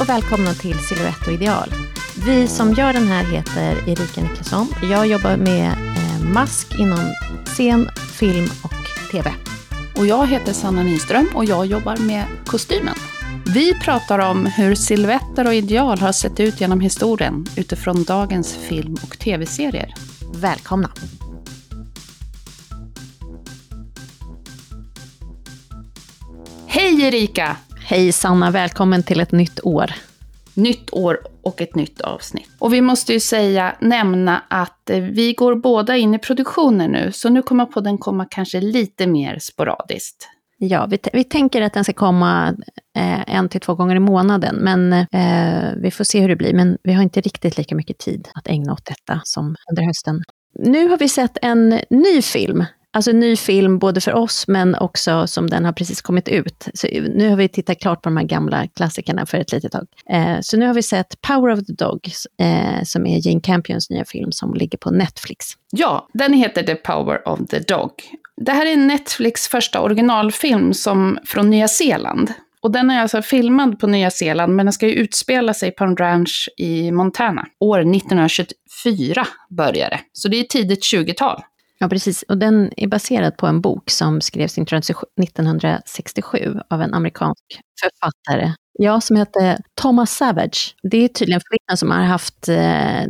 och 0.00 0.08
välkomna 0.08 0.54
till 0.54 0.78
Silhouette 0.78 1.26
och 1.26 1.32
ideal. 1.32 1.74
Vi 2.26 2.48
som 2.48 2.72
gör 2.72 2.92
den 2.92 3.06
här 3.06 3.24
heter 3.24 3.88
Erika 3.88 4.22
Niklasson. 4.22 4.66
Jag 4.82 5.06
jobbar 5.06 5.36
med 5.36 5.72
eh, 5.72 6.20
mask 6.32 6.78
inom 6.78 7.14
scen, 7.44 7.88
film 8.18 8.48
och 8.62 9.10
TV. 9.10 9.32
Och 9.96 10.06
jag 10.06 10.26
heter 10.26 10.52
Sanna 10.52 10.82
Nyström 10.82 11.28
och 11.34 11.44
jag 11.44 11.66
jobbar 11.66 11.96
med 11.96 12.24
kostymen. 12.46 12.94
Vi 13.54 13.74
pratar 13.74 14.18
om 14.18 14.46
hur 14.46 14.74
silhuetter 14.74 15.46
och 15.46 15.54
ideal 15.54 15.98
har 15.98 16.12
sett 16.12 16.40
ut 16.40 16.60
genom 16.60 16.80
historien 16.80 17.46
utifrån 17.56 18.04
dagens 18.04 18.56
film 18.56 18.96
och 19.02 19.18
tv-serier. 19.18 19.94
Välkomna! 20.34 20.90
Hej 26.66 27.02
Erika! 27.02 27.56
Hej 27.90 28.12
Sanna, 28.12 28.50
välkommen 28.50 29.02
till 29.02 29.20
ett 29.20 29.32
nytt 29.32 29.60
år. 29.64 29.92
Nytt 30.54 30.92
år 30.92 31.18
och 31.42 31.60
ett 31.60 31.74
nytt 31.74 32.00
avsnitt. 32.00 32.50
Och 32.58 32.72
vi 32.72 32.80
måste 32.80 33.12
ju 33.12 33.20
säga, 33.20 33.76
nämna 33.80 34.42
att 34.48 34.90
eh, 34.90 35.00
vi 35.00 35.32
går 35.32 35.54
båda 35.54 35.96
in 35.96 36.14
i 36.14 36.18
produktionen 36.18 36.90
nu, 36.90 37.12
så 37.12 37.28
nu 37.28 37.42
kommer 37.42 37.66
podden 37.66 37.98
komma 37.98 38.26
kanske 38.30 38.60
lite 38.60 39.06
mer 39.06 39.38
sporadiskt. 39.40 40.28
Ja, 40.58 40.86
vi, 40.86 40.98
vi 41.12 41.24
tänker 41.24 41.62
att 41.62 41.72
den 41.72 41.84
ska 41.84 41.92
komma 41.92 42.48
eh, 42.96 43.36
en 43.36 43.48
till 43.48 43.60
två 43.60 43.74
gånger 43.74 43.96
i 43.96 44.00
månaden, 44.00 44.56
men 44.56 44.92
eh, 44.92 45.74
vi 45.76 45.90
får 45.90 46.04
se 46.04 46.20
hur 46.20 46.28
det 46.28 46.36
blir. 46.36 46.54
Men 46.54 46.78
vi 46.82 46.92
har 46.92 47.02
inte 47.02 47.20
riktigt 47.20 47.58
lika 47.58 47.74
mycket 47.74 47.98
tid 47.98 48.28
att 48.34 48.48
ägna 48.48 48.72
åt 48.72 48.86
detta 48.86 49.20
som 49.24 49.56
under 49.70 49.82
hösten. 49.82 50.22
Nu 50.58 50.88
har 50.88 50.98
vi 50.98 51.08
sett 51.08 51.38
en 51.42 51.80
ny 51.90 52.22
film 52.22 52.64
Alltså 52.92 53.12
ny 53.12 53.36
film 53.36 53.78
både 53.78 54.00
för 54.00 54.14
oss 54.14 54.48
men 54.48 54.74
också 54.74 55.26
som 55.26 55.50
den 55.50 55.64
har 55.64 55.72
precis 55.72 56.02
kommit 56.02 56.28
ut. 56.28 56.68
Så 56.74 56.86
nu 57.14 57.28
har 57.28 57.36
vi 57.36 57.48
tittat 57.48 57.80
klart 57.80 58.02
på 58.02 58.08
de 58.08 58.16
här 58.16 58.24
gamla 58.24 58.66
klassikerna 58.66 59.26
för 59.26 59.38
ett 59.38 59.52
litet 59.52 59.72
tag. 59.72 59.86
Eh, 60.10 60.40
så 60.40 60.56
nu 60.56 60.66
har 60.66 60.74
vi 60.74 60.82
sett 60.82 61.20
Power 61.20 61.52
of 61.52 61.66
the 61.66 61.72
Dog 61.72 62.00
eh, 62.40 62.82
som 62.84 63.06
är 63.06 63.28
Jane 63.28 63.40
Campions 63.40 63.90
nya 63.90 64.04
film 64.04 64.32
som 64.32 64.54
ligger 64.54 64.78
på 64.78 64.90
Netflix. 64.90 65.46
Ja, 65.70 66.08
den 66.12 66.32
heter 66.32 66.62
The 66.62 66.74
Power 66.74 67.28
of 67.28 67.38
the 67.50 67.58
Dog. 67.58 67.90
Det 68.36 68.52
här 68.52 68.66
är 68.66 68.76
Netflix 68.76 69.48
första 69.48 69.80
originalfilm 69.80 70.74
som, 70.74 71.18
från 71.24 71.50
Nya 71.50 71.68
Zeeland. 71.68 72.32
Och 72.62 72.70
den 72.70 72.90
är 72.90 73.02
alltså 73.02 73.22
filmad 73.22 73.78
på 73.78 73.86
Nya 73.86 74.10
Zeeland, 74.10 74.56
men 74.56 74.66
den 74.66 74.72
ska 74.72 74.86
ju 74.86 74.92
utspela 74.92 75.54
sig 75.54 75.70
på 75.70 75.84
en 75.84 75.96
ranch 75.96 76.48
i 76.56 76.92
Montana. 76.92 77.46
År 77.60 77.80
1924 77.80 79.26
började 79.50 80.00
Så 80.12 80.28
det 80.28 80.36
är 80.40 80.44
tidigt 80.44 80.84
20-tal. 80.94 81.42
Ja, 81.82 81.88
precis. 81.88 82.22
Och 82.22 82.38
den 82.38 82.70
är 82.76 82.86
baserad 82.86 83.36
på 83.36 83.46
en 83.46 83.60
bok 83.60 83.90
som 83.90 84.20
skrevs 84.20 84.58
1967 84.58 86.60
av 86.70 86.82
en 86.82 86.94
amerikansk 86.94 87.44
författare. 87.80 88.52
Ja, 88.72 89.00
som 89.00 89.16
heter 89.16 89.58
Thomas 89.74 90.10
Savage. 90.10 90.74
Det 90.82 91.04
är 91.04 91.08
tydligen 91.08 91.40
fler 91.40 91.76
som 91.76 91.90
har 91.90 92.02
haft, 92.02 92.48
eh, 92.48 93.02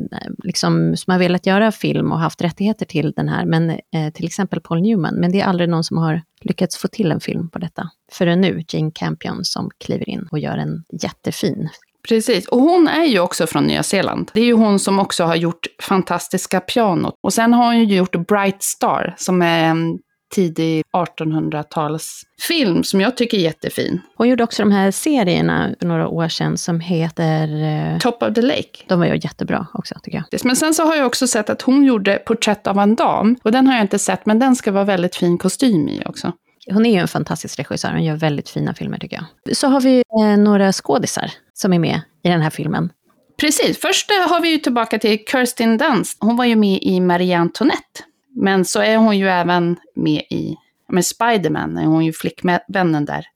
liksom, 0.44 0.96
som 0.96 1.10
har 1.10 1.18
velat 1.18 1.46
göra 1.46 1.72
film 1.72 2.12
och 2.12 2.18
haft 2.18 2.42
rättigheter 2.42 2.86
till 2.86 3.12
den 3.16 3.28
här, 3.28 3.44
men 3.44 3.70
eh, 3.70 4.12
till 4.14 4.26
exempel 4.26 4.60
Paul 4.60 4.82
Newman. 4.82 5.14
Men 5.14 5.32
det 5.32 5.40
är 5.40 5.44
aldrig 5.44 5.68
någon 5.68 5.84
som 5.84 5.98
har 5.98 6.22
lyckats 6.40 6.76
få 6.76 6.88
till 6.88 7.12
en 7.12 7.20
film 7.20 7.50
på 7.50 7.58
detta. 7.58 7.90
Förrän 8.12 8.40
nu, 8.40 8.64
Jane 8.68 8.90
Campion, 8.94 9.44
som 9.44 9.70
kliver 9.84 10.08
in 10.08 10.28
och 10.30 10.38
gör 10.38 10.56
en 10.56 10.84
jättefin 11.02 11.68
Precis, 12.08 12.48
och 12.48 12.60
hon 12.60 12.88
är 12.88 13.04
ju 13.04 13.20
också 13.20 13.46
från 13.46 13.66
Nya 13.66 13.82
Zeeland. 13.82 14.30
Det 14.34 14.40
är 14.40 14.44
ju 14.44 14.52
hon 14.52 14.78
som 14.78 14.98
också 14.98 15.24
har 15.24 15.36
gjort 15.36 15.66
fantastiska 15.82 16.60
pianot. 16.60 17.14
Och 17.22 17.32
sen 17.32 17.52
har 17.52 17.64
hon 17.64 17.78
ju 17.78 17.96
gjort 17.96 18.26
Bright 18.26 18.62
Star, 18.62 19.14
som 19.18 19.42
är 19.42 19.64
en 19.64 19.98
tidig 20.34 20.82
1800-talsfilm 20.92 22.82
som 22.82 23.00
jag 23.00 23.16
tycker 23.16 23.38
är 23.38 23.42
jättefin. 23.42 24.00
Hon 24.16 24.28
gjorde 24.28 24.44
också 24.44 24.62
de 24.62 24.72
här 24.72 24.90
serierna 24.90 25.74
för 25.80 25.86
några 25.86 26.08
år 26.08 26.28
sedan 26.28 26.58
som 26.58 26.80
heter... 26.80 27.62
Eh, 27.64 27.98
Top 27.98 28.22
of 28.22 28.34
the 28.34 28.42
Lake. 28.42 28.84
De 28.86 28.98
var 28.98 29.06
ju 29.06 29.14
jättebra 29.14 29.66
också, 29.72 29.94
tycker 30.02 30.18
jag. 30.30 30.44
Men 30.44 30.56
sen 30.56 30.74
så 30.74 30.84
har 30.84 30.96
jag 30.96 31.06
också 31.06 31.26
sett 31.26 31.50
att 31.50 31.62
hon 31.62 31.84
gjorde 31.84 32.16
Porträtt 32.26 32.66
av 32.66 32.78
en 32.78 32.94
dam. 32.94 33.36
Och 33.42 33.52
den 33.52 33.66
har 33.66 33.74
jag 33.74 33.84
inte 33.84 33.98
sett, 33.98 34.26
men 34.26 34.38
den 34.38 34.56
ska 34.56 34.72
vara 34.72 34.84
väldigt 34.84 35.16
fin 35.16 35.38
kostym 35.38 35.88
i 35.88 36.02
också. 36.06 36.32
Hon 36.72 36.86
är 36.86 36.92
ju 36.92 36.98
en 36.98 37.08
fantastisk 37.08 37.58
regissör, 37.58 37.90
hon 37.90 38.04
gör 38.04 38.16
väldigt 38.16 38.48
fina 38.48 38.74
filmer 38.74 38.98
tycker 38.98 39.16
jag. 39.44 39.56
Så 39.56 39.66
har 39.68 39.80
vi 39.80 40.02
eh, 40.20 40.36
några 40.36 40.72
skådisar 40.72 41.32
som 41.52 41.72
är 41.72 41.78
med 41.78 42.00
i 42.22 42.28
den 42.28 42.40
här 42.40 42.50
filmen. 42.50 42.92
Precis, 43.40 43.80
först 43.80 44.10
eh, 44.10 44.30
har 44.32 44.40
vi 44.40 44.50
ju 44.50 44.58
tillbaka 44.58 44.98
till 44.98 45.18
Kirsten 45.30 45.78
Dunst. 45.78 46.18
Hon 46.20 46.36
var 46.36 46.44
ju 46.44 46.56
med 46.56 46.78
i 46.82 47.00
Marie 47.00 47.38
Antoinette. 47.38 48.00
Men 48.36 48.64
så 48.64 48.80
är 48.80 48.96
hon 48.96 49.18
ju 49.18 49.28
även 49.28 49.76
med 49.94 50.22
i 50.30 50.56
med 50.92 51.06
Spiderman, 51.06 51.78
är 51.78 52.02
ju 52.02 52.12
flickvännen 52.12 53.04
där. 53.04 53.26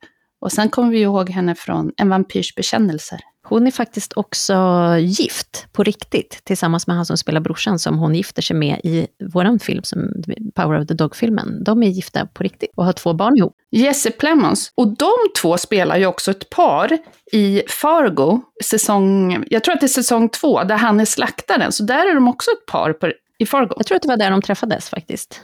Och 0.40 0.52
sen 0.52 0.68
kommer 0.68 0.90
vi 0.90 1.00
ihåg 1.00 1.30
henne 1.30 1.54
från 1.54 1.92
En 1.96 2.08
vampyrs 2.08 2.54
bekännelser. 2.54 3.20
Hon 3.46 3.66
är 3.66 3.70
faktiskt 3.70 4.12
också 4.16 4.54
gift 4.98 5.66
på 5.72 5.82
riktigt, 5.82 6.40
tillsammans 6.44 6.86
med 6.86 6.96
han 6.96 7.06
som 7.06 7.16
spelar 7.16 7.40
brorsan 7.40 7.78
som 7.78 7.98
hon 7.98 8.14
gifter 8.14 8.42
sig 8.42 8.56
med 8.56 8.80
i 8.84 9.06
våran 9.32 9.58
film, 9.58 9.82
som 9.82 10.08
Power 10.54 10.80
of 10.80 10.86
the 10.86 10.94
Dog-filmen. 10.94 11.64
De 11.64 11.82
är 11.82 11.88
gifta 11.88 12.26
på 12.26 12.42
riktigt 12.42 12.70
och 12.76 12.84
har 12.84 12.92
två 12.92 13.12
barn 13.12 13.36
ihop. 13.36 13.56
Jesse 13.70 14.10
Plemons. 14.10 14.72
Och 14.74 14.88
de 14.88 15.12
två 15.40 15.58
spelar 15.58 15.96
ju 15.96 16.06
också 16.06 16.30
ett 16.30 16.50
par 16.50 16.98
i 17.32 17.62
Fargo, 17.68 18.40
säsong, 18.64 19.44
jag 19.50 19.64
tror 19.64 19.74
att 19.74 19.80
det 19.80 19.86
är 19.86 19.88
säsong 19.88 20.28
två, 20.28 20.64
där 20.64 20.76
han 20.76 21.00
är 21.00 21.04
slaktaren. 21.04 21.72
Så 21.72 21.84
där 21.84 22.10
är 22.10 22.14
de 22.14 22.28
också 22.28 22.50
ett 22.50 22.66
par 22.66 22.92
på, 22.92 23.12
i 23.38 23.46
Fargo. 23.46 23.74
Jag 23.76 23.86
tror 23.86 23.96
att 23.96 24.02
det 24.02 24.08
var 24.08 24.16
där 24.16 24.30
de 24.30 24.42
träffades 24.42 24.88
faktiskt. 24.88 25.40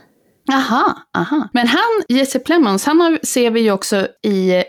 Aha, 0.51 0.97
aha. 1.17 1.49
Men 1.53 1.67
han, 1.67 2.01
Jesse 2.09 2.39
Plemons, 2.39 2.85
han 2.85 3.01
har, 3.01 3.19
ser 3.23 3.51
vi 3.51 3.61
ju 3.61 3.71
också 3.71 4.07
i 4.23 4.63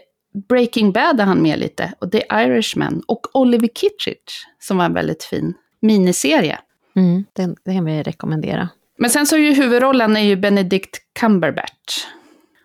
Breaking 0.48 0.92
Bad 0.92 1.20
är 1.20 1.24
han 1.24 1.42
med 1.42 1.58
lite, 1.58 1.92
och 1.98 2.12
The 2.12 2.22
Irishman, 2.32 3.02
och 3.06 3.26
Oliver 3.36 3.68
Kittredge, 3.68 4.32
som 4.58 4.76
var 4.76 4.84
en 4.84 4.94
väldigt 4.94 5.24
fin 5.24 5.54
miniserie. 5.82 6.58
Mm, 6.96 7.24
den, 7.32 7.56
den 7.64 7.74
kan 7.74 7.84
vi 7.84 8.02
rekommendera. 8.02 8.68
Men 8.98 9.10
sen 9.10 9.26
så 9.26 9.36
är 9.36 9.40
ju 9.40 9.54
huvudrollen 9.54 10.16
är 10.16 10.20
ju 10.20 10.36
Benedict 10.36 10.98
Cumberbatch. 11.20 12.06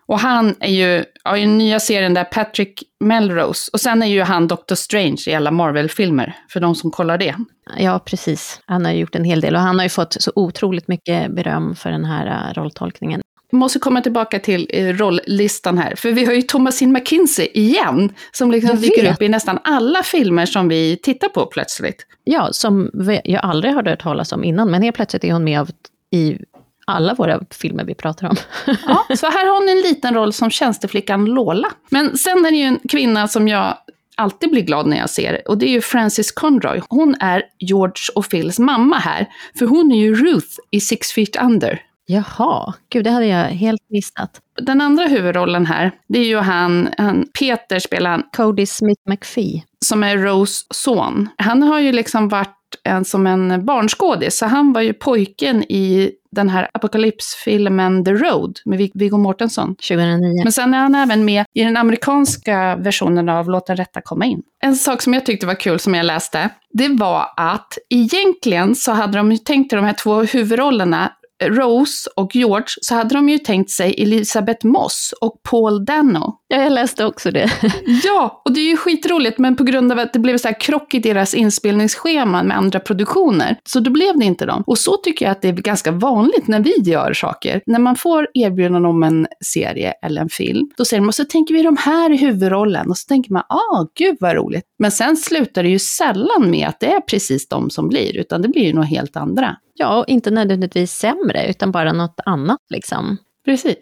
Och 0.06 0.18
han 0.18 0.54
är 0.60 0.72
ju, 0.72 1.04
ja, 1.24 1.36
i 1.36 1.40
den 1.40 1.58
nya 1.58 1.80
serien 1.80 2.14
där, 2.14 2.24
Patrick 2.24 2.82
Melrose. 3.00 3.70
Och 3.72 3.80
sen 3.80 4.02
är 4.02 4.06
ju 4.06 4.22
han 4.22 4.48
Doctor 4.48 4.74
Strange 4.74 5.22
i 5.26 5.34
alla 5.34 5.50
Marvel-filmer, 5.50 6.36
för 6.48 6.60
de 6.60 6.74
som 6.74 6.90
kollar 6.90 7.18
det. 7.18 7.34
Ja, 7.76 7.98
precis. 7.98 8.60
Han 8.66 8.84
har 8.84 8.92
gjort 8.92 9.14
en 9.14 9.24
hel 9.24 9.40
del 9.40 9.54
och 9.54 9.60
han 9.60 9.78
har 9.78 9.84
ju 9.84 9.88
fått 9.88 10.16
så 10.22 10.32
otroligt 10.34 10.88
mycket 10.88 11.34
beröm 11.34 11.76
för 11.76 11.90
den 11.90 12.04
här 12.04 12.26
äh, 12.26 12.54
rolltolkningen 12.54 13.20
måste 13.52 13.78
komma 13.78 14.00
tillbaka 14.00 14.38
till 14.38 14.70
eh, 14.70 14.86
rolllistan 14.86 15.78
här, 15.78 15.94
för 15.96 16.12
vi 16.12 16.24
har 16.24 16.32
ju 16.32 16.42
Thomasin 16.42 16.92
McKinsey 16.92 17.48
igen, 17.54 18.14
som 18.32 18.50
liksom 18.50 18.76
dyker 18.76 19.12
upp 19.12 19.22
i 19.22 19.28
nästan 19.28 19.58
alla 19.64 20.02
filmer 20.02 20.46
som 20.46 20.68
vi 20.68 20.98
tittar 21.02 21.28
på 21.28 21.46
plötsligt. 21.46 22.06
Ja, 22.24 22.48
som 22.52 22.90
jag 23.24 23.44
aldrig 23.44 23.74
hade 23.74 23.90
hört 23.90 24.02
talas 24.02 24.32
om 24.32 24.44
innan, 24.44 24.70
men 24.70 24.82
helt 24.82 24.96
plötsligt 24.96 25.24
är 25.24 25.32
hon 25.32 25.44
med 25.44 25.72
i 26.10 26.38
alla 26.86 27.14
våra 27.14 27.40
filmer 27.50 27.84
vi 27.84 27.94
pratar 27.94 28.28
om. 28.28 28.36
ja, 28.86 29.16
så 29.16 29.26
här 29.26 29.46
har 29.46 29.60
hon 29.60 29.68
en 29.68 29.80
liten 29.80 30.14
roll 30.14 30.32
som 30.32 30.50
tjänsteflickan 30.50 31.24
Lola. 31.24 31.68
Men 31.88 32.16
sen 32.16 32.46
är 32.46 32.50
det 32.50 32.56
ju 32.56 32.64
en 32.64 32.78
kvinna 32.88 33.28
som 33.28 33.48
jag 33.48 33.78
alltid 34.16 34.50
blir 34.50 34.62
glad 34.62 34.86
när 34.86 34.96
jag 34.96 35.10
ser, 35.10 35.48
och 35.48 35.58
det 35.58 35.66
är 35.66 35.70
ju 35.70 35.80
Frances 35.80 36.32
Conroy. 36.32 36.80
Hon 36.88 37.14
är 37.20 37.42
George 37.58 38.02
och 38.14 38.30
Phils 38.30 38.58
mamma 38.58 38.96
här, 38.96 39.26
för 39.58 39.66
hon 39.66 39.92
är 39.92 39.96
ju 39.96 40.14
Ruth 40.14 40.56
i 40.70 40.80
Six 40.80 41.12
Feet 41.12 41.42
Under. 41.42 41.82
Jaha, 42.10 42.74
gud 42.88 43.04
det 43.04 43.10
hade 43.10 43.26
jag 43.26 43.44
helt 43.44 43.90
missat. 43.90 44.40
Den 44.60 44.80
andra 44.80 45.04
huvudrollen 45.04 45.66
här, 45.66 45.92
det 46.08 46.18
är 46.18 46.24
ju 46.24 46.36
han, 46.36 46.88
han 46.98 47.26
Peter 47.38 47.78
spelar 47.78 48.10
han. 48.10 48.22
Cody 48.36 48.66
Smith 48.66 49.02
McPhee. 49.10 49.62
Som 49.84 50.02
är 50.02 50.16
Rose 50.16 50.64
son. 50.74 51.28
Han 51.38 51.62
har 51.62 51.80
ju 51.80 51.92
liksom 51.92 52.28
varit 52.28 52.54
en, 52.84 53.04
som 53.04 53.26
en 53.26 53.64
barnskådis, 53.64 54.38
så 54.38 54.46
han 54.46 54.72
var 54.72 54.80
ju 54.80 54.92
pojken 54.92 55.62
i 55.62 56.10
den 56.30 56.48
här 56.48 56.68
apokalypsfilmen 56.74 58.04
The 58.04 58.12
Road 58.12 58.58
med 58.64 58.90
Viggo 58.94 59.16
Mortensen. 59.16 59.74
2009. 59.74 60.42
Men 60.44 60.52
sen 60.52 60.74
är 60.74 60.78
han 60.78 60.94
även 60.94 61.24
med 61.24 61.46
i 61.54 61.64
den 61.64 61.76
amerikanska 61.76 62.76
versionen 62.76 63.28
av 63.28 63.50
Låt 63.50 63.66
den 63.66 63.76
rätta 63.76 64.00
komma 64.00 64.26
in. 64.26 64.42
En 64.62 64.76
sak 64.76 65.02
som 65.02 65.14
jag 65.14 65.26
tyckte 65.26 65.46
var 65.46 65.54
kul 65.54 65.78
som 65.78 65.94
jag 65.94 66.06
läste, 66.06 66.50
det 66.72 66.88
var 66.88 67.26
att 67.36 67.78
egentligen 67.90 68.74
så 68.74 68.92
hade 68.92 69.18
de 69.18 69.32
ju 69.32 69.38
tänkt 69.38 69.70
de 69.70 69.84
här 69.84 69.92
två 69.92 70.22
huvudrollerna 70.22 71.12
Rose 71.44 72.10
och 72.16 72.36
George 72.36 72.66
så 72.80 72.94
hade 72.94 73.14
de 73.14 73.28
ju 73.28 73.38
tänkt 73.38 73.70
sig 73.70 73.94
Elisabeth 74.02 74.66
Moss 74.66 75.14
och 75.20 75.42
Paul 75.50 75.84
Dano. 75.84 76.34
Ja, 76.48 76.62
jag 76.62 76.72
läste 76.72 77.04
också 77.04 77.30
det. 77.30 77.50
ja, 78.04 78.42
och 78.44 78.52
det 78.52 78.60
är 78.60 78.68
ju 78.68 78.76
skitroligt, 78.76 79.38
men 79.38 79.56
på 79.56 79.64
grund 79.64 79.92
av 79.92 79.98
att 79.98 80.12
det 80.12 80.18
blev 80.18 80.38
så 80.38 80.48
här 80.48 80.60
krock 80.60 80.94
i 80.94 80.98
deras 80.98 81.34
inspelningsscheman 81.34 82.46
med 82.46 82.56
andra 82.56 82.80
produktioner, 82.80 83.56
så 83.64 83.80
då 83.80 83.90
blev 83.90 84.18
det 84.18 84.24
inte 84.24 84.46
dem. 84.46 84.62
Och 84.66 84.78
så 84.78 84.96
tycker 84.96 85.24
jag 85.24 85.32
att 85.32 85.42
det 85.42 85.48
är 85.48 85.52
ganska 85.52 85.90
vanligt 85.92 86.48
när 86.48 86.60
vi 86.60 86.74
gör 86.80 87.12
saker. 87.12 87.62
När 87.66 87.78
man 87.78 87.96
får 87.96 88.28
erbjudanden 88.34 88.84
om 88.84 89.02
en 89.02 89.26
serie 89.44 89.92
eller 90.02 90.20
en 90.20 90.28
film, 90.28 90.70
då 90.76 90.84
säger 90.84 91.08
och 91.08 91.14
så 91.14 91.24
tänker 91.24 91.54
vi 91.54 91.62
de 91.62 91.76
här 91.76 92.12
i 92.12 92.16
huvudrollen, 92.16 92.90
och 92.90 92.98
så 92.98 93.06
tänker 93.08 93.32
man, 93.32 93.42
ah, 93.48 93.86
gud 93.98 94.16
vad 94.20 94.36
roligt. 94.36 94.64
Men 94.78 94.90
sen 94.90 95.16
slutar 95.16 95.62
det 95.62 95.68
ju 95.68 95.78
sällan 95.78 96.50
med 96.50 96.68
att 96.68 96.80
det 96.80 96.86
är 96.86 97.00
precis 97.00 97.48
de 97.48 97.70
som 97.70 97.88
blir, 97.88 98.16
utan 98.16 98.42
det 98.42 98.48
blir 98.48 98.62
ju 98.62 98.72
något 98.72 98.88
helt 98.88 99.16
andra. 99.16 99.56
Ja, 99.78 99.98
och 99.98 100.08
inte 100.08 100.30
nödvändigtvis 100.30 100.92
sämre, 100.92 101.50
utan 101.50 101.72
bara 101.72 101.92
något 101.92 102.20
annat 102.24 102.60
liksom. 102.70 103.16
Precis. 103.44 103.76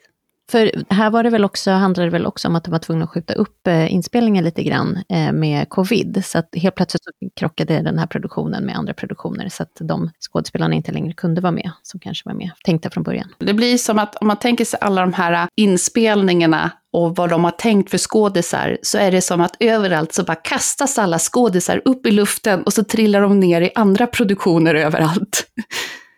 För 0.50 0.84
här 0.90 1.10
var 1.10 1.22
det 1.22 1.31
väl 1.31 1.44
också, 1.44 1.70
handlade 1.70 2.06
det 2.06 2.12
väl 2.12 2.26
också 2.26 2.48
om 2.48 2.56
att 2.56 2.64
de 2.64 2.70
var 2.70 2.78
tvungna 2.78 3.04
att 3.04 3.10
skjuta 3.10 3.34
upp 3.34 3.66
eh, 3.66 3.94
inspelningen 3.94 4.44
lite 4.44 4.62
grann 4.62 4.98
eh, 5.08 5.32
med 5.32 5.69
covid. 5.69 6.22
Så 6.25 6.38
att 6.38 6.48
helt 6.56 6.75
plötsligt 6.75 7.04
så 7.04 7.10
krockade 7.37 7.82
den 7.82 7.98
här 7.98 8.06
produktionen 8.06 8.64
med 8.64 8.76
andra 8.76 8.94
produktioner, 8.94 9.48
så 9.48 9.62
att 9.62 9.76
de 9.81 10.10
skådespelarna 10.20 10.75
inte 10.75 10.93
längre 10.93 11.12
kunde 11.12 11.40
vara 11.40 11.52
med, 11.52 11.70
som 11.82 12.00
kanske 12.00 12.28
var 12.28 12.34
med 12.34 12.50
tänkta 12.64 12.90
från 12.90 13.02
början. 13.02 13.28
Det 13.38 13.54
blir 13.54 13.78
som 13.78 13.98
att 13.98 14.16
om 14.16 14.26
man 14.26 14.37
tänker 14.37 14.64
sig 14.64 14.78
alla 14.82 15.00
de 15.00 15.12
här 15.12 15.48
inspelningarna 15.56 16.70
och 16.92 17.16
vad 17.16 17.31
de 17.31 17.44
har 17.44 17.50
tänkt 17.50 17.90
för 17.90 17.99
skådisar, 17.99 18.78
så 18.82 18.99
är 18.99 19.10
det 19.10 19.20
som 19.20 19.40
att 19.40 19.56
överallt 19.60 20.12
så 20.12 20.25
bara 20.25 20.34
kastas 20.34 20.99
alla 20.99 21.19
skådisar 21.19 21.82
upp 21.84 22.06
i 22.06 22.10
luften 22.10 22.62
och 22.62 22.72
så 22.72 22.84
trillar 22.84 23.20
de 23.20 23.40
ner 23.40 23.60
i 23.60 23.70
andra 23.75 24.06
produktioner 24.06 24.75
överallt. 24.75 25.46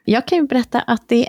Jag 0.04 0.26
kan 0.26 0.38
ju 0.38 0.46
berätta 0.46 0.80
att 0.80 1.08
det 1.08 1.28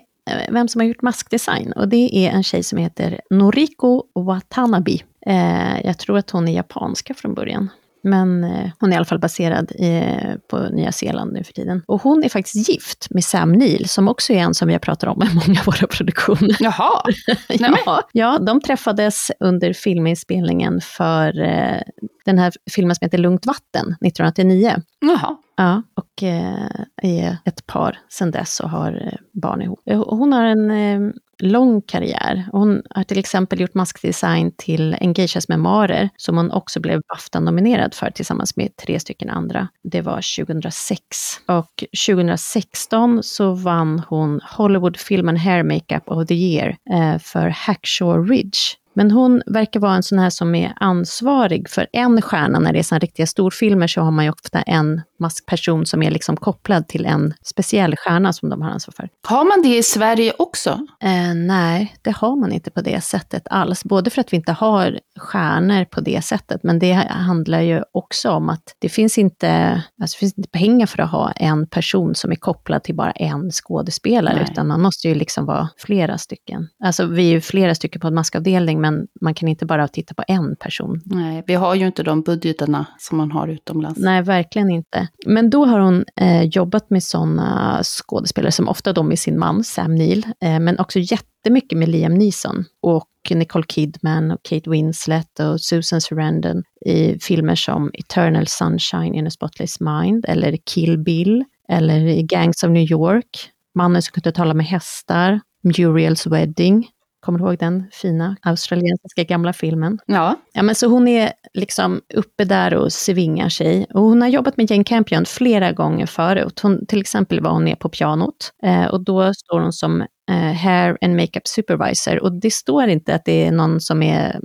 vem 0.49 0.67
som 0.67 0.81
har 0.81 0.87
gjort 0.87 1.01
maskdesign 1.01 1.71
och 1.71 1.87
det 1.87 2.27
är 2.27 2.31
en 2.31 2.43
tjej 2.43 2.63
som 2.63 2.77
heter 2.77 3.21
Noriko 3.29 4.03
Watanabe. 4.15 4.97
Eh, 5.25 5.81
jag 5.83 5.97
tror 5.97 6.17
att 6.17 6.29
hon 6.29 6.47
är 6.47 6.53
japanska 6.53 7.13
från 7.13 7.33
början. 7.33 7.69
Men 8.03 8.43
eh, 8.43 8.69
hon 8.79 8.89
är 8.89 8.93
i 8.93 8.95
alla 8.95 9.05
fall 9.05 9.19
baserad 9.19 9.71
i, 9.71 10.03
på 10.49 10.57
Nya 10.59 10.91
Zeeland 10.91 11.33
nu 11.33 11.43
för 11.43 11.53
tiden. 11.53 11.83
Och 11.87 12.01
hon 12.01 12.23
är 12.23 12.29
faktiskt 12.29 12.69
gift 12.69 13.07
med 13.09 13.23
Sam 13.23 13.51
Neill, 13.51 13.89
som 13.89 14.07
också 14.07 14.33
är 14.33 14.37
en 14.37 14.53
som 14.53 14.67
vi 14.67 14.73
har 14.73 14.79
pratat 14.79 15.09
om 15.09 15.23
i 15.23 15.25
många 15.47 15.59
av 15.59 15.65
våra 15.65 15.87
produktioner. 15.87 16.55
Jaha! 16.59 17.03
ja, 17.49 18.03
ja, 18.11 18.39
de 18.39 18.61
träffades 18.61 19.31
under 19.39 19.73
filminspelningen 19.73 20.81
för 20.81 21.41
eh, 21.41 21.81
den 22.25 22.39
här 22.39 22.53
filmen 22.71 22.95
som 22.95 23.05
heter 23.05 23.17
Lugnt 23.17 23.45
vatten, 23.45 23.95
1989. 24.05 24.75
Jaha. 24.99 25.37
Ja, 25.59 25.81
och 25.93 26.23
eh, 26.23 26.85
är 27.03 27.37
ett 27.45 27.65
par 27.65 27.99
sedan 28.09 28.31
dess 28.31 28.59
och 28.59 28.69
har 28.69 29.07
eh, 29.07 29.19
barn 29.41 29.61
ihop. 29.61 29.79
Eh, 29.85 30.03
hon 30.07 30.33
har 30.33 30.43
en 30.43 30.71
eh, 30.71 31.13
lång 31.39 31.81
karriär. 31.81 32.45
Hon 32.51 32.81
har 32.89 33.03
till 33.03 33.19
exempel 33.19 33.59
gjort 33.59 33.73
maskdesign 33.73 34.51
till 34.57 34.97
Engagers 35.01 35.47
memoarer, 35.47 36.09
som 36.17 36.37
hon 36.37 36.51
också 36.51 36.79
blev 36.79 37.01
BAFTA-nominerad 37.07 37.93
för 37.93 38.11
tillsammans 38.11 38.55
med 38.55 38.75
tre 38.75 38.99
stycken 38.99 39.29
andra. 39.29 39.67
Det 39.83 40.01
var 40.01 40.43
2006. 40.45 41.01
Och 41.45 41.83
2016 42.07 43.23
så 43.23 43.53
vann 43.53 44.01
hon 44.07 44.41
Hollywood 44.57 44.97
Film 44.97 45.29
and 45.29 45.37
Hair 45.37 45.63
Makeup 45.63 46.03
of 46.05 46.27
the 46.27 46.35
Year 46.35 46.77
eh, 46.91 47.19
för 47.19 47.49
Hackshaw 47.49 48.33
Ridge 48.33 48.59
men 48.99 49.11
hon 49.11 49.41
verkar 49.45 49.79
vara 49.79 49.95
en 49.95 50.03
sån 50.03 50.19
här 50.19 50.29
som 50.29 50.55
är 50.55 50.73
ansvarig 50.75 51.69
för 51.69 51.87
en 51.91 52.21
stjärna. 52.21 52.59
När 52.59 52.73
det 52.73 52.79
är 52.79 52.83
såna 52.83 52.99
riktiga 52.99 53.27
storfilmer 53.27 53.87
så 53.87 54.01
har 54.01 54.11
man 54.11 54.25
ju 54.25 54.31
ofta 54.31 54.61
en 54.61 55.01
maskperson 55.19 55.85
som 55.85 56.03
är 56.03 56.11
liksom 56.11 56.37
kopplad 56.37 56.87
till 56.87 57.05
en 57.05 57.33
speciell 57.41 57.95
stjärna 57.97 58.33
som 58.33 58.49
de 58.49 58.61
har 58.61 58.69
ansvar 58.69 58.93
för. 58.97 59.09
Har 59.27 59.45
man 59.45 59.61
det 59.61 59.77
i 59.77 59.83
Sverige 59.83 60.33
också? 60.39 60.69
Eh, 61.03 61.33
nej, 61.35 61.95
det 62.01 62.11
har 62.11 62.35
man 62.35 62.51
inte 62.51 62.71
på 62.71 62.81
det 62.81 63.01
sättet 63.01 63.47
alls. 63.49 63.83
Både 63.83 64.09
för 64.09 64.21
att 64.21 64.33
vi 64.33 64.37
inte 64.37 64.51
har 64.51 64.99
stjärnor 65.19 65.85
på 65.85 66.01
det 66.01 66.21
sättet, 66.25 66.63
men 66.63 66.79
det 66.79 66.93
handlar 67.09 67.61
ju 67.61 67.83
också 67.91 68.31
om 68.31 68.49
att 68.49 68.63
det 68.79 68.89
finns 68.89 69.17
inte, 69.17 69.81
alltså 70.01 70.15
det 70.15 70.19
finns 70.19 70.37
inte 70.37 70.49
pengar 70.49 70.85
för 70.85 71.01
att 71.01 71.11
ha 71.11 71.31
en 71.31 71.67
person 71.67 72.15
som 72.15 72.31
är 72.31 72.35
kopplad 72.35 72.83
till 72.83 72.95
bara 72.95 73.11
en 73.11 73.51
skådespelare, 73.51 74.35
nej. 74.35 74.47
utan 74.51 74.67
man 74.67 74.81
måste 74.81 75.07
ju 75.07 75.15
liksom 75.15 75.45
vara 75.45 75.69
flera 75.77 76.17
stycken. 76.17 76.67
Alltså 76.83 77.05
vi 77.05 77.27
är 77.27 77.31
ju 77.31 77.41
flera 77.41 77.75
stycken 77.75 78.01
på 78.01 78.07
en 78.07 78.15
maskavdelning, 78.15 78.81
men 78.81 78.88
man 79.21 79.33
kan 79.33 79.49
inte 79.49 79.65
bara 79.65 79.87
titta 79.87 80.13
på 80.13 80.23
en 80.27 80.55
person. 80.55 81.01
Nej, 81.05 81.43
vi 81.47 81.53
har 81.53 81.75
ju 81.75 81.87
inte 81.87 82.03
de 82.03 82.21
budgeterna 82.21 82.85
som 82.97 83.17
man 83.17 83.31
har 83.31 83.47
utomlands. 83.47 83.99
Nej, 83.99 84.21
verkligen 84.21 84.69
inte. 84.69 85.07
Men 85.25 85.49
då 85.49 85.65
har 85.65 85.79
hon 85.79 86.05
eh, 86.15 86.43
jobbat 86.43 86.89
med 86.89 87.03
sådana 87.03 87.81
skådespelare 87.83 88.51
som 88.51 88.67
ofta 88.67 88.93
då 88.93 89.03
med 89.03 89.19
sin 89.19 89.39
man 89.39 89.63
Sam 89.63 89.95
Neill, 89.95 90.25
eh, 90.43 90.59
men 90.59 90.79
också 90.79 90.99
jättemycket 90.99 91.77
med 91.77 91.89
Liam 91.89 92.13
Neeson 92.13 92.65
och 92.81 93.09
Nicole 93.29 93.65
Kidman 93.67 94.31
och 94.31 94.39
Kate 94.43 94.69
Winslet 94.69 95.39
och 95.39 95.61
Susan 95.61 96.01
Sarandon 96.01 96.63
i 96.85 97.19
filmer 97.19 97.55
som 97.55 97.91
Eternal 97.93 98.47
Sunshine 98.47 99.15
in 99.15 99.27
a 99.27 99.29
Spotless 99.29 99.79
Mind 99.79 100.25
eller 100.27 100.57
Kill 100.65 100.97
Bill 100.97 101.43
eller 101.69 102.07
i 102.07 102.23
Gangs 102.23 102.63
of 102.63 102.69
New 102.69 102.91
York, 102.91 103.49
Mannen 103.75 104.01
som 104.01 104.11
kunde 104.11 104.31
tala 104.31 104.53
med 104.53 104.65
hästar, 104.65 105.39
Muriels 105.63 106.27
Wedding, 106.27 106.87
Kommer 107.19 107.39
du 107.39 107.45
ihåg 107.45 107.57
den 107.57 107.83
fina 107.91 108.35
australiensiska 108.41 109.23
gamla 109.23 109.53
filmen? 109.53 109.99
Ja. 110.05 110.35
ja 110.53 110.63
men 110.63 110.75
så 110.75 110.87
hon 110.87 111.07
är 111.07 111.31
liksom 111.53 112.01
uppe 112.13 112.45
där 112.45 112.73
och 112.73 112.93
svingar 112.93 113.49
sig. 113.49 113.85
Och 113.93 114.01
hon 114.01 114.21
har 114.21 114.29
jobbat 114.29 114.57
med 114.57 114.71
Jane 114.71 114.83
Campion 114.83 115.25
flera 115.25 115.71
gånger 115.71 116.05
förut. 116.05 116.59
Hon, 116.59 116.85
till 116.85 117.01
exempel 117.01 117.41
var 117.41 117.51
hon 117.51 117.65
ner 117.65 117.75
på 117.75 117.89
pianot 117.89 118.53
eh, 118.63 118.85
och 118.85 119.03
då 119.03 119.33
står 119.33 119.59
hon 119.59 119.73
som 119.73 120.01
eh, 120.31 120.53
hair 120.53 120.97
and 121.01 121.15
makeup 121.15 121.47
supervisor. 121.47 122.23
Och 122.23 122.31
det 122.31 122.53
står 122.53 122.87
inte 122.87 123.15
att 123.15 123.25
det 123.25 123.45
är 123.45 123.51
någon 123.51 123.81
som 123.81 124.03
är 124.03 124.39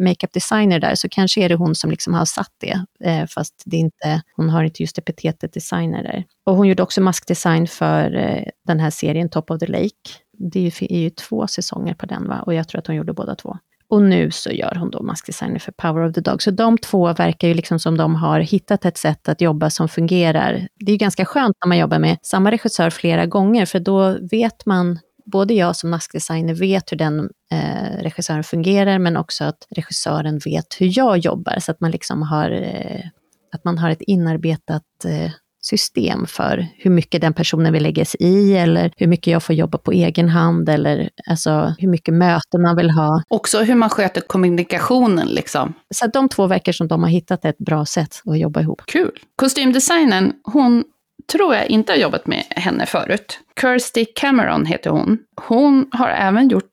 makeup 0.00 0.32
designer 0.32 0.80
där, 0.80 0.94
så 0.94 1.08
kanske 1.08 1.40
är 1.40 1.48
det 1.48 1.54
hon 1.54 1.74
som 1.74 1.90
liksom 1.90 2.14
har 2.14 2.24
satt 2.24 2.52
det, 2.60 2.84
eh, 3.04 3.26
fast 3.26 3.62
det 3.66 3.76
inte, 3.76 4.22
hon 4.36 4.50
har 4.50 4.64
inte 4.64 4.82
just 4.82 4.98
epitetet 4.98 5.52
designer 5.52 6.02
där. 6.02 6.24
Och 6.46 6.56
hon 6.56 6.68
gjorde 6.68 6.82
också 6.82 7.00
maskdesign 7.00 7.66
för 7.66 8.16
eh, 8.16 8.44
den 8.66 8.80
här 8.80 8.90
serien 8.90 9.28
Top 9.28 9.50
of 9.50 9.58
the 9.58 9.66
Lake, 9.66 10.10
det 10.40 10.72
är 10.80 10.96
ju, 10.96 11.10
två 11.10 11.46
säsonger 11.46 11.94
på 11.94 12.06
den 12.06 12.28
va? 12.28 12.42
och 12.46 12.54
jag 12.54 12.68
tror 12.68 12.78
att 12.78 12.86
hon 12.86 12.96
gjorde 12.96 13.12
båda 13.12 13.34
två. 13.34 13.58
Och 13.88 14.02
nu 14.02 14.30
så 14.30 14.50
gör 14.50 14.74
hon 14.74 14.90
då 14.90 15.02
maskdesigner 15.02 15.58
för 15.58 15.72
Power 15.72 16.08
of 16.08 16.14
the 16.14 16.20
Dog. 16.20 16.42
Så 16.42 16.50
de 16.50 16.78
två 16.78 17.12
verkar 17.12 17.48
ju 17.48 17.54
liksom 17.54 17.78
som 17.78 17.96
de 17.96 18.14
har 18.14 18.40
hittat 18.40 18.84
ett 18.84 18.98
sätt 18.98 19.28
att 19.28 19.40
jobba 19.40 19.70
som 19.70 19.88
fungerar. 19.88 20.68
Det 20.78 20.90
är 20.90 20.94
ju 20.94 20.96
ganska 20.96 21.24
skönt 21.24 21.56
när 21.64 21.68
man 21.68 21.78
jobbar 21.78 21.98
med 21.98 22.18
samma 22.22 22.50
regissör 22.50 22.90
flera 22.90 23.26
gånger, 23.26 23.66
för 23.66 23.80
då 23.80 24.18
vet 24.30 24.66
man, 24.66 24.98
både 25.26 25.54
jag 25.54 25.76
som 25.76 25.90
maskdesigner 25.90 26.54
vet 26.54 26.92
hur 26.92 26.96
den 26.96 27.30
eh, 27.52 28.02
regissören 28.02 28.44
fungerar, 28.44 28.98
men 28.98 29.16
också 29.16 29.44
att 29.44 29.66
regissören 29.70 30.38
vet 30.44 30.66
hur 30.78 30.98
jag 30.98 31.18
jobbar, 31.18 31.58
så 31.58 31.70
att 31.70 31.80
man 31.80 31.90
liksom 31.90 32.22
har, 32.22 32.50
eh, 32.50 33.04
att 33.52 33.64
man 33.64 33.78
har 33.78 33.90
ett 33.90 34.02
inarbetat 34.02 35.04
eh, 35.04 35.30
system 35.70 36.26
för 36.26 36.66
hur 36.76 36.90
mycket 36.90 37.20
den 37.20 37.34
personen 37.34 37.72
vill 37.72 37.82
lägga 37.82 38.04
sig 38.04 38.20
i 38.22 38.56
eller 38.56 38.92
hur 38.96 39.06
mycket 39.06 39.32
jag 39.32 39.42
får 39.42 39.54
jobba 39.54 39.78
på 39.78 39.92
egen 39.92 40.28
hand 40.28 40.68
eller 40.68 41.10
alltså 41.30 41.74
hur 41.78 41.88
mycket 41.88 42.14
möten 42.14 42.62
man 42.62 42.76
vill 42.76 42.90
ha. 42.90 43.22
Också 43.28 43.60
hur 43.60 43.74
man 43.74 43.90
sköter 43.90 44.20
kommunikationen 44.20 45.28
liksom. 45.28 45.74
Så 45.94 46.06
de 46.06 46.28
två 46.28 46.46
verkar 46.46 46.72
som 46.72 46.88
de 46.88 47.02
har 47.02 47.10
hittat 47.10 47.44
ett 47.44 47.58
bra 47.58 47.84
sätt 47.84 48.22
att 48.24 48.38
jobba 48.38 48.60
ihop. 48.60 48.82
Kul! 48.86 49.12
Kostymdesignen, 49.36 50.32
hon 50.44 50.84
tror 51.32 51.54
jag 51.54 51.66
inte 51.66 51.92
har 51.92 51.98
jobbat 51.98 52.26
med 52.26 52.44
henne 52.50 52.86
förut. 52.86 53.38
Kirsty 53.60 54.04
Cameron 54.04 54.66
heter 54.66 54.90
hon. 54.90 55.18
Hon 55.48 55.86
har 55.92 56.08
även 56.08 56.48
gjort 56.48 56.69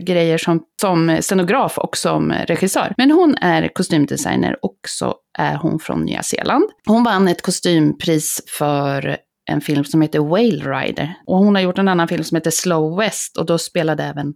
grejer 0.00 0.38
som, 0.38 0.62
som 0.80 1.18
scenograf 1.20 1.78
och 1.78 1.96
som 1.96 2.32
regissör. 2.32 2.94
Men 2.96 3.10
hon 3.10 3.34
är 3.40 3.68
kostymdesigner 3.68 4.56
och 4.62 4.78
så 4.88 5.14
är 5.38 5.54
hon 5.54 5.78
från 5.78 6.04
Nya 6.04 6.22
Zeeland. 6.22 6.64
Hon 6.86 7.04
vann 7.04 7.28
ett 7.28 7.42
kostympris 7.42 8.42
för 8.58 9.16
en 9.50 9.60
film 9.60 9.84
som 9.84 10.02
heter 10.02 10.18
Whale 10.18 10.80
Rider. 10.80 11.14
Och 11.26 11.38
hon 11.38 11.54
har 11.54 11.62
gjort 11.62 11.78
en 11.78 11.88
annan 11.88 12.08
film 12.08 12.24
som 12.24 12.34
heter 12.34 12.50
Slow 12.50 12.96
West 12.98 13.36
och 13.36 13.46
då 13.46 13.58
spelade 13.58 14.04
även 14.04 14.34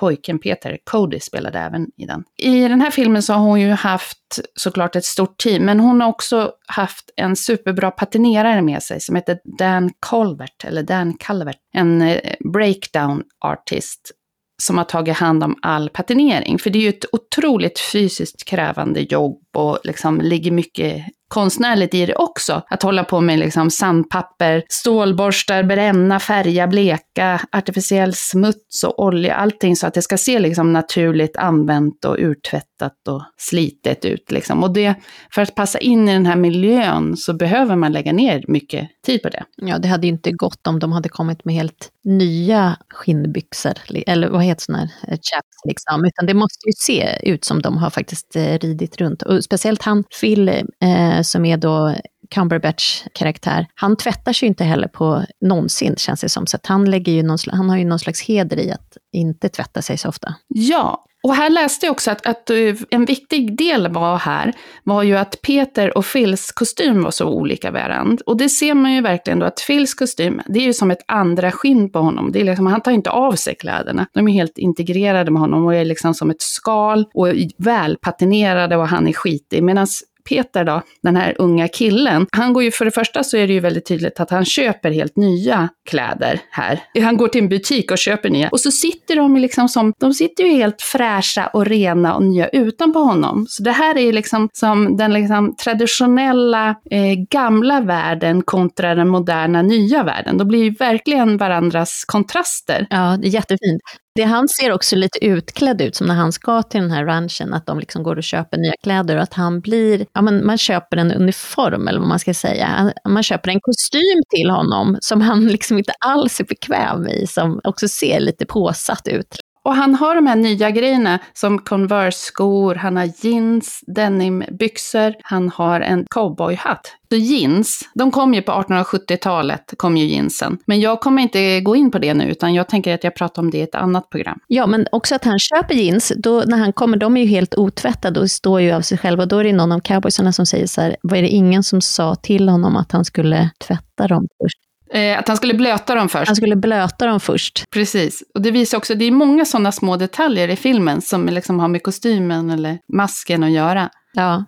pojken 0.00 0.38
Peter, 0.38 0.78
Cody, 0.84 1.20
spelade 1.20 1.58
även 1.58 1.86
i 1.96 2.06
den. 2.06 2.24
I 2.38 2.68
den 2.68 2.80
här 2.80 2.90
filmen 2.90 3.22
så 3.22 3.32
har 3.32 3.40
hon 3.40 3.60
ju 3.60 3.70
haft 3.70 4.40
såklart 4.54 4.96
ett 4.96 5.04
stort 5.04 5.38
team, 5.38 5.64
men 5.64 5.80
hon 5.80 6.00
har 6.00 6.08
också 6.08 6.52
haft 6.66 7.10
en 7.16 7.36
superbra 7.36 7.90
patinerare 7.90 8.62
med 8.62 8.82
sig 8.82 9.00
som 9.00 9.16
heter 9.16 9.38
Dan 9.58 9.90
Colbert, 10.00 10.64
eller 10.64 10.82
Dan 10.82 11.14
Calvert, 11.14 11.56
en 11.74 12.02
eh, 12.02 12.34
breakdown 12.52 13.22
artist 13.44 14.12
som 14.60 14.78
har 14.78 14.84
tagit 14.84 15.16
hand 15.16 15.44
om 15.44 15.56
all 15.62 15.88
patinering. 15.88 16.58
För 16.58 16.70
det 16.70 16.78
är 16.78 16.82
ju 16.82 16.88
ett 16.88 17.04
otroligt 17.12 17.80
fysiskt 17.80 18.44
krävande 18.44 19.00
jobb 19.00 19.42
och 19.56 19.78
liksom 19.84 20.20
ligger 20.20 20.50
mycket 20.50 21.04
konstnärligt 21.30 21.94
i 21.94 22.06
det 22.06 22.14
också. 22.14 22.62
Att 22.70 22.82
hålla 22.82 23.04
på 23.04 23.20
med 23.20 23.38
liksom 23.38 23.70
sandpapper, 23.70 24.62
stålborstar, 24.68 25.62
bränna, 25.62 26.20
färga, 26.20 26.66
bleka, 26.66 27.40
artificiell 27.52 28.14
smuts 28.14 28.84
och 28.84 29.04
olja, 29.04 29.34
allting 29.34 29.76
så 29.76 29.86
att 29.86 29.94
det 29.94 30.02
ska 30.02 30.18
se 30.18 30.38
liksom 30.38 30.72
naturligt 30.72 31.36
använt 31.36 32.04
och 32.04 32.16
urtvättat 32.18 33.08
och 33.08 33.22
slitet 33.36 34.04
ut. 34.04 34.30
Liksom. 34.30 34.62
Och 34.62 34.72
det, 34.72 34.94
för 35.34 35.42
att 35.42 35.54
passa 35.54 35.78
in 35.78 36.08
i 36.08 36.12
den 36.12 36.26
här 36.26 36.36
miljön 36.36 37.16
så 37.16 37.32
behöver 37.32 37.76
man 37.76 37.92
lägga 37.92 38.12
ner 38.12 38.44
mycket 38.48 38.88
tid 39.06 39.22
på 39.22 39.28
det. 39.28 39.44
Ja, 39.56 39.78
det 39.78 39.88
hade 39.88 40.06
ju 40.06 40.12
inte 40.12 40.32
gått 40.32 40.66
om 40.66 40.78
de 40.78 40.92
hade 40.92 41.08
kommit 41.08 41.44
med 41.44 41.54
helt 41.54 41.90
nya 42.04 42.76
skinnbyxor, 42.94 43.72
eller 44.06 44.28
vad 44.28 44.44
heter 44.44 44.62
sådana 44.62 44.78
här 44.78 45.12
eh, 45.12 45.18
chaps, 45.18 45.64
liksom. 45.68 46.04
utan 46.04 46.26
det 46.26 46.34
måste 46.34 46.68
ju 46.68 46.72
se 46.72 47.30
ut 47.30 47.44
som 47.44 47.62
de 47.62 47.76
har 47.76 47.90
faktiskt 47.90 48.36
eh, 48.36 48.58
ridit 48.58 48.96
runt. 48.96 49.22
Och 49.22 49.44
speciellt 49.44 49.82
han, 49.82 50.04
Phil, 50.20 50.48
eh, 50.48 51.19
Eh, 51.20 51.22
som 51.22 51.44
är 51.44 51.56
då 51.56 51.94
Cumberbatch 52.34 53.02
karaktär, 53.14 53.66
han 53.74 53.96
tvättar 53.96 54.32
sig 54.32 54.48
inte 54.48 54.64
heller 54.64 54.88
på 54.88 55.24
någonsin 55.40 55.96
känns 55.96 56.20
det 56.20 56.28
som. 56.28 56.46
Så 56.46 56.56
att 56.56 56.66
han, 56.66 56.90
lägger 56.90 57.12
ju 57.12 57.22
någon, 57.22 57.38
han 57.52 57.70
har 57.70 57.76
ju 57.76 57.84
någon 57.84 57.98
slags 57.98 58.22
heder 58.22 58.58
i 58.58 58.72
att 58.72 58.96
inte 59.12 59.48
tvätta 59.48 59.82
sig 59.82 59.98
så 59.98 60.08
ofta. 60.08 60.34
Ja, 60.48 61.04
Och 61.22 61.34
här 61.34 61.50
läste 61.50 61.86
jag 61.86 61.92
också 61.92 62.10
att, 62.10 62.26
att, 62.26 62.50
eh, 62.50 62.56
en 62.90 63.04
viktig 63.04 63.56
del 63.56 63.92
var 63.92 64.18
här, 64.18 64.52
var 64.84 65.02
ju 65.02 65.16
att 65.16 65.42
Peter 65.42 65.98
och 65.98 66.04
Phils 66.12 66.52
kostym 66.52 67.02
var 67.02 67.10
så 67.10 67.26
olika 67.26 67.70
varandra. 67.70 68.22
Och 68.26 68.36
det 68.36 68.48
ser 68.48 68.74
man 68.74 68.94
ju 68.94 69.00
verkligen 69.00 69.38
då, 69.38 69.46
att 69.46 69.64
Phils 69.66 69.94
kostym, 69.94 70.40
det 70.46 70.58
är 70.58 70.64
ju 70.64 70.72
som 70.74 70.90
ett 70.90 71.04
andra 71.08 71.52
skinn 71.52 71.92
på 71.92 71.98
honom. 71.98 72.32
Det 72.32 72.40
är 72.40 72.44
liksom, 72.44 72.66
han 72.66 72.80
tar 72.80 72.92
inte 72.92 73.10
av 73.10 73.32
sig 73.32 73.54
kläderna. 73.54 74.06
De 74.12 74.28
är 74.28 74.32
helt 74.32 74.58
integrerade 74.58 75.30
med 75.30 75.40
honom 75.40 75.66
och 75.66 75.74
är 75.74 75.84
liksom 75.84 76.14
som 76.14 76.30
ett 76.30 76.42
skal 76.42 77.06
och 77.14 77.28
välpatinerade 77.56 78.76
och 78.76 78.88
han 78.88 79.08
är 79.08 79.12
skitig. 79.12 79.62
Medan 79.62 79.86
Peter 80.30 80.64
då, 80.64 80.82
den 81.02 81.16
här 81.16 81.34
unga 81.38 81.68
killen, 81.68 82.26
han 82.32 82.52
går 82.52 82.62
ju 82.62 82.70
för 82.70 82.84
det 82.84 82.90
första 82.90 83.24
så 83.24 83.36
är 83.36 83.46
det 83.46 83.52
ju 83.52 83.60
väldigt 83.60 83.86
tydligt 83.86 84.20
att 84.20 84.30
han 84.30 84.44
köper 84.44 84.90
helt 84.90 85.16
nya 85.16 85.68
kläder 85.90 86.40
här. 86.50 86.80
Han 87.02 87.16
går 87.16 87.28
till 87.28 87.42
en 87.42 87.48
butik 87.48 87.90
och 87.90 87.98
köper 87.98 88.30
nya. 88.30 88.48
Och 88.48 88.60
så 88.60 88.70
sitter 88.70 89.16
de 89.16 89.36
liksom 89.36 89.68
som, 89.68 89.92
de 90.00 90.14
sitter 90.14 90.44
ju 90.44 90.50
helt 90.50 90.82
fräscha 90.82 91.46
och 91.46 91.66
rena 91.66 92.14
och 92.14 92.22
nya 92.22 92.48
utanpå 92.48 92.98
honom. 92.98 93.46
Så 93.48 93.62
det 93.62 93.72
här 93.72 93.98
är 93.98 94.00
ju 94.00 94.12
liksom 94.12 94.48
som 94.52 94.96
den 94.96 95.12
liksom 95.12 95.56
traditionella 95.56 96.68
eh, 96.90 97.14
gamla 97.30 97.80
världen 97.80 98.42
kontra 98.42 98.94
den 98.94 99.08
moderna 99.08 99.62
nya 99.62 100.02
världen. 100.02 100.38
De 100.38 100.48
blir 100.48 100.64
ju 100.64 100.70
verkligen 100.70 101.36
varandras 101.36 102.04
kontraster. 102.06 102.86
Ja, 102.90 103.16
det 103.20 103.28
är 103.28 103.30
jättefint. 103.30 103.82
Det 104.14 104.22
han 104.22 104.48
ser 104.48 104.72
också 104.72 104.96
lite 104.96 105.24
utklädd 105.24 105.80
ut, 105.80 105.96
som 105.96 106.06
när 106.06 106.14
han 106.14 106.32
ska 106.32 106.62
till 106.62 106.80
den 106.80 106.90
här 106.90 107.04
ranchen, 107.04 107.54
att 107.54 107.66
de 107.66 107.78
liksom 107.78 108.02
går 108.02 108.16
och 108.16 108.22
köper 108.24 108.58
nya 108.58 108.72
kläder 108.82 109.16
och 109.16 109.22
att 109.22 109.34
han 109.34 109.60
blir, 109.60 110.06
ja 110.12 110.22
men 110.22 110.46
man 110.46 110.58
köper 110.58 110.96
en 110.96 111.12
uniform 111.12 111.88
eller 111.88 111.98
vad 111.98 112.08
man 112.08 112.18
ska 112.18 112.34
säga. 112.34 112.92
Man 113.08 113.22
köper 113.22 113.50
en 113.50 113.60
kostym 113.60 114.22
till 114.36 114.50
honom 114.50 114.98
som 115.00 115.20
han 115.20 115.46
liksom 115.46 115.78
inte 115.78 115.92
alls 116.06 116.40
är 116.40 116.44
bekväm 116.44 117.06
i, 117.08 117.26
som 117.26 117.60
också 117.64 117.88
ser 117.88 118.20
lite 118.20 118.46
påsatt 118.46 119.08
ut. 119.08 119.36
Och 119.64 119.74
han 119.74 119.94
har 119.94 120.14
de 120.14 120.26
här 120.26 120.36
nya 120.36 120.70
grejerna 120.70 121.18
som 121.32 121.58
Converse-skor, 121.58 122.74
han 122.74 122.96
har 122.96 123.10
jeans, 123.24 123.80
denimbyxor, 123.86 125.14
han 125.22 125.48
har 125.48 125.80
en 125.80 126.04
cowboyhatt. 126.10 126.96
Så 127.12 127.16
jeans, 127.16 127.90
de 127.94 128.10
kom 128.10 128.34
ju 128.34 128.42
på 128.42 128.52
1870-talet, 128.52 129.74
kom 129.76 129.96
ju 129.96 130.06
jeansen. 130.06 130.58
Men 130.66 130.80
jag 130.80 131.00
kommer 131.00 131.22
inte 131.22 131.60
gå 131.60 131.76
in 131.76 131.90
på 131.90 131.98
det 131.98 132.14
nu, 132.14 132.30
utan 132.30 132.54
jag 132.54 132.68
tänker 132.68 132.94
att 132.94 133.04
jag 133.04 133.14
pratar 133.14 133.42
om 133.42 133.50
det 133.50 133.58
i 133.58 133.62
ett 133.62 133.74
annat 133.74 134.10
program. 134.10 134.38
Ja, 134.46 134.66
men 134.66 134.86
också 134.92 135.14
att 135.14 135.24
han 135.24 135.38
köper 135.38 135.74
jeans, 135.74 136.12
då 136.16 136.42
när 136.46 136.58
han 136.58 136.72
kommer, 136.72 136.96
de 136.96 137.16
är 137.16 137.20
ju 137.20 137.26
helt 137.26 137.54
otvättade 137.54 138.20
och 138.20 138.30
står 138.30 138.60
ju 138.60 138.72
av 138.72 138.80
sig 138.80 138.98
själva. 138.98 139.26
Då 139.26 139.38
är 139.38 139.44
det 139.44 139.52
någon 139.52 139.72
av 139.72 139.80
cowboysarna 139.80 140.32
som 140.32 140.46
säger 140.46 140.66
så 140.66 140.80
här, 140.80 140.96
var 141.02 141.16
det 141.16 141.28
ingen 141.28 141.62
som 141.62 141.80
sa 141.80 142.14
till 142.14 142.48
honom 142.48 142.76
att 142.76 142.92
han 142.92 143.04
skulle 143.04 143.50
tvätta 143.66 144.08
dem 144.08 144.26
först? 144.42 144.69
Eh, 144.94 145.18
att 145.18 145.28
han 145.28 145.36
skulle 145.36 145.54
blöta 145.54 145.94
dem 145.94 146.08
först. 146.08 146.28
Han 146.28 146.36
skulle 146.36 146.56
blöta 146.56 147.06
dem 147.06 147.20
först. 147.20 147.64
Precis. 147.70 148.22
Och 148.34 148.42
det 148.42 148.50
visar 148.50 148.78
också, 148.78 148.94
det 148.94 149.04
är 149.04 149.10
många 149.10 149.44
sådana 149.44 149.72
små 149.72 149.96
detaljer 149.96 150.48
i 150.48 150.56
filmen 150.56 151.00
som 151.02 151.26
liksom 151.26 151.60
har 151.60 151.68
med 151.68 151.82
kostymen 151.82 152.50
eller 152.50 152.78
masken 152.96 153.44
att 153.44 153.50
göra. 153.50 153.90
Ja. 154.12 154.44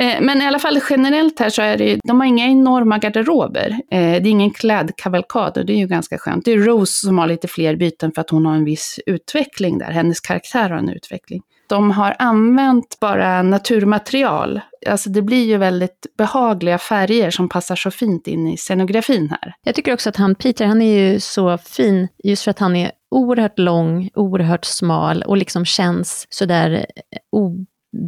Eh, 0.00 0.20
men 0.20 0.42
i 0.42 0.46
alla 0.46 0.58
fall 0.58 0.80
generellt 0.90 1.40
här 1.40 1.50
så 1.50 1.62
är 1.62 1.76
det 1.76 2.00
de 2.04 2.20
har 2.20 2.26
inga 2.26 2.46
enorma 2.46 2.98
garderober. 2.98 3.70
Eh, 3.70 3.98
det 3.98 3.98
är 3.98 4.26
ingen 4.26 4.50
klädkavalkad 4.50 5.58
och 5.58 5.66
det 5.66 5.72
är 5.72 5.78
ju 5.78 5.86
ganska 5.86 6.18
skönt. 6.18 6.44
Det 6.44 6.52
är 6.52 6.58
Rose 6.58 7.06
som 7.06 7.18
har 7.18 7.26
lite 7.26 7.48
fler 7.48 7.76
byten 7.76 8.12
för 8.12 8.20
att 8.20 8.30
hon 8.30 8.46
har 8.46 8.54
en 8.54 8.64
viss 8.64 9.00
utveckling 9.06 9.78
där. 9.78 9.90
Hennes 9.90 10.20
karaktär 10.20 10.70
har 10.70 10.76
en 10.76 10.88
utveckling 10.88 11.42
de 11.72 11.90
har 11.90 12.16
använt 12.18 13.00
bara 13.00 13.42
naturmaterial. 13.42 14.60
Alltså 14.86 15.10
det 15.10 15.22
blir 15.22 15.44
ju 15.44 15.56
väldigt 15.56 16.06
behagliga 16.18 16.78
färger 16.78 17.30
som 17.30 17.48
passar 17.48 17.76
så 17.76 17.90
fint 17.90 18.26
in 18.26 18.46
i 18.46 18.56
scenografin 18.56 19.28
här. 19.30 19.54
Jag 19.64 19.74
tycker 19.74 19.92
också 19.94 20.08
att 20.08 20.16
han, 20.16 20.34
Peter, 20.34 20.66
han 20.66 20.82
är 20.82 20.98
ju 20.98 21.20
så 21.20 21.58
fin 21.58 22.08
just 22.24 22.44
för 22.44 22.50
att 22.50 22.58
han 22.58 22.76
är 22.76 22.92
oerhört 23.10 23.58
lång, 23.58 24.10
oerhört 24.14 24.64
smal 24.64 25.22
och 25.22 25.36
liksom 25.36 25.64
känns 25.64 26.26
sådär 26.30 26.70
eh, 26.72 27.18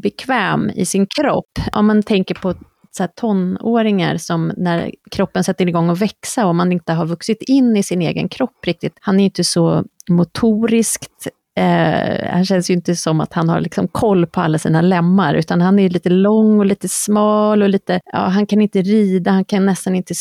bekväm 0.03 0.71
i 0.71 0.87
sin 0.87 1.07
kropp. 1.07 1.59
Om 1.73 1.87
man 1.87 2.03
tänker 2.03 2.35
på 2.35 2.55
så 2.91 3.07
tonåringar 3.07 4.17
som 4.17 4.53
när 4.57 4.91
kroppen 5.11 5.45
sätter 5.45 5.69
igång 5.69 5.91
att 5.91 6.01
växa 6.01 6.47
och 6.47 6.55
man 6.55 6.73
inte 6.73 6.93
har 6.93 7.07
vuxit 7.07 7.43
in 7.43 7.77
i 7.77 7.83
sin 7.83 8.03
egen 8.03 8.29
kropp 8.29 8.67
riktigt. 8.67 8.97
Han 9.01 9.21
är 9.21 9.25
inte 9.25 9.45
så 9.45 9.85
motoriskt 10.11 11.29
Eh, 11.57 12.31
han 12.33 12.45
känns 12.45 12.71
ju 12.71 12.75
inte 12.75 12.97
som 12.97 13.21
att 13.21 13.33
han 13.33 13.49
har 13.49 13.61
liksom 13.61 13.89
koll 13.89 14.27
på 14.27 14.41
alla 14.41 14.59
sina 14.59 14.81
lemmar, 14.81 15.35
utan 15.35 15.61
han 15.61 15.79
är 15.79 15.89
lite 15.89 16.11
lång 16.11 16.59
och 16.59 16.67
lite 16.67 16.89
smal 16.89 17.63
och 17.63 17.69
lite, 17.69 18.01
ja, 18.13 18.19
han 18.19 18.47
kan 18.47 18.61
inte 18.61 18.83
rida, 18.83 19.31
han 19.31 19.45
kan 19.45 19.67
nästan 19.67 19.95
inte 19.95 20.15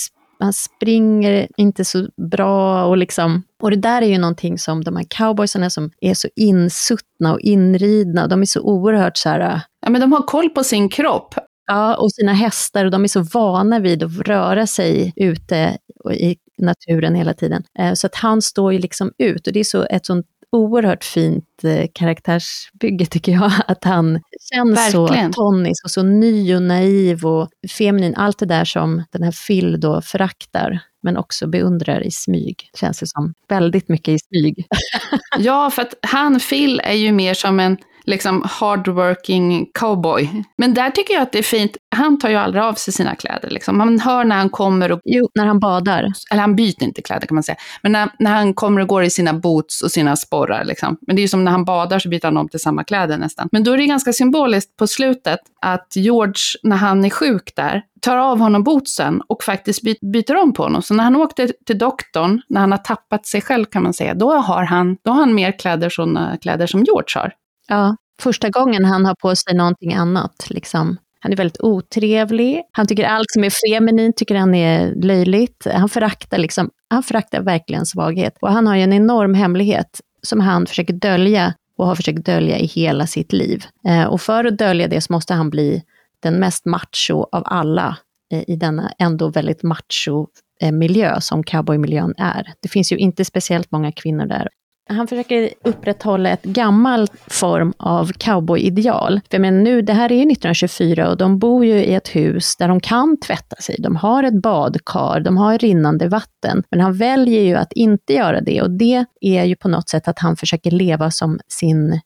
han 0.43 0.53
springer 0.53 1.47
inte 1.57 1.85
så 1.85 2.07
bra 2.31 2.85
och 2.85 2.97
liksom, 2.97 3.43
och 3.61 3.69
det 3.69 3.77
där 3.77 4.01
är 4.01 4.05
ju 4.05 4.17
någonting 4.17 4.57
som 4.57 4.83
de 4.83 4.95
här 4.95 5.05
cowboysarna 5.09 5.69
som 5.69 5.91
är 6.01 6.13
så 6.13 6.27
insuttna 6.35 7.33
och 7.33 7.39
inridna, 7.39 8.27
de 8.27 8.41
är 8.41 8.45
så 8.45 8.61
oerhört 8.61 9.17
så 9.17 9.29
här... 9.29 9.61
Ja 9.81 9.89
men 9.89 10.01
de 10.01 10.11
har 10.11 10.21
koll 10.21 10.49
på 10.49 10.63
sin 10.63 10.89
kropp. 10.89 11.35
Ja, 11.65 11.95
och 11.95 12.13
sina 12.13 12.33
hästar 12.33 12.85
och 12.85 12.91
de 12.91 13.03
är 13.03 13.07
så 13.07 13.21
vana 13.21 13.79
vid 13.79 14.03
att 14.03 14.17
röra 14.17 14.67
sig 14.67 15.13
ute 15.15 15.77
i 16.13 16.35
naturen 16.57 17.15
hela 17.15 17.33
tiden. 17.33 17.63
Eh, 17.79 17.93
så 17.93 18.07
att 18.07 18.15
han 18.15 18.41
står 18.41 18.73
ju 18.73 18.79
liksom 18.79 19.11
ut 19.17 19.47
och 19.47 19.53
det 19.53 19.59
är 19.59 19.63
så 19.63 19.83
ett 19.83 20.05
sånt 20.05 20.25
oerhört 20.53 21.03
fint 21.03 21.63
eh, 21.63 21.87
karaktärsbygge 21.93 23.05
tycker 23.05 23.31
jag. 23.31 23.51
Att 23.67 23.83
han 23.83 24.19
känns 24.53 24.95
Verkligen. 24.95 25.33
så 25.33 25.41
tonnisk 25.41 25.85
och 25.85 25.91
så 25.91 26.03
ny 26.03 26.55
och 26.55 26.61
naiv 26.61 27.25
och 27.25 27.49
feminin. 27.77 28.15
Allt 28.15 28.39
det 28.39 28.45
där 28.45 28.65
som 28.65 29.03
den 29.11 29.23
här 29.23 29.47
Phil 29.47 29.79
då 29.79 30.01
föraktar 30.01 30.79
men 31.03 31.17
också 31.17 31.47
beundrar 31.47 32.03
i 32.03 32.11
smyg, 32.11 32.69
känns 32.79 32.99
det 32.99 33.07
som. 33.07 33.33
Väldigt 33.49 33.89
mycket 33.89 34.07
i 34.07 34.19
smyg. 34.19 34.67
ja, 35.39 35.69
för 35.69 35.81
att 35.81 35.93
han, 36.01 36.39
Phil, 36.39 36.81
är 36.83 36.93
ju 36.93 37.11
mer 37.11 37.33
som 37.33 37.59
en 37.59 37.77
liksom 38.05 38.43
hardworking 38.45 39.65
cowboy. 39.79 40.43
Men 40.57 40.73
där 40.73 40.89
tycker 40.89 41.13
jag 41.13 41.23
att 41.23 41.31
det 41.31 41.39
är 41.39 41.43
fint, 41.43 41.77
han 41.95 42.19
tar 42.19 42.29
ju 42.29 42.35
aldrig 42.35 42.63
av 42.63 42.73
sig 42.73 42.93
sina 42.93 43.15
kläder. 43.15 43.49
Liksom. 43.49 43.77
Man 43.77 43.99
hör 43.99 44.23
när 44.23 44.35
han 44.35 44.49
kommer 44.49 44.91
och... 44.91 44.99
Jo, 45.03 45.29
när 45.35 45.45
han 45.45 45.59
badar. 45.59 46.11
Eller 46.31 46.41
han 46.41 46.55
byter 46.55 46.83
inte 46.83 47.01
kläder 47.01 47.27
kan 47.27 47.35
man 47.35 47.43
säga. 47.43 47.57
Men 47.81 47.91
när, 47.91 48.09
när 48.19 48.31
han 48.31 48.53
kommer 48.53 48.81
och 48.81 48.87
går 48.87 49.03
i 49.03 49.09
sina 49.09 49.33
boots 49.33 49.81
och 49.81 49.91
sina 49.91 50.15
sporrar. 50.15 50.65
Liksom. 50.65 50.97
Men 51.07 51.15
det 51.15 51.19
är 51.19 51.23
ju 51.23 51.27
som 51.27 51.43
när 51.43 51.51
han 51.51 51.65
badar 51.65 51.99
så 51.99 52.09
byter 52.09 52.25
han 52.25 52.37
om 52.37 52.49
till 52.49 52.59
samma 52.59 52.83
kläder 52.83 53.17
nästan. 53.17 53.49
Men 53.51 53.63
då 53.63 53.71
är 53.71 53.77
det 53.77 53.85
ganska 53.85 54.13
symboliskt 54.13 54.77
på 54.77 54.87
slutet 54.87 55.39
att 55.61 55.95
George, 55.95 56.41
när 56.63 56.75
han 56.75 57.05
är 57.05 57.09
sjuk 57.09 57.53
där, 57.55 57.83
tar 58.01 58.17
av 58.17 58.39
honom 58.39 58.63
bootsen 58.63 59.21
och 59.27 59.43
faktiskt 59.43 59.81
byter 60.01 60.35
om 60.35 60.53
på 60.53 60.63
honom. 60.63 60.81
Så 60.81 60.93
när 60.93 61.03
han 61.03 61.15
åkte 61.15 61.51
till 61.65 61.77
doktorn, 61.77 62.41
när 62.49 62.61
han 62.61 62.71
har 62.71 62.77
tappat 62.77 63.25
sig 63.25 63.41
själv 63.41 63.65
kan 63.65 63.83
man 63.83 63.93
säga, 63.93 64.13
då 64.13 64.33
har 64.33 64.63
han, 64.63 64.97
då 65.03 65.11
har 65.11 65.19
han 65.19 65.35
mer 65.35 65.59
kläder, 65.59 65.89
sådana 65.89 66.37
kläder 66.41 66.67
som 66.67 66.83
George 66.83 67.13
har. 67.15 67.33
Ja, 67.67 67.95
första 68.21 68.49
gången 68.49 68.85
han 68.85 69.05
har 69.05 69.15
på 69.15 69.35
sig 69.35 69.55
någonting 69.55 69.93
annat. 69.93 70.45
Liksom. 70.49 70.97
Han 71.19 71.31
är 71.31 71.37
väldigt 71.37 71.61
otrevlig. 71.61 72.61
Han 72.71 72.87
tycker 72.87 73.03
allt 73.03 73.31
som 73.31 73.43
är 73.43 73.49
feminint 73.69 74.17
tycker 74.17 74.35
han 74.35 74.55
är 74.55 74.95
löjligt. 74.95 75.67
Han 75.73 75.89
föraktar, 75.89 76.37
liksom, 76.37 76.69
han 76.89 77.03
föraktar 77.03 77.41
verkligen 77.41 77.85
svaghet. 77.85 78.37
Och 78.41 78.51
han 78.51 78.67
har 78.67 78.75
ju 78.75 78.81
en 78.81 78.93
enorm 78.93 79.33
hemlighet 79.33 80.01
som 80.21 80.39
han 80.39 80.65
försöker 80.65 80.93
dölja 80.93 81.53
och 81.77 81.87
har 81.87 81.95
försökt 81.95 82.25
dölja 82.25 82.57
i 82.57 82.65
hela 82.65 83.07
sitt 83.07 83.33
liv. 83.33 83.65
Eh, 83.87 84.03
och 84.03 84.21
för 84.21 84.45
att 84.45 84.57
dölja 84.57 84.87
det 84.87 85.01
så 85.01 85.13
måste 85.13 85.33
han 85.33 85.49
bli 85.49 85.83
den 86.19 86.39
mest 86.39 86.65
macho 86.65 87.25
av 87.31 87.43
alla 87.45 87.97
eh, 88.33 88.43
i 88.47 88.55
denna 88.55 88.91
ändå 88.99 89.29
väldigt 89.29 89.63
macho 89.63 90.27
eh, 90.61 90.71
miljö 90.71 91.21
som 91.21 91.43
cowboymiljön 91.43 92.13
är. 92.17 92.53
Det 92.59 92.69
finns 92.69 92.91
ju 92.91 92.97
inte 92.97 93.25
speciellt 93.25 93.71
många 93.71 93.91
kvinnor 93.91 94.25
där. 94.25 94.47
Han 94.89 95.07
försöker 95.07 95.49
upprätthålla 95.63 96.29
ett 96.29 96.43
gammalt 96.43 97.11
form 97.27 97.73
av 97.77 98.11
cowboyideal. 98.17 99.21
För 99.31 99.39
men 99.39 99.63
nu, 99.63 99.81
det 99.81 99.93
här 99.93 100.11
är 100.11 100.15
1924 100.15 101.09
och 101.09 101.17
de 101.17 101.39
bor 101.39 101.65
ju 101.65 101.73
i 101.73 101.93
ett 101.93 102.15
hus 102.15 102.55
där 102.55 102.67
de 102.67 102.79
kan 102.79 103.19
tvätta 103.19 103.55
sig. 103.55 103.75
De 103.79 103.95
har 103.95 104.23
ett 104.23 104.41
badkar, 104.41 105.19
de 105.19 105.37
har 105.37 105.57
rinnande 105.57 106.07
vatten. 106.07 106.63
Men 106.69 106.79
han 106.79 106.93
väljer 106.93 107.41
ju 107.41 107.55
att 107.55 107.73
inte 107.73 108.13
göra 108.13 108.41
det 108.41 108.61
och 108.61 108.71
det 108.71 109.05
är 109.21 109.43
ju 109.43 109.55
på 109.55 109.67
något 109.67 109.89
sätt 109.89 110.07
att 110.07 110.19
han 110.19 110.35
försöker 110.35 110.71
leva 110.71 111.11
som 111.11 111.39
sin 111.47 111.99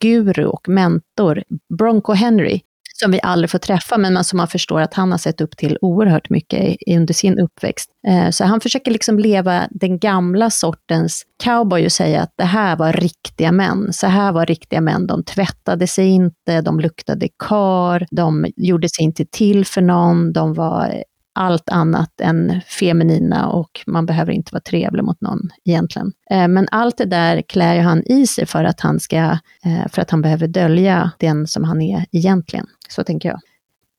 guru 0.00 0.44
och 0.44 0.68
mentor, 0.68 1.42
Bronco 1.78 2.12
Henry, 2.12 2.60
som 3.02 3.10
vi 3.10 3.20
aldrig 3.22 3.50
får 3.50 3.58
träffa, 3.58 3.98
men 3.98 4.24
som 4.24 4.36
man 4.36 4.48
förstår 4.48 4.80
att 4.80 4.94
han 4.94 5.10
har 5.10 5.18
sett 5.18 5.40
upp 5.40 5.56
till 5.56 5.78
oerhört 5.80 6.30
mycket 6.30 6.76
under 6.86 7.14
sin 7.14 7.38
uppväxt. 7.38 7.90
Eh, 8.08 8.30
så 8.30 8.44
han 8.44 8.60
försöker 8.60 8.90
liksom 8.90 9.18
leva 9.18 9.68
den 9.70 9.98
gamla 9.98 10.50
sortens 10.50 11.22
cowboy 11.44 11.84
och 11.84 11.92
säga 11.92 12.22
att 12.22 12.34
det 12.36 12.44
här 12.44 12.76
var 12.76 12.92
riktiga 12.92 13.52
män. 13.52 13.92
Så 13.92 14.06
här 14.06 14.32
var 14.32 14.46
riktiga 14.46 14.80
män. 14.80 15.06
De 15.06 15.24
tvättade 15.24 15.86
sig 15.86 16.08
inte, 16.08 16.60
de 16.60 16.80
luktade 16.80 17.28
kar, 17.38 18.06
de 18.10 18.46
gjorde 18.56 18.88
sig 18.88 19.04
inte 19.04 19.24
till 19.24 19.66
för 19.66 19.80
någon, 19.80 20.32
de 20.32 20.54
var 20.54 21.02
allt 21.34 21.68
annat 21.68 22.20
än 22.20 22.60
feminina 22.66 23.48
och 23.48 23.80
man 23.86 24.06
behöver 24.06 24.32
inte 24.32 24.54
vara 24.54 24.60
trevlig 24.60 25.04
mot 25.04 25.20
någon 25.20 25.40
egentligen. 25.64 26.12
Eh, 26.30 26.48
men 26.48 26.68
allt 26.70 26.98
det 26.98 27.04
där 27.04 27.42
klär 27.42 27.74
ju 27.74 27.80
han 27.80 28.02
i 28.06 28.26
sig 28.26 28.46
för 28.46 28.64
att 28.64 28.80
han 28.80 29.00
ska, 29.00 29.16
eh, 29.64 29.88
för 29.88 30.02
att 30.02 30.10
han 30.10 30.22
behöver 30.22 30.48
dölja 30.48 31.10
den 31.18 31.46
som 31.46 31.64
han 31.64 31.82
är 31.82 32.04
egentligen. 32.12 32.66
Så 32.92 33.04
tänker 33.04 33.28
jag. 33.28 33.40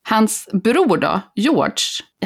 Hans 0.10 0.50
bror 0.54 0.98
då, 0.98 1.22
George, 1.36 1.76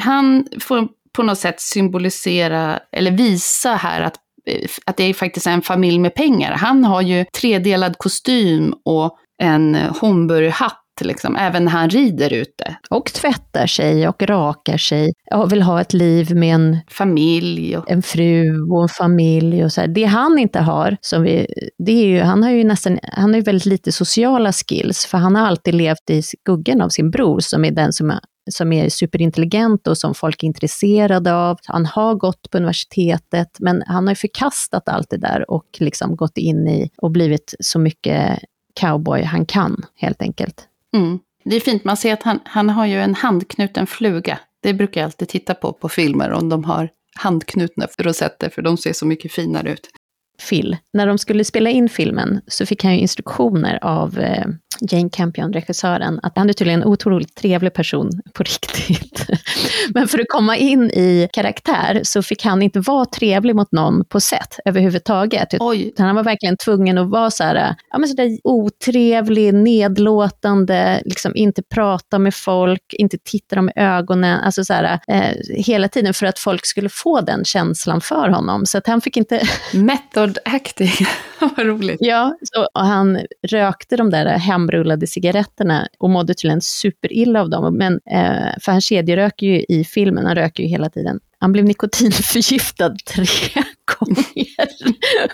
han 0.00 0.46
får 0.60 0.88
på 1.12 1.22
något 1.22 1.38
sätt 1.38 1.60
symbolisera, 1.60 2.80
eller 2.92 3.10
visa 3.10 3.74
här 3.74 4.00
att 4.00 4.16
eh, 4.46 4.68
att 4.86 4.96
det 4.96 5.04
är 5.04 5.14
faktiskt 5.14 5.46
en 5.46 5.62
familj 5.62 5.98
med 5.98 6.14
pengar. 6.14 6.52
Han 6.52 6.84
har 6.84 7.02
ju 7.02 7.24
tredelad 7.24 7.98
kostym 7.98 8.74
och 8.84 9.18
en 9.42 9.74
homburghatt 9.74 10.84
liksom, 11.04 11.36
även 11.36 11.64
när 11.64 11.72
han 11.72 11.90
rider 11.90 12.32
ute. 12.32 12.76
Och 12.90 13.12
tvättar 13.12 13.66
sig 13.66 14.08
och 14.08 14.22
rakar 14.22 14.76
sig 14.76 15.12
och 15.34 15.52
vill 15.52 15.62
ha 15.62 15.80
ett 15.80 15.92
liv 15.92 16.36
med 16.36 16.54
en 16.54 16.78
familj. 16.88 17.76
Och... 17.76 17.90
En 17.90 18.02
fru 18.02 18.62
och 18.70 18.82
en 18.82 18.88
familj 18.88 19.64
och 19.64 19.72
så 19.72 19.80
här. 19.80 19.88
Det 19.88 20.04
han 20.04 20.38
inte 20.38 20.60
har, 20.60 20.96
som 21.00 21.22
vi, 21.22 21.46
det 21.78 21.92
är 21.92 22.06
ju, 22.06 22.20
han 22.20 22.42
har 22.42 22.50
ju 22.50 22.64
nästan, 22.64 22.98
han 23.02 23.30
har 23.30 23.36
ju 23.36 23.42
väldigt 23.42 23.66
lite 23.66 23.92
sociala 23.92 24.52
skills, 24.52 25.06
för 25.06 25.18
han 25.18 25.36
har 25.36 25.46
alltid 25.46 25.74
levt 25.74 26.10
i 26.10 26.22
skuggan 26.22 26.80
av 26.80 26.88
sin 26.88 27.10
bror, 27.10 27.40
som 27.40 27.64
är 27.64 27.70
den 27.70 27.92
som 27.92 28.10
är 28.10 28.18
som 28.50 28.72
är 28.72 28.88
superintelligent 28.88 29.86
och 29.86 29.98
som 29.98 30.14
folk 30.14 30.42
är 30.42 30.46
intresserade 30.46 31.34
av. 31.34 31.58
Han 31.64 31.86
har 31.86 32.14
gått 32.14 32.50
på 32.50 32.58
universitetet, 32.58 33.48
men 33.60 33.82
han 33.86 34.08
har 34.08 34.14
förkastat 34.14 34.88
allt 34.88 35.10
det 35.10 35.16
där 35.16 35.50
och 35.50 35.66
liksom 35.78 36.16
gått 36.16 36.38
in 36.38 36.68
i 36.68 36.90
och 36.96 37.10
blivit 37.10 37.54
så 37.60 37.78
mycket 37.78 38.38
cowboy 38.80 39.22
han 39.22 39.46
kan, 39.46 39.84
helt 39.94 40.22
enkelt. 40.22 40.64
Mm. 40.98 41.18
Det 41.44 41.56
är 41.56 41.60
fint, 41.60 41.84
man 41.84 41.96
ser 41.96 42.12
att 42.12 42.22
han, 42.22 42.40
han 42.44 42.70
har 42.70 42.86
ju 42.86 43.00
en 43.00 43.14
handknuten 43.14 43.86
fluga. 43.86 44.38
Det 44.62 44.74
brukar 44.74 45.00
jag 45.00 45.06
alltid 45.08 45.28
titta 45.28 45.54
på 45.54 45.72
på 45.72 45.88
filmer, 45.88 46.30
om 46.30 46.48
de 46.48 46.64
har 46.64 46.88
handknutna 47.16 47.86
rosetter, 47.98 48.48
för 48.48 48.62
de 48.62 48.76
ser 48.76 48.92
så 48.92 49.06
mycket 49.06 49.32
finare 49.32 49.72
ut. 49.72 49.90
Phil, 50.48 50.76
när 50.92 51.06
de 51.06 51.18
skulle 51.18 51.44
spela 51.44 51.70
in 51.70 51.88
filmen 51.88 52.40
så 52.46 52.66
fick 52.66 52.84
han 52.84 52.94
ju 52.94 53.00
instruktioner 53.00 53.78
av 53.82 54.18
eh, 54.18 54.46
Jane 54.80 55.10
Campion, 55.10 55.52
regissören, 55.52 56.20
att 56.22 56.36
han 56.36 56.48
är 56.48 56.52
tydligen 56.52 56.82
en 56.82 56.88
otroligt 56.88 57.34
trevlig 57.34 57.74
person 57.74 58.10
på 58.34 58.42
riktigt. 58.42 59.26
Men 59.94 60.08
för 60.08 60.18
att 60.18 60.28
komma 60.28 60.56
in 60.56 60.90
i 60.90 61.28
karaktär 61.32 62.00
så 62.04 62.22
fick 62.22 62.44
han 62.44 62.62
inte 62.62 62.80
vara 62.80 63.04
trevlig 63.04 63.56
mot 63.56 63.72
någon 63.72 64.04
på 64.04 64.20
sätt 64.20 64.58
överhuvudtaget. 64.64 65.48
Oj. 65.60 65.92
Han 65.98 66.16
var 66.16 66.24
verkligen 66.24 66.56
tvungen 66.56 66.98
att 66.98 67.08
vara 67.08 67.30
så 67.30 67.44
här, 67.44 67.74
ja, 67.90 67.98
men 67.98 68.08
så 68.08 68.14
där 68.14 68.38
otrevlig, 68.44 69.54
nedlåtande, 69.54 71.02
liksom 71.04 71.32
inte 71.34 71.62
prata 71.62 72.18
med 72.18 72.34
folk, 72.34 72.82
inte 72.92 73.18
titta 73.24 73.56
dem 73.56 73.68
i 73.68 73.72
ögonen, 73.80 74.40
alltså 74.40 74.64
så 74.64 74.72
här, 74.72 75.00
eh, 75.08 75.34
hela 75.48 75.88
tiden 75.88 76.14
för 76.14 76.26
att 76.26 76.38
folk 76.38 76.66
skulle 76.66 76.88
få 76.88 77.20
den 77.20 77.44
känslan 77.44 78.00
för 78.00 78.28
honom. 78.28 78.66
Så 78.66 78.78
att 78.78 78.86
han 78.86 79.00
fick 79.00 79.16
inte... 79.16 79.42
Method 80.28 80.38
acting, 80.44 81.06
vad 81.40 81.66
roligt. 81.66 81.96
Ja, 82.00 82.36
så, 82.42 82.68
och 82.74 82.86
han 82.86 83.20
rökte 83.48 83.96
de 83.96 84.10
där 84.10 84.26
hemrullade 84.26 85.06
cigaretterna 85.06 85.88
och 85.98 86.10
mådde 86.10 86.34
tydligen 86.34 86.60
superilla 86.60 87.40
av 87.40 87.50
dem. 87.50 87.76
Men, 87.76 87.94
eh, 88.10 88.54
för 88.60 88.72
han 88.72 88.80
kedjeröker 88.80 89.46
ju 89.46 89.64
i 89.68 89.84
filmen, 89.84 90.26
han 90.26 90.34
röker 90.34 90.62
ju 90.62 90.68
hela 90.68 90.90
tiden. 90.90 91.20
Han 91.38 91.52
blev 91.52 91.64
nikotinförgiftad 91.64 92.96
tre 93.14 93.62
gånger 93.98 94.68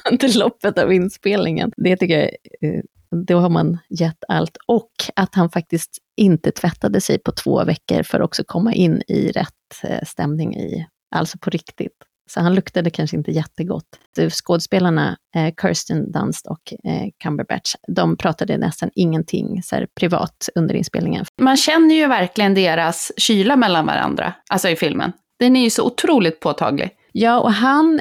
under 0.11 0.39
loppet 0.39 0.79
av 0.79 0.93
inspelningen. 0.93 1.73
Det 1.77 1.97
tycker 1.97 2.19
jag, 2.19 2.29
eh, 2.71 2.81
då 3.27 3.39
har 3.39 3.51
man 3.51 3.79
gett 3.91 4.25
allt. 4.29 4.57
Och 4.67 4.93
att 5.17 5.35
han 5.35 5.51
faktiskt 5.51 5.99
inte 6.17 6.51
tvättade 6.51 7.01
sig 7.01 7.19
på 7.19 7.33
två 7.33 7.65
veckor 7.65 8.03
för 8.03 8.21
att 8.21 8.25
också 8.25 8.43
komma 8.47 8.75
in 8.75 9.03
i 9.09 9.31
rätt 9.31 9.85
eh, 9.85 10.05
stämning 10.07 10.57
i, 10.57 10.87
alltså 11.17 11.39
på 11.39 11.51
riktigt. 11.51 11.97
Så 12.31 12.41
han 12.41 12.55
luktade 12.55 12.91
kanske 12.91 13.17
inte 13.17 13.31
jättegott. 13.31 13.85
Skådespelarna 14.31 15.17
eh, 15.37 15.55
Kirsten 15.63 16.13
Dunst 16.13 16.47
och 16.47 16.91
eh, 16.91 17.09
Cumberbatch, 17.23 17.75
de 17.89 18.17
pratade 18.17 18.59
nästan 18.59 18.91
ingenting 18.95 19.63
så 19.63 19.77
här, 19.77 19.87
privat 20.01 20.49
under 20.55 20.75
inspelningen. 20.75 21.25
Man 21.41 21.57
känner 21.57 21.95
ju 21.95 22.07
verkligen 22.07 22.55
deras 22.55 23.13
kyla 23.17 23.57
mellan 23.57 23.87
varandra, 23.87 24.35
alltså 24.51 24.69
i 24.69 24.77
filmen. 24.77 25.13
Den 25.39 25.57
är 25.57 25.65
ju 25.65 25.71
så 25.71 25.87
otroligt 25.87 26.41
påtaglig. 26.41 26.91
Ja, 27.13 27.41
och 27.41 27.53
han 27.53 28.01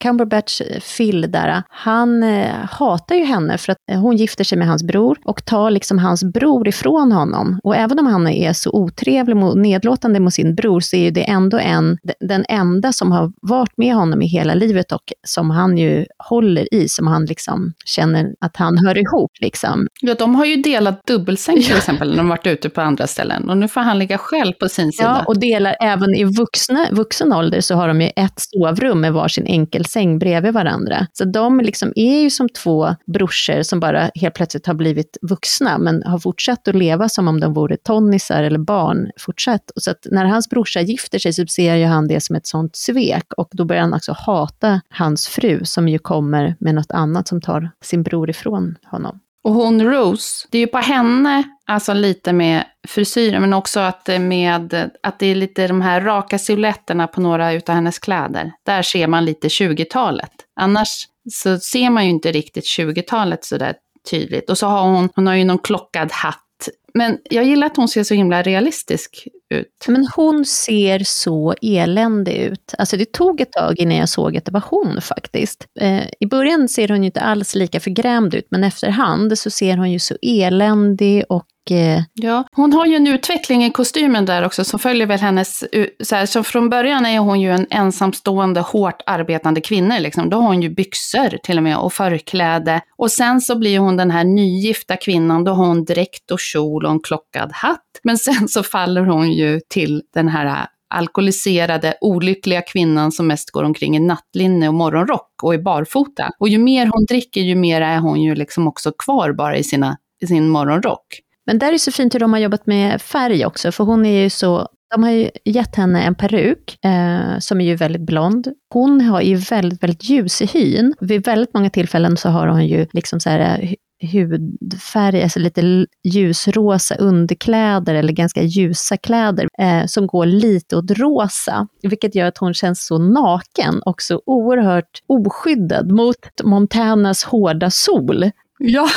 Cumberbatch 0.00 0.60
Phil 0.96 1.30
där, 1.30 1.62
han 1.68 2.22
eh, 2.22 2.54
hatar 2.70 3.14
ju 3.14 3.24
henne 3.24 3.58
för 3.58 3.72
att 3.72 3.78
eh, 3.90 4.00
hon 4.00 4.16
gifter 4.16 4.44
sig 4.44 4.58
med 4.58 4.68
hans 4.68 4.82
bror 4.82 5.18
och 5.24 5.44
tar 5.44 5.70
liksom 5.70 5.98
hans 5.98 6.24
bror 6.24 6.68
ifrån 6.68 7.12
honom. 7.12 7.60
Och 7.62 7.76
även 7.76 7.98
om 7.98 8.06
han 8.06 8.28
är 8.28 8.52
så 8.52 8.70
otrevlig 8.70 9.36
och 9.36 9.58
nedlåtande 9.58 10.20
mot 10.20 10.34
sin 10.34 10.54
bror 10.54 10.80
så 10.80 10.96
är 10.96 11.00
ju 11.00 11.10
det 11.10 11.22
ändå 11.22 11.58
en, 11.58 11.98
den 12.20 12.44
enda 12.48 12.92
som 12.92 13.12
har 13.12 13.32
varit 13.42 13.76
med 13.76 13.94
honom 13.94 14.22
i 14.22 14.26
hela 14.26 14.54
livet 14.54 14.92
och 14.92 15.12
som 15.26 15.50
han 15.50 15.78
ju 15.78 16.06
håller 16.28 16.74
i, 16.74 16.88
som 16.88 17.06
han 17.06 17.24
liksom 17.24 17.72
känner 17.84 18.34
att 18.40 18.56
han 18.56 18.78
hör 18.78 18.98
ihop 18.98 19.30
liksom. 19.40 19.86
Ja, 20.00 20.14
de 20.14 20.34
har 20.34 20.44
ju 20.44 20.56
delat 20.56 21.06
dubbelsäng 21.06 21.62
till 21.62 21.76
exempel 21.76 22.10
när 22.10 22.16
de 22.16 22.28
varit 22.28 22.46
ute 22.46 22.68
på 22.68 22.80
andra 22.80 23.06
ställen 23.06 23.50
och 23.50 23.58
nu 23.58 23.68
får 23.68 23.80
han 23.80 23.98
ligga 23.98 24.18
själv 24.18 24.52
på 24.52 24.68
sin 24.68 24.92
sida. 24.92 25.16
Ja, 25.18 25.24
och 25.26 25.40
delar 25.40 25.76
även 25.80 26.14
i 26.14 26.24
vuxna, 26.24 26.88
vuxen 26.92 27.32
ålder 27.32 27.60
så 27.60 27.74
har 27.74 27.88
de 27.88 28.00
ju 28.00 28.10
ett 28.16 28.34
sovrum 28.36 29.00
med 29.00 29.12
varsin 29.12 29.46
enkel 29.46 29.63
enkelsäng 29.64 30.18
bredvid 30.18 30.52
varandra. 30.52 31.06
Så 31.12 31.24
de 31.24 31.60
liksom 31.60 31.92
är 31.96 32.20
ju 32.20 32.30
som 32.30 32.48
två 32.48 32.94
brorsor 33.06 33.62
som 33.62 33.80
bara 33.80 34.10
helt 34.14 34.34
plötsligt 34.34 34.66
har 34.66 34.74
blivit 34.74 35.16
vuxna, 35.22 35.78
men 35.78 36.02
har 36.02 36.18
fortsatt 36.18 36.68
att 36.68 36.74
leva 36.74 37.08
som 37.08 37.28
om 37.28 37.40
de 37.40 37.54
vore 37.54 37.76
tonnisar 37.76 38.42
eller 38.42 38.58
barn 38.58 39.10
fortsatt. 39.18 39.70
Så 39.76 39.90
att 39.90 40.06
när 40.10 40.24
hans 40.24 40.48
brorsa 40.48 40.80
gifter 40.80 41.18
sig 41.18 41.32
så 41.32 41.46
ser 41.46 41.74
ju 41.74 41.84
han 41.84 42.08
det 42.08 42.20
som 42.20 42.36
ett 42.36 42.46
sånt 42.46 42.76
svek 42.76 43.32
och 43.36 43.48
då 43.52 43.64
börjar 43.64 43.82
han 43.82 43.94
också 43.94 44.12
hata 44.12 44.80
hans 44.90 45.26
fru 45.28 45.64
som 45.64 45.88
ju 45.88 45.98
kommer 45.98 46.56
med 46.60 46.74
något 46.74 46.90
annat 46.90 47.28
som 47.28 47.40
tar 47.40 47.70
sin 47.82 48.02
bror 48.02 48.30
ifrån 48.30 48.76
honom. 48.84 49.20
Och 49.44 49.54
hon 49.54 49.82
Rose, 49.82 50.46
det 50.50 50.58
är 50.58 50.60
ju 50.60 50.66
på 50.66 50.78
henne, 50.78 51.42
alltså 51.66 51.92
lite 51.92 52.32
med 52.32 52.64
frisyren, 52.88 53.40
men 53.40 53.52
också 53.52 53.80
att, 53.80 54.08
eh, 54.08 54.18
med, 54.18 54.90
att 55.02 55.18
det 55.18 55.26
är 55.26 55.34
lite 55.34 55.66
de 55.66 55.80
här 55.80 56.00
raka 56.00 56.38
siluetterna 56.38 57.06
på 57.06 57.20
några 57.20 57.52
utav 57.52 57.74
hennes 57.74 57.98
kläder. 57.98 58.52
Där 58.66 58.82
ser 58.82 59.06
man 59.06 59.24
lite 59.24 59.48
20-talet. 59.48 60.30
Annars 60.60 60.88
så 61.30 61.58
ser 61.58 61.90
man 61.90 62.04
ju 62.04 62.10
inte 62.10 62.32
riktigt 62.32 62.64
20-talet 62.64 63.44
sådär 63.44 63.74
tydligt. 64.10 64.50
Och 64.50 64.58
så 64.58 64.66
har 64.66 64.82
hon, 64.82 65.08
hon 65.14 65.26
har 65.26 65.34
ju 65.34 65.44
någon 65.44 65.58
klockad 65.58 66.12
hatt. 66.12 66.68
Men 66.94 67.18
jag 67.30 67.44
gillar 67.44 67.66
att 67.66 67.76
hon 67.76 67.88
ser 67.88 68.02
så 68.02 68.14
himla 68.14 68.42
realistisk 68.42 69.28
ut. 69.54 69.84
Men 69.88 70.08
hon 70.16 70.44
ser 70.44 71.02
så 71.04 71.54
eländig 71.62 72.36
ut. 72.36 72.74
Alltså 72.78 72.96
det 72.96 73.12
tog 73.12 73.40
ett 73.40 73.52
tag 73.52 73.80
innan 73.80 73.96
jag 73.96 74.08
såg 74.08 74.36
att 74.36 74.44
det 74.44 74.52
var 74.52 74.64
hon 74.70 75.00
faktiskt. 75.00 75.66
Eh, 75.80 76.04
I 76.20 76.26
början 76.26 76.68
ser 76.68 76.88
hon 76.88 77.02
ju 77.02 77.06
inte 77.06 77.20
alls 77.20 77.54
lika 77.54 77.80
förgrämd 77.80 78.34
ut, 78.34 78.46
men 78.50 78.64
efterhand 78.64 79.38
så 79.38 79.50
ser 79.50 79.76
hon 79.76 79.92
ju 79.92 79.98
så 79.98 80.16
eländig 80.22 81.24
och 81.28 81.46
Eh, 81.70 82.02
ja, 82.14 82.44
hon 82.52 82.72
har 82.72 82.86
ju 82.86 82.96
en 82.96 83.06
utveckling 83.06 83.64
i 83.64 83.70
kostymen 83.70 84.24
där 84.24 84.44
också 84.44 84.64
som 84.64 84.78
följer 84.78 85.06
väl 85.06 85.20
hennes... 85.20 85.64
Så, 86.02 86.16
här, 86.16 86.26
så 86.26 86.42
från 86.42 86.68
början 86.68 87.06
är 87.06 87.18
hon 87.18 87.40
ju 87.40 87.50
en 87.50 87.66
ensamstående, 87.70 88.60
hårt 88.60 89.02
arbetande 89.06 89.60
kvinna. 89.60 89.98
Liksom. 89.98 90.30
Då 90.30 90.36
har 90.36 90.46
hon 90.46 90.62
ju 90.62 90.68
byxor 90.68 91.38
till 91.42 91.56
och 91.56 91.62
med 91.62 91.76
och 91.76 91.92
förkläde. 91.92 92.80
Och 92.96 93.10
sen 93.10 93.40
så 93.40 93.58
blir 93.58 93.78
hon 93.78 93.96
den 93.96 94.10
här 94.10 94.24
nygifta 94.24 94.96
kvinnan, 94.96 95.44
då 95.44 95.52
har 95.52 95.66
hon 95.66 95.84
dräkt 95.84 96.30
och 96.30 96.40
kjol 96.40 96.84
och 96.84 96.90
en 96.90 97.00
klockad 97.00 97.50
hatt. 97.52 97.80
Men 98.02 98.18
sen 98.18 98.48
så 98.48 98.62
faller 98.62 99.02
hon 99.02 99.32
ju 99.32 99.43
till 99.68 100.02
den 100.14 100.28
här 100.28 100.66
alkoholiserade, 100.94 101.94
olyckliga 102.00 102.62
kvinnan 102.62 103.12
som 103.12 103.26
mest 103.26 103.50
går 103.50 103.62
omkring 103.62 103.96
i 103.96 104.00
nattlinne 104.00 104.68
och 104.68 104.74
morgonrock 104.74 105.30
och 105.42 105.54
är 105.54 105.58
barfota. 105.58 106.30
Och 106.38 106.48
ju 106.48 106.58
mer 106.58 106.86
hon 106.86 107.04
dricker, 107.04 107.40
ju 107.40 107.54
mer 107.54 107.80
är 107.80 107.98
hon 107.98 108.22
ju 108.22 108.34
liksom 108.34 108.68
också 108.68 108.92
kvar 108.92 109.32
bara 109.32 109.56
i, 109.56 109.64
sina, 109.64 109.96
i 110.22 110.26
sin 110.26 110.48
morgonrock. 110.48 111.20
Men 111.46 111.58
där 111.58 111.68
är 111.68 111.72
det 111.72 111.78
så 111.78 111.92
fint 111.92 112.14
hur 112.14 112.20
de 112.20 112.32
har 112.32 112.40
jobbat 112.40 112.66
med 112.66 113.02
färg 113.02 113.46
också, 113.46 113.72
för 113.72 113.84
hon 113.84 114.06
är 114.06 114.22
ju 114.22 114.30
så 114.30 114.68
de 114.94 115.02
har 115.02 115.10
ju 115.10 115.30
gett 115.44 115.76
henne 115.76 116.02
en 116.02 116.14
peruk 116.14 116.84
eh, 116.84 117.38
som 117.38 117.60
är 117.60 117.64
ju 117.64 117.74
väldigt 117.74 118.02
blond. 118.02 118.48
Hon 118.74 119.00
har 119.00 119.20
ju 119.20 119.36
väldigt, 119.36 119.82
väldigt 119.82 120.04
ljus 120.04 120.42
i 120.42 120.46
hyn. 120.46 120.94
Vid 121.00 121.24
väldigt 121.24 121.54
många 121.54 121.70
tillfällen 121.70 122.16
så 122.16 122.28
har 122.28 122.46
hon 122.46 122.66
ju 122.66 122.86
liksom 122.92 123.20
så 123.20 123.30
här 123.30 123.60
eh, 123.62 123.70
hudfärg, 124.04 125.22
alltså 125.22 125.38
lite 125.38 125.86
ljusrosa 126.04 126.94
underkläder 126.94 127.94
eller 127.94 128.12
ganska 128.12 128.42
ljusa 128.42 128.96
kläder 128.96 129.48
eh, 129.58 129.86
som 129.86 130.06
går 130.06 130.26
lite 130.26 130.76
åt 130.76 130.90
rosa, 130.90 131.68
vilket 131.82 132.14
gör 132.14 132.26
att 132.26 132.38
hon 132.38 132.54
känns 132.54 132.86
så 132.86 132.98
naken 132.98 133.82
och 133.82 134.02
så 134.02 134.22
oerhört 134.26 135.02
oskyddad 135.06 135.92
mot 135.92 136.42
Montanas 136.44 137.24
hårda 137.24 137.70
sol. 137.70 138.30
Ja. 138.58 138.88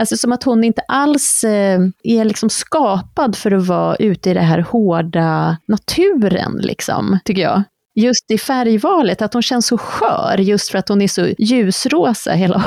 Alltså 0.00 0.16
som 0.16 0.32
att 0.32 0.44
hon 0.44 0.64
inte 0.64 0.82
alls 0.88 1.44
eh, 1.44 1.80
är 2.02 2.24
liksom 2.24 2.50
skapad 2.50 3.36
för 3.36 3.50
att 3.50 3.66
vara 3.66 3.96
ute 3.96 4.30
i 4.30 4.34
den 4.34 4.44
här 4.44 4.58
hårda 4.58 5.56
naturen, 5.66 6.58
liksom, 6.62 7.18
tycker 7.24 7.42
jag. 7.42 7.62
Just 8.00 8.30
i 8.30 8.38
färgvalet, 8.38 9.22
att 9.22 9.32
hon 9.32 9.42
känns 9.42 9.66
så 9.66 9.78
skör 9.78 10.38
just 10.38 10.70
för 10.70 10.78
att 10.78 10.88
hon 10.88 11.02
är 11.02 11.08
så 11.08 11.34
ljusrosa 11.38 12.32
hela 12.32 12.64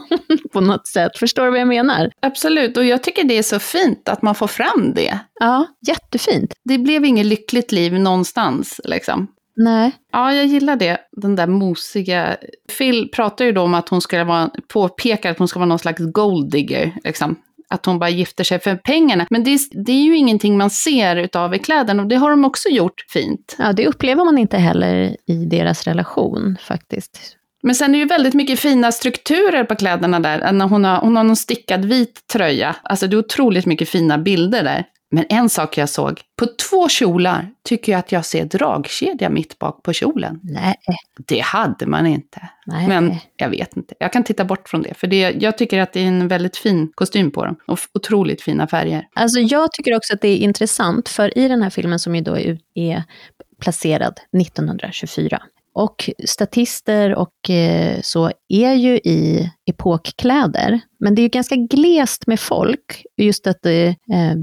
på 0.52 0.60
något 0.60 0.86
sätt. 0.86 1.18
Förstår 1.18 1.44
du 1.44 1.50
vad 1.50 1.60
jag 1.60 1.68
menar? 1.68 2.10
Absolut, 2.22 2.76
och 2.76 2.84
jag 2.84 3.02
tycker 3.02 3.24
det 3.24 3.38
är 3.38 3.42
så 3.42 3.58
fint 3.58 4.08
att 4.08 4.22
man 4.22 4.34
får 4.34 4.46
fram 4.46 4.92
det. 4.94 5.18
Ja, 5.40 5.66
jättefint. 5.86 6.54
Det 6.64 6.78
blev 6.78 7.04
inget 7.04 7.26
lyckligt 7.26 7.72
liv 7.72 7.92
någonstans, 7.92 8.80
liksom. 8.84 9.26
Nej. 9.56 9.92
Ja, 10.12 10.34
jag 10.34 10.46
gillar 10.46 10.76
det. 10.76 10.98
Den 11.12 11.36
där 11.36 11.46
mosiga... 11.46 12.36
Phil 12.78 13.08
pratar 13.12 13.44
ju 13.44 13.52
då 13.52 13.62
om 13.62 13.74
att 13.74 13.88
hon 13.88 14.00
ska 14.00 14.24
vara, 14.24 14.50
påpekar 14.68 15.30
att 15.30 15.38
hon 15.38 15.48
ska 15.48 15.58
vara 15.58 15.68
någon 15.68 15.78
slags 15.78 16.02
golddigger, 16.12 16.94
liksom. 17.04 17.36
Att 17.72 17.86
hon 17.86 17.98
bara 17.98 18.10
gifter 18.10 18.44
sig 18.44 18.60
för 18.60 18.76
pengarna. 18.76 19.26
Men 19.30 19.44
det, 19.44 19.58
det 19.86 19.92
är 19.92 20.04
ju 20.04 20.16
ingenting 20.16 20.58
man 20.58 20.70
ser 20.70 21.16
utav 21.16 21.54
i 21.54 21.58
kläderna 21.58 22.02
och 22.02 22.08
det 22.08 22.16
har 22.16 22.30
de 22.30 22.44
också 22.44 22.68
gjort 22.68 23.04
fint. 23.12 23.56
Ja, 23.58 23.72
det 23.72 23.86
upplever 23.86 24.24
man 24.24 24.38
inte 24.38 24.58
heller 24.58 25.16
i 25.26 25.44
deras 25.44 25.84
relation 25.84 26.56
faktiskt. 26.60 27.36
Men 27.62 27.74
sen 27.74 27.90
är 27.90 27.92
det 27.92 27.98
ju 27.98 28.06
väldigt 28.06 28.34
mycket 28.34 28.60
fina 28.60 28.92
strukturer 28.92 29.64
på 29.64 29.74
kläderna 29.74 30.20
där. 30.20 30.68
Hon 30.68 30.84
har, 30.84 31.00
hon 31.00 31.16
har 31.16 31.24
någon 31.24 31.36
stickad 31.36 31.84
vit 31.84 32.26
tröja. 32.32 32.76
Alltså 32.82 33.06
det 33.06 33.16
är 33.16 33.18
otroligt 33.18 33.66
mycket 33.66 33.88
fina 33.88 34.18
bilder 34.18 34.64
där. 34.64 34.84
Men 35.14 35.24
en 35.28 35.48
sak 35.48 35.78
jag 35.78 35.88
såg, 35.88 36.20
på 36.36 36.46
två 36.70 36.88
kjolar 36.88 37.50
tycker 37.64 37.92
jag 37.92 37.98
att 37.98 38.12
jag 38.12 38.24
ser 38.24 38.44
dragkedja 38.44 39.30
mitt 39.30 39.58
bak 39.58 39.82
på 39.82 39.92
kjolen. 39.92 40.40
Nej. 40.42 40.74
Det 41.26 41.40
hade 41.40 41.86
man 41.86 42.06
inte. 42.06 42.48
Nej. 42.66 42.88
Men 42.88 43.16
jag 43.36 43.48
vet 43.48 43.76
inte, 43.76 43.94
jag 43.98 44.12
kan 44.12 44.24
titta 44.24 44.44
bort 44.44 44.68
från 44.68 44.82
det. 44.82 44.94
För 44.94 45.06
det, 45.06 45.30
jag 45.40 45.58
tycker 45.58 45.80
att 45.80 45.92
det 45.92 46.00
är 46.00 46.06
en 46.06 46.28
väldigt 46.28 46.56
fin 46.56 46.92
kostym 46.94 47.30
på 47.30 47.44
dem. 47.44 47.56
Och 47.66 47.78
otroligt 47.94 48.42
fina 48.42 48.66
färger. 48.66 49.06
Alltså 49.14 49.40
jag 49.40 49.72
tycker 49.72 49.96
också 49.96 50.14
att 50.14 50.20
det 50.20 50.28
är 50.28 50.36
intressant, 50.36 51.08
för 51.08 51.38
i 51.38 51.48
den 51.48 51.62
här 51.62 51.70
filmen 51.70 51.98
som 51.98 52.14
ju 52.14 52.20
då 52.20 52.38
är, 52.38 52.58
är 52.74 53.02
placerad 53.60 54.20
1924, 54.42 55.42
och 55.74 56.10
statister 56.24 57.14
och 57.14 57.50
eh, 57.50 58.00
så 58.02 58.30
är 58.48 58.72
ju 58.72 58.94
i 58.96 59.50
epokkläder, 59.70 60.80
men 61.00 61.14
det 61.14 61.20
är 61.20 61.24
ju 61.24 61.28
ganska 61.28 61.56
glest 61.56 62.26
med 62.26 62.40
folk, 62.40 63.04
just 63.16 63.46
att 63.46 63.66
eh, 63.66 63.92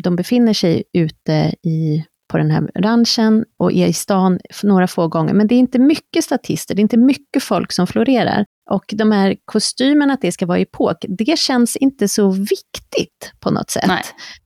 de 0.04 0.16
befinner 0.16 0.54
sig 0.54 0.84
ute 0.94 1.54
i, 1.64 2.06
på 2.32 2.38
den 2.38 2.52
här 2.52 2.72
ranchen 2.76 3.46
och 3.60 3.74
är 3.74 3.88
i 3.88 3.94
stan 3.94 4.40
några 4.64 4.88
få 4.88 5.08
gånger, 5.08 5.34
men 5.34 5.48
det 5.48 5.56
är 5.56 5.60
inte 5.60 5.80
mycket 5.80 6.24
statister, 6.24 6.76
det 6.76 6.80
är 6.80 6.84
inte 6.84 6.98
mycket 6.98 7.44
folk 7.44 7.72
som 7.72 7.88
florerar. 7.88 8.46
Och 8.72 8.86
de 8.94 9.12
här 9.12 9.36
kostymerna, 9.46 10.14
att 10.14 10.22
det 10.22 10.32
ska 10.32 10.46
vara 10.46 10.60
epok, 10.60 10.98
det 11.08 11.40
känns 11.40 11.76
inte 11.76 12.08
så 12.08 12.30
viktigt 12.30 13.34
på 13.40 13.52
något 13.52 13.70
sätt. 13.70 13.88
Nej. 13.88 14.04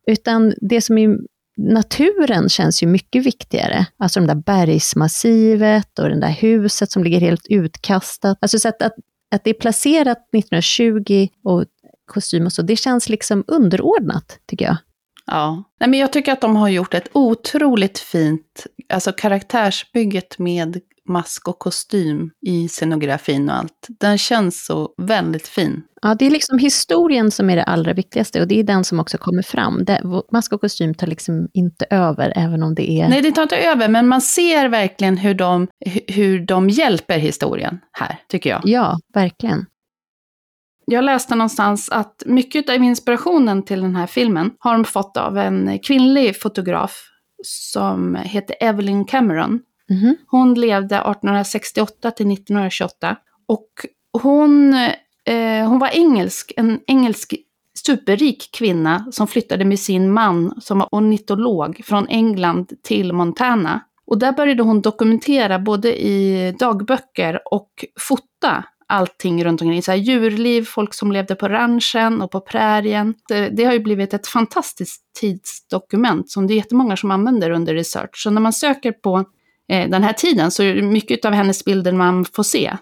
Utan 0.07 0.53
det 0.61 0.81
som 0.81 0.97
är 0.97 1.17
naturen 1.57 2.49
känns 2.49 2.83
ju 2.83 2.87
mycket 2.87 3.25
viktigare. 3.25 3.85
Alltså 3.97 4.19
det 4.19 4.27
där 4.27 4.35
bergsmassivet 4.35 5.99
och 5.99 6.09
det 6.09 6.19
där 6.19 6.31
huset 6.31 6.91
som 6.91 7.03
ligger 7.03 7.19
helt 7.19 7.47
utkastat. 7.49 8.37
Alltså 8.41 8.59
så 8.59 8.69
att, 8.69 8.81
att, 8.81 8.93
att 9.35 9.43
det 9.43 9.49
är 9.49 9.53
placerat 9.53 10.17
1920 10.17 11.27
och 11.43 11.65
kostym 12.05 12.45
och 12.45 12.53
så, 12.53 12.61
det 12.61 12.75
känns 12.75 13.09
liksom 13.09 13.43
underordnat, 13.47 14.39
tycker 14.45 14.65
jag. 14.65 14.77
Ja, 15.25 15.63
Nej, 15.79 15.89
men 15.89 15.99
jag 15.99 16.13
tycker 16.13 16.31
att 16.31 16.41
de 16.41 16.55
har 16.55 16.69
gjort 16.69 16.93
ett 16.93 17.09
otroligt 17.13 17.99
fint, 17.99 18.67
alltså 18.93 19.11
karaktärsbygget 19.11 20.39
med 20.39 20.81
mask 21.09 21.47
och 21.47 21.59
kostym 21.59 22.31
i 22.45 22.67
scenografin 22.67 23.49
och 23.49 23.55
allt. 23.55 23.87
Den 23.99 24.17
känns 24.17 24.65
så 24.65 24.93
väldigt 24.97 25.47
fin. 25.47 25.83
Ja, 26.01 26.15
det 26.15 26.25
är 26.25 26.29
liksom 26.29 26.57
historien 26.57 27.31
som 27.31 27.49
är 27.49 27.55
det 27.55 27.63
allra 27.63 27.93
viktigaste 27.93 28.41
och 28.41 28.47
det 28.47 28.59
är 28.59 28.63
den 28.63 28.83
som 28.83 28.99
också 28.99 29.17
kommer 29.17 29.41
fram. 29.41 29.85
Det, 29.85 30.01
mask 30.31 30.53
och 30.53 30.61
kostym 30.61 30.93
tar 30.93 31.07
liksom 31.07 31.47
inte 31.53 31.85
över, 31.89 32.33
även 32.35 32.63
om 32.63 32.75
det 32.75 32.91
är... 32.91 33.09
Nej, 33.09 33.21
det 33.21 33.31
tar 33.31 33.43
inte 33.43 33.57
över, 33.57 33.87
men 33.87 34.07
man 34.07 34.21
ser 34.21 34.67
verkligen 34.69 35.17
hur 35.17 35.33
de, 35.33 35.67
hur 36.07 36.45
de 36.45 36.69
hjälper 36.69 37.17
historien 37.17 37.79
här, 37.91 38.19
tycker 38.27 38.49
jag. 38.49 38.61
Ja, 38.63 38.99
verkligen. 39.13 39.65
Jag 40.85 41.03
läste 41.03 41.35
någonstans 41.35 41.89
att 41.89 42.23
mycket 42.25 42.69
av 42.69 42.75
inspirationen 42.75 43.63
till 43.63 43.81
den 43.81 43.95
här 43.95 44.07
filmen 44.07 44.51
har 44.59 44.73
de 44.73 44.85
fått 44.85 45.17
av 45.17 45.37
en 45.37 45.79
kvinnlig 45.79 46.41
fotograf 46.41 47.09
som 47.43 48.15
heter 48.15 48.55
Evelyn 48.59 49.05
Cameron. 49.05 49.59
Mm. 50.01 50.15
Hon 50.27 50.53
levde 50.53 50.95
1868 50.95 52.11
till 52.11 52.31
1928 52.31 53.15
och 53.47 53.69
hon, 54.21 54.73
eh, 55.25 55.67
hon 55.67 55.79
var 55.79 55.89
engelsk, 55.89 56.53
en 56.57 56.79
engelsk 56.87 57.35
superrik 57.85 58.49
kvinna 58.53 59.05
som 59.11 59.27
flyttade 59.27 59.65
med 59.65 59.79
sin 59.79 60.13
man 60.13 60.61
som 60.61 60.79
var 60.79 60.89
ornitolog 60.91 61.81
från 61.85 62.07
England 62.07 62.71
till 62.83 63.13
Montana. 63.13 63.81
Och 64.05 64.17
där 64.17 64.31
började 64.31 64.63
hon 64.63 64.81
dokumentera 64.81 65.59
både 65.59 66.01
i 66.01 66.51
dagböcker 66.59 67.39
och 67.45 67.85
fota 67.99 68.63
allting 68.87 69.45
runt 69.45 69.61
omkring. 69.61 69.83
Så 69.83 69.91
här, 69.91 69.97
djurliv, 69.97 70.65
folk 70.65 70.93
som 70.93 71.11
levde 71.11 71.35
på 71.35 71.47
ranchen 71.47 72.21
och 72.21 72.31
på 72.31 72.39
prärien. 72.39 73.13
Det, 73.27 73.49
det, 73.49 73.63
har 73.63 73.73
ju 73.73 73.79
blivit 73.79 74.13
ett 74.13 74.27
fantastiskt 74.27 75.01
tidsdokument 75.19 76.29
som 76.29 76.47
det 76.47 76.53
är 76.53 76.55
jättemånga 76.55 76.97
som 76.97 77.11
använder 77.11 77.49
under 77.49 77.73
research. 77.73 78.23
Så 78.23 78.29
när 78.29 78.41
man 78.41 78.53
söker 78.53 78.91
på 78.91 79.25
Eh, 79.69 79.89
den 79.89 80.03
här 80.03 80.13
tiden 80.13 80.51
så 80.51 80.63
är 80.63 80.75
det 80.75 80.81
mycket 80.81 81.25
av 81.25 81.33
hennes 81.33 81.65
bilder 81.65 81.91
man 81.91 82.25
får 82.25 82.43
se. 82.43 82.77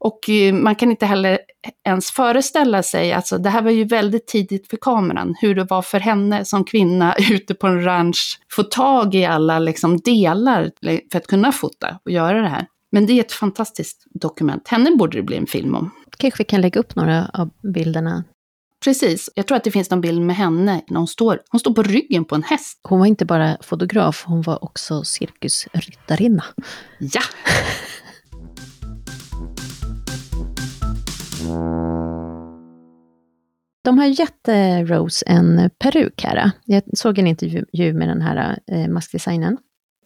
Och 0.00 0.30
eh, 0.30 0.54
man 0.54 0.74
kan 0.74 0.90
inte 0.90 1.06
heller 1.06 1.38
ens 1.86 2.10
föreställa 2.10 2.82
sig, 2.82 3.12
alltså 3.12 3.38
det 3.38 3.50
här 3.50 3.62
var 3.62 3.70
ju 3.70 3.84
väldigt 3.84 4.26
tidigt 4.26 4.68
för 4.68 4.76
kameran, 4.76 5.34
hur 5.40 5.54
det 5.54 5.64
var 5.64 5.82
för 5.82 6.00
henne 6.00 6.44
som 6.44 6.64
kvinna 6.64 7.14
ute 7.30 7.54
på 7.54 7.66
en 7.66 7.84
ranch, 7.84 8.40
få 8.52 8.62
tag 8.62 9.14
i 9.14 9.24
alla 9.24 9.58
liksom, 9.58 9.98
delar 9.98 10.70
för 11.12 11.18
att 11.18 11.26
kunna 11.26 11.52
fota 11.52 11.98
och 12.04 12.10
göra 12.10 12.42
det 12.42 12.48
här. 12.48 12.66
Men 12.92 13.06
det 13.06 13.12
är 13.12 13.20
ett 13.20 13.32
fantastiskt 13.32 14.04
dokument. 14.14 14.68
Henne 14.68 14.96
borde 14.96 15.18
det 15.18 15.22
bli 15.22 15.36
en 15.36 15.46
film 15.46 15.74
om. 15.74 15.90
Kanske 16.18 16.38
vi 16.38 16.44
kan 16.44 16.60
lägga 16.60 16.80
upp 16.80 16.96
några 16.96 17.30
av 17.32 17.50
bilderna. 17.74 18.24
Precis. 18.84 19.30
Jag 19.34 19.46
tror 19.46 19.56
att 19.56 19.64
det 19.64 19.70
finns 19.70 19.90
någon 19.90 20.00
bild 20.00 20.22
med 20.22 20.36
henne 20.36 20.82
när 20.88 20.98
hon 20.98 21.06
står, 21.06 21.42
hon 21.50 21.60
står 21.60 21.74
på 21.74 21.82
ryggen 21.82 22.24
på 22.24 22.34
en 22.34 22.42
häst. 22.42 22.80
Hon 22.82 22.98
var 22.98 23.06
inte 23.06 23.24
bara 23.24 23.56
fotograf, 23.60 24.24
hon 24.26 24.42
var 24.42 24.64
också 24.64 25.04
cirkusryttarinna. 25.04 26.44
Ja! 26.98 27.22
De 33.84 33.98
har 33.98 34.06
gett 34.06 34.48
Rose 34.88 35.26
en 35.26 35.70
peruk 35.78 36.24
här. 36.24 36.50
Jag 36.64 36.82
såg 36.92 37.18
en 37.18 37.26
intervju 37.26 37.92
med 37.92 38.08
den 38.08 38.22
här 38.22 38.58
eh, 38.66 38.88
maskdesignen. 38.88 39.56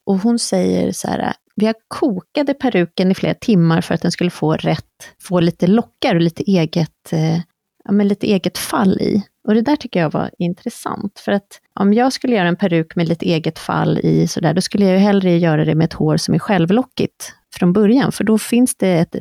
Och 0.06 0.18
hon 0.18 0.38
säger 0.38 0.92
så 0.92 1.08
här, 1.08 1.32
vi 1.56 1.66
har 1.66 1.74
kokade 1.88 2.54
peruken 2.54 3.10
i 3.10 3.14
flera 3.14 3.34
timmar 3.34 3.80
för 3.80 3.94
att 3.94 4.02
den 4.02 4.12
skulle 4.12 4.30
få 4.30 4.52
rätt, 4.52 5.08
få 5.22 5.40
lite 5.40 5.66
lockar 5.66 6.14
och 6.14 6.20
lite 6.20 6.42
eget, 6.42 7.12
eh, 7.12 7.40
ja, 7.84 7.92
men 7.92 8.08
lite 8.08 8.26
eget 8.26 8.58
fall 8.58 9.00
i. 9.00 9.22
Och 9.48 9.54
det 9.54 9.62
där 9.62 9.76
tycker 9.76 10.00
jag 10.00 10.12
var 10.12 10.30
intressant, 10.38 11.18
för 11.18 11.32
att 11.32 11.60
om 11.80 11.92
jag 11.92 12.12
skulle 12.12 12.36
göra 12.36 12.48
en 12.48 12.56
peruk 12.56 12.96
med 12.96 13.08
lite 13.08 13.26
eget 13.26 13.58
fall 13.58 13.98
i, 13.98 14.26
sådär, 14.26 14.54
då 14.54 14.60
skulle 14.60 14.84
jag 14.84 14.94
ju 14.94 14.98
hellre 14.98 15.38
göra 15.38 15.64
det 15.64 15.74
med 15.74 15.84
ett 15.84 15.92
hår 15.92 16.16
som 16.16 16.34
är 16.34 16.38
självlockigt 16.38 17.32
från 17.54 17.72
början, 17.72 18.12
för 18.12 18.24
då 18.24 18.38
finns 18.38 18.76
det 18.76 18.92
ett, 18.92 19.14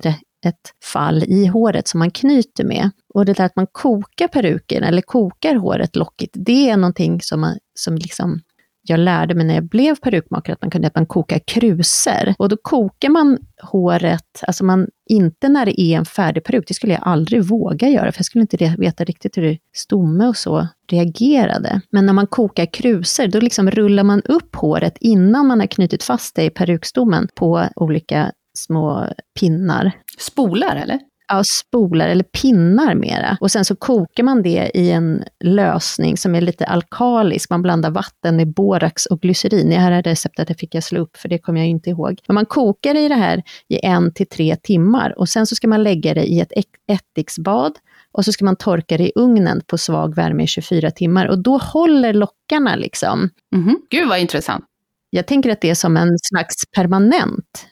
ett 0.45 0.73
fall 0.83 1.23
i 1.23 1.45
håret 1.45 1.87
som 1.87 1.99
man 1.99 2.11
knyter 2.11 2.63
med. 2.63 2.89
Och 3.13 3.25
det 3.25 3.33
där 3.33 3.45
att 3.45 3.55
man 3.55 3.67
kokar 3.71 4.27
peruken, 4.27 4.83
eller 4.83 5.01
kokar 5.01 5.55
håret 5.55 5.95
lockigt, 5.95 6.33
det 6.35 6.69
är 6.69 6.77
någonting 6.77 7.21
som, 7.21 7.41
man, 7.41 7.57
som 7.75 7.95
liksom 7.95 8.41
jag 8.87 8.99
lärde 8.99 9.35
mig 9.35 9.45
när 9.45 9.53
jag 9.53 9.63
blev 9.63 9.95
perukmakare 9.95 10.53
att 10.53 10.61
man 10.61 10.71
kunde 10.71 10.87
att 10.87 10.95
man 10.95 11.05
kokar 11.05 11.39
krusor. 11.47 12.33
Och 12.37 12.49
då 12.49 12.57
kokar 12.61 13.09
man 13.09 13.37
håret, 13.61 14.43
alltså 14.47 14.63
man, 14.63 14.87
inte 15.09 15.49
när 15.49 15.65
det 15.65 15.81
är 15.81 15.97
en 15.97 16.05
färdig 16.05 16.43
peruk, 16.43 16.67
det 16.67 16.73
skulle 16.73 16.93
jag 16.93 17.01
aldrig 17.05 17.43
våga 17.43 17.89
göra, 17.89 18.11
för 18.11 18.19
jag 18.19 18.25
skulle 18.25 18.41
inte 18.41 18.75
veta 18.77 19.03
riktigt 19.03 19.37
hur 19.37 19.57
stomme 19.75 20.27
och 20.27 20.37
så 20.37 20.67
reagerade. 20.91 21.81
Men 21.89 22.05
när 22.05 22.13
man 22.13 22.27
kokar 22.27 22.65
krusor, 22.65 23.27
då 23.27 23.39
liksom 23.39 23.71
rullar 23.71 24.03
man 24.03 24.21
upp 24.21 24.55
håret 24.55 24.97
innan 24.99 25.47
man 25.47 25.59
har 25.59 25.67
knutit 25.67 26.03
fast 26.03 26.35
det 26.35 26.43
i 26.43 26.49
perukstommen 26.49 27.27
på 27.35 27.67
olika 27.75 28.31
små 28.57 29.07
pinnar. 29.39 29.91
Spolar 30.17 30.75
eller? 30.75 30.99
Ja, 31.27 31.43
spolar 31.59 32.07
eller 32.07 32.23
pinnar 32.23 32.95
mera. 32.95 33.37
Och 33.41 33.51
sen 33.51 33.65
så 33.65 33.75
kokar 33.75 34.23
man 34.23 34.41
det 34.41 34.71
i 34.73 34.91
en 34.91 35.23
lösning 35.43 36.17
som 36.17 36.35
är 36.35 36.41
lite 36.41 36.65
alkalisk. 36.65 37.49
Man 37.49 37.61
blandar 37.61 37.91
vatten 37.91 38.35
med 38.35 38.53
borax 38.53 39.05
och 39.05 39.21
glycerin. 39.21 39.69
Det 39.69 39.75
här 39.75 39.91
är 39.91 40.03
receptet 40.03 40.47
det 40.47 40.53
fick 40.53 40.75
jag 40.75 40.83
slå 40.83 40.99
upp, 40.99 41.17
för 41.17 41.29
det 41.29 41.37
kommer 41.37 41.59
jag 41.59 41.69
inte 41.69 41.89
ihåg. 41.89 42.19
Men 42.27 42.35
man 42.35 42.45
kokar 42.45 42.95
i 42.95 43.07
det 43.07 43.15
här 43.15 43.43
i 43.67 43.85
en 43.85 44.13
till 44.13 44.27
tre 44.27 44.55
timmar 44.55 45.19
och 45.19 45.29
sen 45.29 45.47
så 45.47 45.55
ska 45.55 45.67
man 45.67 45.83
lägga 45.83 46.13
det 46.13 46.23
i 46.23 46.39
ett 46.39 46.51
ättiksbad 46.87 47.73
och 48.11 48.25
så 48.25 48.31
ska 48.31 48.45
man 48.45 48.55
torka 48.55 48.97
det 48.97 49.07
i 49.07 49.11
ugnen 49.15 49.61
på 49.67 49.77
svag 49.77 50.15
värme 50.15 50.43
i 50.43 50.47
24 50.47 50.91
timmar 50.91 51.27
och 51.27 51.43
då 51.43 51.57
håller 51.57 52.13
lockarna 52.13 52.75
liksom. 52.75 53.29
Mm 53.55 53.69
-hmm. 53.69 53.75
Gud 53.89 54.09
vad 54.09 54.19
intressant. 54.19 54.65
Jag 55.09 55.27
tänker 55.27 55.49
att 55.49 55.61
det 55.61 55.69
är 55.69 55.75
som 55.75 55.97
en 55.97 56.17
slags 56.19 56.55
permanent 56.75 57.67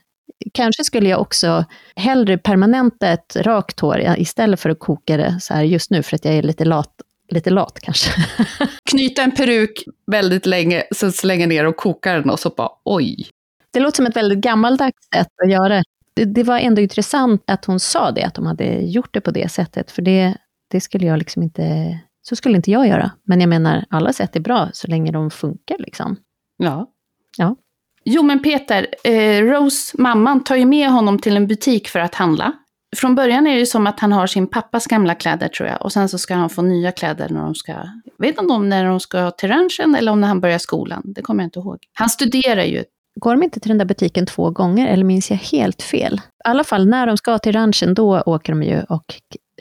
kanske 0.54 0.84
skulle 0.84 1.10
jag 1.10 1.22
också 1.22 1.66
hellre 1.96 2.38
permanenta 2.38 3.08
ett 3.10 3.36
rakt 3.36 3.80
hår 3.80 4.16
istället 4.18 4.60
för 4.60 4.70
att 4.70 4.80
koka 4.80 5.18
det 5.18 5.38
så 5.42 5.54
här 5.54 5.64
just 5.64 5.92
nu, 5.92 6.04
för 6.04 6.16
att 6.16 6.26
jag 6.26 6.34
är 6.34 6.44
lite 6.44 6.66
lat 6.66 7.02
lite 7.32 7.50
lat 7.50 7.80
kanske. 7.80 8.12
Knyta 8.90 9.22
en 9.22 9.32
peruk 9.32 9.84
väldigt 10.08 10.46
länge, 10.46 10.84
sen 10.96 11.12
slänga 11.12 11.48
ner 11.48 11.66
och 11.66 11.76
koka 11.76 12.14
den 12.14 12.30
och 12.30 12.40
så 12.40 12.50
bara 12.50 12.70
oj. 12.84 13.28
Det 13.72 13.80
låter 13.80 13.96
som 13.96 14.06
ett 14.06 14.16
väldigt 14.16 14.40
gammaldags 14.40 15.08
sätt 15.16 15.28
att 15.44 15.52
göra 15.52 15.84
det. 16.14 16.26
Det 16.26 16.44
var 16.44 16.60
ändå 16.60 16.82
intressant 16.82 17.44
att 17.48 17.66
hon 17.66 17.80
sa 17.80 18.12
det, 18.12 18.24
att 18.24 18.36
de 18.36 18.46
hade 18.46 18.66
gjort 18.66 19.14
det 19.14 19.22
på 19.22 19.32
det 19.32 19.52
sättet, 19.52 19.92
för 19.92 20.02
det, 20.02 20.38
det 20.72 20.82
skulle 20.82 21.06
jag 21.06 21.20
liksom 21.20 21.44
inte, 21.44 22.00
så 22.22 22.36
skulle 22.36 22.56
inte 22.56 22.72
jag 22.72 22.88
göra. 22.88 23.12
Men 23.24 23.42
jag 23.42 23.50
menar, 23.50 23.86
alla 23.90 24.14
sätt 24.14 24.36
är 24.36 24.40
bra 24.40 24.70
så 24.74 24.88
länge 24.88 25.12
de 25.12 25.32
funkar 25.32 25.76
liksom. 25.80 26.16
Ja. 26.58 26.92
Ja. 27.38 27.56
Jo 28.04 28.24
men 28.24 28.42
Peter, 28.42 28.88
eh, 29.04 29.44
Rose, 29.44 30.02
mamman, 30.02 30.44
tar 30.44 30.56
ju 30.56 30.66
med 30.66 30.90
honom 30.90 31.20
till 31.20 31.38
en 31.38 31.48
butik 31.48 31.88
för 31.88 32.00
att 32.00 32.16
handla. 32.16 32.54
Från 32.96 33.16
början 33.16 33.48
är 33.48 33.60
det 33.60 33.66
som 33.66 33.88
att 33.88 34.00
han 34.00 34.12
har 34.12 34.28
sin 34.28 34.48
pappas 34.48 34.88
gamla 34.88 35.16
kläder 35.16 35.48
tror 35.48 35.70
jag. 35.70 35.82
Och 35.82 35.92
sen 35.92 36.10
så 36.10 36.18
ska 36.18 36.36
han 36.36 36.50
få 36.50 36.62
nya 36.62 36.92
kläder 36.92 37.30
när 37.30 37.42
de 37.42 37.56
ska, 37.56 37.72
jag 37.72 38.28
vet 38.28 38.42
inte 38.42 38.54
om 38.54 38.70
när 38.70 38.86
de 38.86 39.00
ska 39.00 39.32
till 39.32 39.50
ranchen 39.50 39.96
eller 39.96 40.12
om 40.12 40.22
när 40.22 40.28
han 40.28 40.42
börjar 40.42 40.58
skolan. 40.58 41.02
Det 41.06 41.22
kommer 41.22 41.44
jag 41.44 41.48
inte 41.48 41.60
ihåg. 41.60 41.78
Han 41.94 42.10
studerar 42.10 42.64
ju 42.64 42.84
Går 43.16 43.32
de 43.32 43.44
inte 43.44 43.60
till 43.60 43.70
den 43.70 43.78
där 43.78 43.86
butiken 43.86 44.26
två 44.26 44.50
gånger, 44.50 44.88
eller 44.88 45.04
minns 45.04 45.32
jag 45.32 45.38
helt 45.38 45.82
fel? 45.82 46.14
I 46.14 46.20
alla 46.44 46.64
fall, 46.64 46.88
när 46.88 47.08
de 47.08 47.18
ska 47.18 47.38
till 47.38 47.54
ranchen, 47.54 47.94
då 47.94 48.22
åker 48.26 48.54
de 48.54 48.64
ju 48.64 48.84
och 48.84 49.06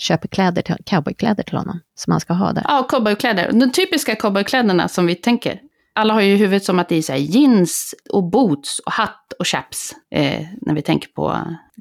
köper 0.00 0.29
kläder 0.29 0.62
till, 0.62 0.76
cowboykläder 0.85 1.42
till 1.42 1.57
honom, 1.57 1.81
som 1.94 2.11
han 2.11 2.20
ska 2.20 2.33
ha 2.33 2.53
där. 2.53 2.64
Ja, 2.68 2.87
cowboykläder. 2.90 3.53
De 3.53 3.72
typiska 3.72 4.14
cowboykläderna 4.16 4.88
som 4.88 5.07
vi 5.07 5.14
tänker. 5.14 5.61
Alla 6.00 6.14
har 6.14 6.20
ju 6.20 6.32
i 6.32 6.36
huvudet 6.36 6.64
som 6.64 6.78
att 6.78 6.88
det 6.88 6.96
är 6.96 7.02
så 7.02 7.14
jeans 7.14 7.94
och 8.10 8.30
boots 8.30 8.78
och 8.78 8.92
hatt 8.92 9.32
och 9.38 9.46
chaps 9.46 9.94
eh, 10.14 10.46
när 10.60 10.74
vi 10.74 10.82
tänker 10.82 11.08
på 11.08 11.38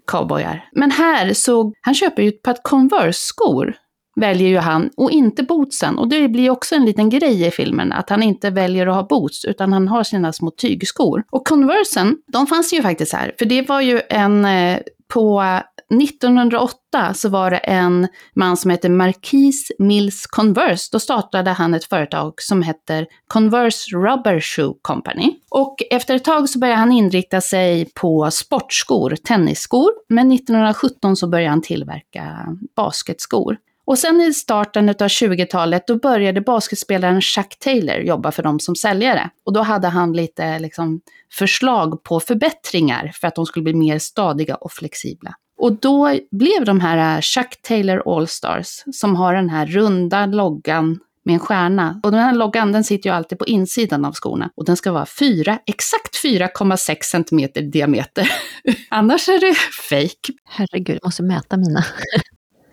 cowboyar. 0.07 0.69
Men 0.71 0.91
här 0.91 1.33
så, 1.33 1.73
han 1.81 1.95
köper 1.95 2.23
ju 2.23 2.29
ett 2.29 2.41
par 2.41 2.57
Converse-skor 2.63 3.75
väljer 4.19 4.49
ju 4.49 4.57
han, 4.57 4.89
och 4.97 5.11
inte 5.11 5.43
bootsen. 5.43 5.97
Och 5.97 6.07
det 6.07 6.27
blir 6.27 6.49
också 6.49 6.75
en 6.75 6.85
liten 6.85 7.09
grej 7.09 7.47
i 7.47 7.51
filmen, 7.51 7.91
att 7.91 8.09
han 8.09 8.23
inte 8.23 8.49
väljer 8.49 8.87
att 8.87 8.95
ha 8.95 9.03
boots, 9.03 9.45
utan 9.45 9.73
han 9.73 9.87
har 9.87 10.03
sina 10.03 10.33
små 10.33 10.51
tygskor. 10.51 11.23
Och 11.31 11.47
Conversen, 11.47 12.17
de 12.27 12.47
fanns 12.47 12.73
ju 12.73 12.81
faktiskt 12.81 13.13
här, 13.13 13.35
för 13.39 13.45
det 13.45 13.69
var 13.69 13.81
ju 13.81 14.01
en, 14.09 14.45
eh, 14.45 14.79
på 15.13 15.43
1908 15.91 17.13
så 17.13 17.29
var 17.29 17.51
det 17.51 17.57
en 17.57 18.07
man 18.33 18.57
som 18.57 18.71
hette 18.71 18.89
Marquis 18.89 19.71
Mills 19.79 20.27
Converse. 20.27 20.89
Då 20.91 20.99
startade 20.99 21.51
han 21.51 21.73
ett 21.73 21.85
företag 21.85 22.33
som 22.41 22.61
heter 22.61 23.07
Converse 23.27 23.95
Rubber 23.95 24.39
Shoe 24.39 24.73
Company. 24.81 25.35
Och 25.49 25.75
efter 25.91 26.15
ett 26.15 26.23
tag 26.23 26.49
så 26.49 26.59
började 26.59 26.79
han 26.79 26.91
inrikta 26.91 27.41
sig 27.41 27.91
på 27.95 28.31
sportskor, 28.31 29.15
tennisskor. 29.15 29.91
Men 30.09 30.31
1917 30.31 31.15
så 31.15 31.27
började 31.27 31.49
han 31.49 31.61
tillverka 31.61 32.47
basketskor. 32.75 33.57
Och 33.89 33.97
sen 33.97 34.21
i 34.21 34.33
starten 34.33 34.89
av 34.89 34.95
20-talet 34.95 35.87
då 35.87 35.95
började 35.95 36.41
basketspelaren 36.41 37.21
Chuck 37.21 37.59
Taylor 37.59 37.97
jobba 37.97 38.31
för 38.31 38.43
dem 38.43 38.59
som 38.59 38.75
säljare. 38.75 39.29
Och 39.45 39.53
då 39.53 39.61
hade 39.61 39.87
han 39.87 40.13
lite 40.13 40.59
liksom, 40.59 41.01
förslag 41.33 42.03
på 42.03 42.19
förbättringar 42.19 43.11
för 43.15 43.27
att 43.27 43.35
de 43.35 43.45
skulle 43.45 43.63
bli 43.63 43.73
mer 43.73 43.99
stadiga 43.99 44.55
och 44.55 44.71
flexibla. 44.71 45.35
Och 45.59 45.79
då 45.79 46.19
blev 46.31 46.65
de 46.65 46.79
här 46.79 47.15
eh, 47.15 47.21
Chuck 47.21 47.61
Taylor 47.61 48.15
Allstars, 48.15 48.83
som 48.91 49.15
har 49.15 49.33
den 49.33 49.49
här 49.49 49.65
runda 49.65 50.25
loggan 50.25 50.99
med 51.23 51.33
en 51.33 51.39
stjärna. 51.39 51.99
Och 52.03 52.11
den 52.11 52.19
här 52.19 52.35
loggan 52.35 52.71
den 52.71 52.83
sitter 52.83 53.09
ju 53.09 53.15
alltid 53.15 53.39
på 53.39 53.45
insidan 53.45 54.05
av 54.05 54.13
skorna. 54.13 54.49
Och 54.55 54.65
den 54.65 54.77
ska 54.77 54.91
vara 54.91 55.05
4, 55.05 55.59
exakt 55.65 56.23
4,6 56.23 56.95
cm 57.01 57.39
i 57.39 57.61
diameter. 57.61 58.31
Annars 58.89 59.29
är 59.29 59.39
det 59.39 59.55
fake. 59.89 60.33
Herregud, 60.45 60.95
jag 60.95 61.07
måste 61.07 61.23
mäta 61.23 61.57
mina. 61.57 61.85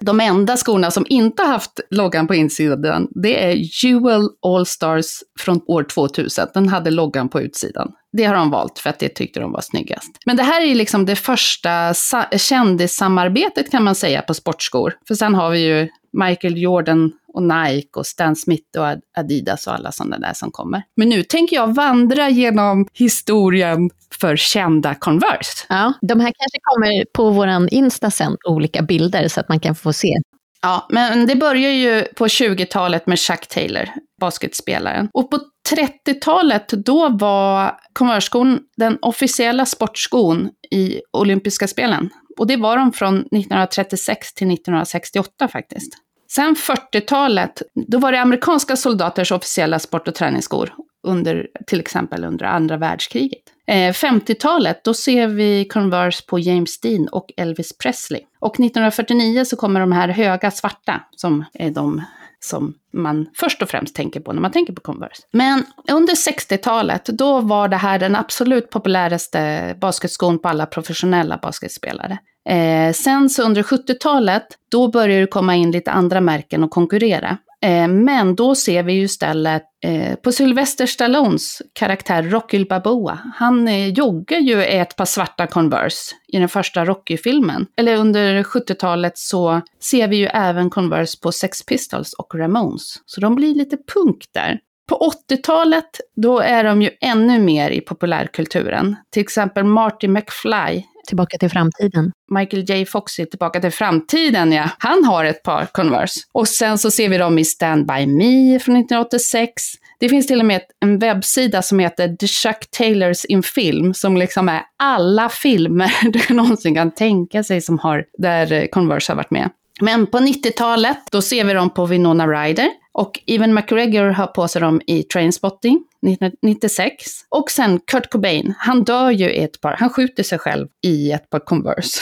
De 0.00 0.20
enda 0.20 0.56
skorna 0.56 0.90
som 0.90 1.06
inte 1.08 1.42
haft 1.42 1.80
loggan 1.90 2.26
på 2.26 2.34
insidan, 2.34 3.08
det 3.22 3.44
är 3.44 3.84
Jewel 3.84 4.28
Allstars 4.46 5.06
från 5.40 5.60
år 5.66 5.82
2000. 5.82 6.46
Den 6.54 6.68
hade 6.68 6.90
loggan 6.90 7.28
på 7.28 7.40
utsidan. 7.40 7.92
Det 8.12 8.24
har 8.24 8.34
de 8.34 8.50
valt 8.50 8.78
för 8.78 8.90
att 8.90 8.98
det 8.98 9.08
tyckte 9.08 9.40
de 9.40 9.52
var 9.52 9.60
snyggast. 9.60 10.10
Men 10.26 10.36
det 10.36 10.42
här 10.42 10.60
är 10.60 10.66
ju 10.66 10.74
liksom 10.74 11.06
det 11.06 11.16
första 11.16 11.94
kändissamarbetet 12.36 13.70
kan 13.70 13.84
man 13.84 13.94
säga 13.94 14.22
på 14.22 14.34
sportskor. 14.34 14.94
För 15.08 15.14
sen 15.14 15.34
har 15.34 15.50
vi 15.50 15.58
ju 15.58 15.88
Michael 16.12 16.62
Jordan 16.62 17.12
och 17.36 17.42
Nike 17.42 17.98
och 17.98 18.06
Stan 18.06 18.36
Smith 18.36 18.78
och 18.78 18.86
Adidas 19.18 19.66
och 19.66 19.74
alla 19.74 19.92
sådana 19.92 20.18
där 20.18 20.32
som 20.34 20.50
kommer. 20.50 20.82
Men 20.96 21.08
nu 21.08 21.22
tänker 21.22 21.56
jag 21.56 21.74
vandra 21.74 22.28
genom 22.28 22.86
historien 22.92 23.90
för 24.20 24.36
kända 24.36 24.94
Converse. 24.94 25.66
Ja, 25.68 25.92
de 26.00 26.20
här 26.20 26.32
kanske 26.38 26.58
kommer 26.62 27.04
på 27.12 27.30
våran 27.30 27.68
Insta 27.68 28.10
sen, 28.10 28.36
olika 28.48 28.82
bilder 28.82 29.28
så 29.28 29.40
att 29.40 29.48
man 29.48 29.60
kan 29.60 29.74
få 29.74 29.92
se. 29.92 30.16
Ja, 30.62 30.86
men 30.90 31.26
det 31.26 31.36
börjar 31.36 31.70
ju 31.70 32.02
på 32.02 32.26
20-talet 32.26 33.06
med 33.06 33.18
Chuck 33.18 33.46
Taylor, 33.46 33.88
basketspelaren. 34.20 35.08
Och 35.12 35.30
på 35.30 35.38
30-talet, 35.76 36.68
då 36.68 37.08
var 37.08 37.78
Converse-skon 37.92 38.58
den 38.76 38.98
officiella 39.02 39.66
sportskon 39.66 40.48
i 40.70 41.00
olympiska 41.12 41.68
spelen. 41.68 42.10
Och 42.38 42.46
det 42.46 42.56
var 42.56 42.76
de 42.76 42.92
från 42.92 43.16
1936 43.16 44.34
till 44.34 44.50
1968 44.50 45.48
faktiskt. 45.48 45.92
Sen 46.28 46.54
40-talet, 46.54 47.62
då 47.86 47.98
var 47.98 48.12
det 48.12 48.20
amerikanska 48.20 48.76
soldaters 48.76 49.32
officiella 49.32 49.78
sport 49.78 50.08
och 50.08 50.14
träningsskor, 50.14 50.72
under, 51.06 51.46
till 51.66 51.80
exempel 51.80 52.24
under 52.24 52.46
andra 52.46 52.76
världskriget. 52.76 53.42
Eh, 53.66 53.92
50-talet, 53.92 54.84
då 54.84 54.94
ser 54.94 55.26
vi 55.26 55.64
Converse 55.64 56.22
på 56.26 56.38
James 56.38 56.80
Dean 56.80 57.08
och 57.08 57.32
Elvis 57.36 57.78
Presley. 57.78 58.20
Och 58.40 58.54
1949 58.54 59.44
så 59.44 59.56
kommer 59.56 59.80
de 59.80 59.92
här 59.92 60.08
höga 60.08 60.50
svarta, 60.50 61.00
som 61.16 61.44
är 61.54 61.70
de 61.70 62.02
som 62.40 62.74
man 62.92 63.26
först 63.34 63.62
och 63.62 63.68
främst 63.68 63.94
tänker 63.94 64.20
på 64.20 64.32
när 64.32 64.40
man 64.40 64.50
tänker 64.50 64.72
på 64.72 64.80
Converse. 64.80 65.22
Men 65.32 65.66
under 65.90 66.14
60-talet, 66.14 67.04
då 67.04 67.40
var 67.40 67.68
det 67.68 67.76
här 67.76 67.98
den 67.98 68.16
absolut 68.16 68.70
populäraste 68.70 69.74
basketskon 69.80 70.38
på 70.38 70.48
alla 70.48 70.66
professionella 70.66 71.36
basketspelare. 71.36 72.18
Eh, 72.48 72.92
sen 72.92 73.28
så 73.30 73.42
under 73.42 73.62
70-talet, 73.62 74.46
då 74.70 74.88
börjar 74.88 75.20
det 75.20 75.26
komma 75.26 75.54
in 75.54 75.70
lite 75.70 75.90
andra 75.90 76.20
märken 76.20 76.64
och 76.64 76.70
konkurrera. 76.70 77.38
Eh, 77.62 77.88
men 77.88 78.34
då 78.34 78.54
ser 78.54 78.82
vi 78.82 78.92
ju 78.92 79.02
istället 79.02 79.62
eh, 79.84 80.14
på 80.14 80.32
Sylvester 80.32 80.86
Stallones 80.86 81.62
karaktär 81.72 82.22
Rocky 82.22 82.64
Balboa. 82.64 83.18
Han 83.34 83.68
eh, 83.68 83.88
joggar 83.88 84.38
ju 84.38 84.64
i 84.64 84.78
ett 84.78 84.96
par 84.96 85.04
svarta 85.04 85.46
Converse 85.46 86.14
i 86.28 86.38
den 86.38 86.48
första 86.48 86.84
Rocky-filmen. 86.84 87.66
Eller 87.76 87.96
under 87.96 88.42
70-talet 88.42 89.18
så 89.18 89.60
ser 89.80 90.08
vi 90.08 90.16
ju 90.16 90.26
även 90.26 90.70
Converse 90.70 91.20
på 91.22 91.32
Sex 91.32 91.66
Pistols 91.66 92.12
och 92.12 92.34
Ramones. 92.34 92.94
Så 93.06 93.20
de 93.20 93.34
blir 93.34 93.54
lite 93.54 93.76
punk 93.94 94.24
där. 94.34 94.58
På 94.88 95.12
80-talet, 95.30 96.00
då 96.16 96.40
är 96.40 96.64
de 96.64 96.82
ju 96.82 96.90
ännu 97.00 97.38
mer 97.38 97.70
i 97.70 97.80
populärkulturen. 97.80 98.96
Till 99.12 99.22
exempel 99.22 99.64
Marty 99.64 100.08
McFly 100.08 100.82
Tillbaka 101.06 101.38
till 101.38 101.50
framtiden. 101.50 102.12
Michael 102.30 102.70
J 102.70 102.86
Fox 102.86 103.18
i 103.18 103.26
Tillbaka 103.26 103.60
till 103.60 103.70
framtiden 103.70 104.52
ja. 104.52 104.70
Han 104.78 105.04
har 105.04 105.24
ett 105.24 105.42
par 105.42 105.66
Converse. 105.72 106.20
Och 106.32 106.48
sen 106.48 106.78
så 106.78 106.90
ser 106.90 107.08
vi 107.08 107.18
dem 107.18 107.38
i 107.38 107.44
Stand 107.44 107.86
By 107.86 108.06
Me 108.06 108.58
från 108.58 108.76
1986. 108.76 109.62
Det 110.00 110.08
finns 110.08 110.26
till 110.26 110.40
och 110.40 110.46
med 110.46 110.60
en 110.80 110.98
webbsida 110.98 111.62
som 111.62 111.78
heter 111.78 112.16
The 112.16 112.26
Chuck 112.26 112.70
Taylors 112.70 113.24
in 113.24 113.42
Film, 113.42 113.94
som 113.94 114.16
liksom 114.16 114.48
är 114.48 114.62
alla 114.76 115.28
filmer 115.28 115.92
du 116.28 116.34
någonsin 116.34 116.74
kan 116.74 116.90
tänka 116.90 117.44
sig 117.44 117.60
som 117.60 117.78
har, 117.78 118.04
där 118.18 118.66
Converse 118.70 119.12
har 119.12 119.16
varit 119.16 119.30
med. 119.30 119.50
Men 119.80 120.06
på 120.06 120.18
90-talet, 120.18 120.98
då 121.10 121.22
ser 121.22 121.44
vi 121.44 121.52
dem 121.52 121.70
på 121.70 121.86
Winona 121.86 122.26
Ryder. 122.26 122.68
Och 122.98 123.20
Evan 123.26 123.54
McGregor 123.54 124.08
har 124.08 124.26
på 124.26 124.48
sig 124.48 124.60
dem 124.60 124.80
i 124.86 125.02
Trainspotting 125.02 125.84
1996. 126.06 126.94
Och 127.28 127.50
sen 127.50 127.80
Kurt 127.86 128.10
Cobain, 128.10 128.54
han 128.58 128.84
dör 128.84 129.10
ju 129.10 129.30
i 129.30 129.42
ett 129.42 129.60
par, 129.60 129.76
han 129.78 129.90
skjuter 129.90 130.22
sig 130.22 130.38
själv 130.38 130.68
i 130.86 131.12
ett 131.12 131.30
par 131.30 131.38
Converse. 131.38 132.00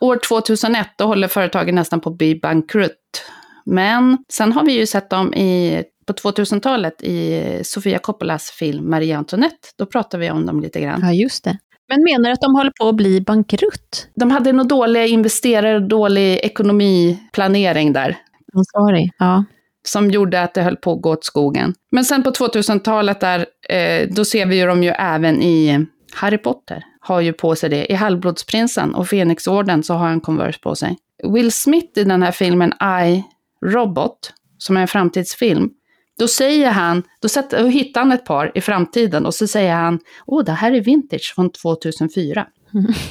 År 0.00 0.16
2001, 0.28 0.88
då 0.98 1.04
håller 1.04 1.28
företaget 1.28 1.74
nästan 1.74 2.00
på 2.00 2.10
att 2.10 2.18
bli 2.18 2.40
bankrutt. 2.40 3.24
Men 3.64 4.18
sen 4.32 4.52
har 4.52 4.64
vi 4.64 4.72
ju 4.72 4.86
sett 4.86 5.10
dem 5.10 5.34
i, 5.34 5.82
på 6.06 6.12
2000-talet 6.12 7.02
i 7.02 7.60
Sofia 7.64 7.98
Coppolas 7.98 8.50
film 8.50 8.90
Marie 8.90 9.16
Antoinette. 9.16 9.68
Då 9.78 9.86
pratar 9.86 10.18
vi 10.18 10.30
om 10.30 10.46
dem 10.46 10.60
lite 10.60 10.80
grann. 10.80 11.00
Ja, 11.02 11.12
just 11.12 11.44
det. 11.44 11.58
Men 11.88 12.04
menar 12.04 12.24
du 12.24 12.32
att 12.32 12.40
de 12.40 12.54
håller 12.54 12.72
på 12.80 12.88
att 12.88 12.96
bli 12.96 13.20
bankrutt? 13.20 14.08
De 14.14 14.30
hade 14.30 14.52
nog 14.52 14.68
dåliga 14.68 15.06
investerare 15.06 15.80
dålig 15.80 16.38
ekonomiplanering 16.42 17.92
där. 17.92 18.18
Ansvarig, 18.54 19.10
ja 19.18 19.44
som 19.84 20.10
gjorde 20.10 20.42
att 20.42 20.54
det 20.54 20.62
höll 20.62 20.76
på 20.76 20.92
att 20.92 21.02
gå 21.02 21.10
åt 21.10 21.24
skogen. 21.24 21.74
Men 21.90 22.04
sen 22.04 22.22
på 22.22 22.30
2000-talet 22.30 23.20
där, 23.20 23.46
eh, 23.68 24.08
då 24.10 24.24
ser 24.24 24.46
vi 24.46 24.56
ju 24.56 24.66
dem 24.66 24.82
ju 24.82 24.90
även 24.90 25.42
i 25.42 25.86
Harry 26.14 26.38
Potter, 26.38 26.84
har 27.00 27.20
ju 27.20 27.32
på 27.32 27.56
sig 27.56 27.70
det. 27.70 27.92
I 27.92 27.94
Halvblodsprinsen 27.94 28.94
och 28.94 29.08
Fenixorden 29.08 29.82
så 29.82 29.94
har 29.94 30.08
han 30.08 30.20
Converse 30.20 30.58
på 30.60 30.74
sig. 30.74 30.96
Will 31.32 31.52
Smith 31.52 31.98
i 31.98 32.04
den 32.04 32.22
här 32.22 32.32
filmen 32.32 32.72
I, 33.04 33.24
Robot, 33.66 34.32
som 34.58 34.76
är 34.76 34.80
en 34.80 34.88
framtidsfilm, 34.88 35.70
då 36.18 36.28
säger 36.28 36.70
han, 36.70 37.02
då, 37.22 37.28
sätter, 37.28 37.66
hittar 37.66 38.00
han 38.00 38.12
ett 38.12 38.24
par 38.24 38.52
i 38.54 38.60
framtiden 38.60 39.26
och 39.26 39.34
så 39.34 39.46
säger 39.46 39.74
han, 39.74 39.98
åh, 40.26 40.44
det 40.44 40.52
här 40.52 40.72
är 40.72 40.80
vintage 40.80 41.32
från 41.34 41.50
2004. 41.50 42.46
Mm. 42.74 42.92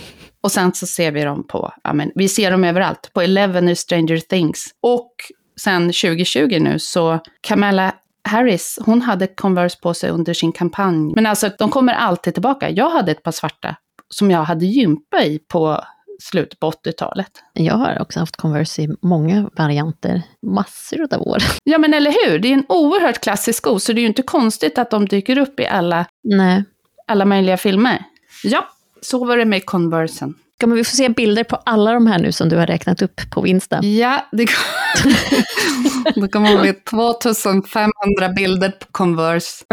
Och 0.43 0.51
sen 0.51 0.73
så 0.73 0.87
ser 0.87 1.11
vi 1.11 1.23
dem 1.23 1.47
på, 1.47 1.73
ja 1.83 1.93
men 1.93 2.11
vi 2.15 2.27
ser 2.27 2.51
dem 2.51 2.63
överallt, 2.63 3.11
på 3.13 3.21
Eleven 3.21 3.69
i 3.69 3.75
Stranger 3.75 4.17
Things. 4.17 4.65
Och 4.81 5.11
sen 5.63 5.81
2020 5.81 6.57
nu, 6.61 6.79
så 6.79 7.19
Kamala 7.41 7.93
Harris, 8.23 8.79
hon 8.85 9.01
hade 9.01 9.27
Converse 9.27 9.77
på 9.81 9.93
sig 9.93 10.09
under 10.09 10.33
sin 10.33 10.51
kampanj. 10.51 11.13
Men 11.15 11.25
alltså, 11.25 11.49
de 11.57 11.69
kommer 11.69 11.93
alltid 11.93 12.33
tillbaka. 12.33 12.69
Jag 12.69 12.89
hade 12.89 13.11
ett 13.11 13.23
par 13.23 13.31
svarta 13.31 13.75
som 14.09 14.31
jag 14.31 14.43
hade 14.43 14.65
gympa 14.65 15.23
i 15.23 15.39
på 15.39 15.83
slutet 16.21 16.59
på 16.59 16.71
80-talet. 16.71 17.31
Jag 17.53 17.73
har 17.73 18.01
också 18.01 18.19
haft 18.19 18.35
Converse 18.35 18.81
i 18.81 18.89
många 19.01 19.49
varianter, 19.57 20.21
massor 20.41 21.07
av 21.13 21.21
år. 21.21 21.37
Ja, 21.63 21.77
men 21.77 21.93
eller 21.93 22.11
hur? 22.11 22.39
Det 22.39 22.47
är 22.47 22.53
en 22.53 22.65
oerhört 22.69 23.21
klassisk 23.21 23.57
sko, 23.57 23.79
så 23.79 23.93
det 23.93 23.99
är 23.99 24.01
ju 24.01 24.07
inte 24.07 24.21
konstigt 24.21 24.77
att 24.77 24.91
de 24.91 25.05
dyker 25.07 25.37
upp 25.37 25.59
i 25.59 25.67
alla, 25.67 26.05
Nej. 26.23 26.63
alla 27.07 27.25
möjliga 27.25 27.57
filmer. 27.57 28.05
Ja, 28.43 28.67
Så 29.01 29.25
var 29.25 29.37
det 29.37 29.45
med 29.45 29.65
Conversen. 29.65 30.33
Kommer 30.61 30.75
vi 30.75 30.83
få 30.83 30.95
se 30.95 31.09
bilder 31.09 31.43
på 31.43 31.55
alla 31.55 31.93
de 31.93 32.07
här 32.07 32.19
nu 32.19 32.31
som 32.31 32.49
du 32.49 32.57
har 32.57 32.67
räknat 32.67 33.01
upp 33.01 33.21
på 33.31 33.47
Insta? 33.47 33.83
Ja, 33.83 34.27
det 34.31 34.45
kommer, 34.45 36.13
det 36.21 36.27
kommer 36.27 36.61
bli 36.61 36.73
2500 36.73 38.29
bilder 38.35 38.69
på 38.69 38.85
Converse. 38.91 39.65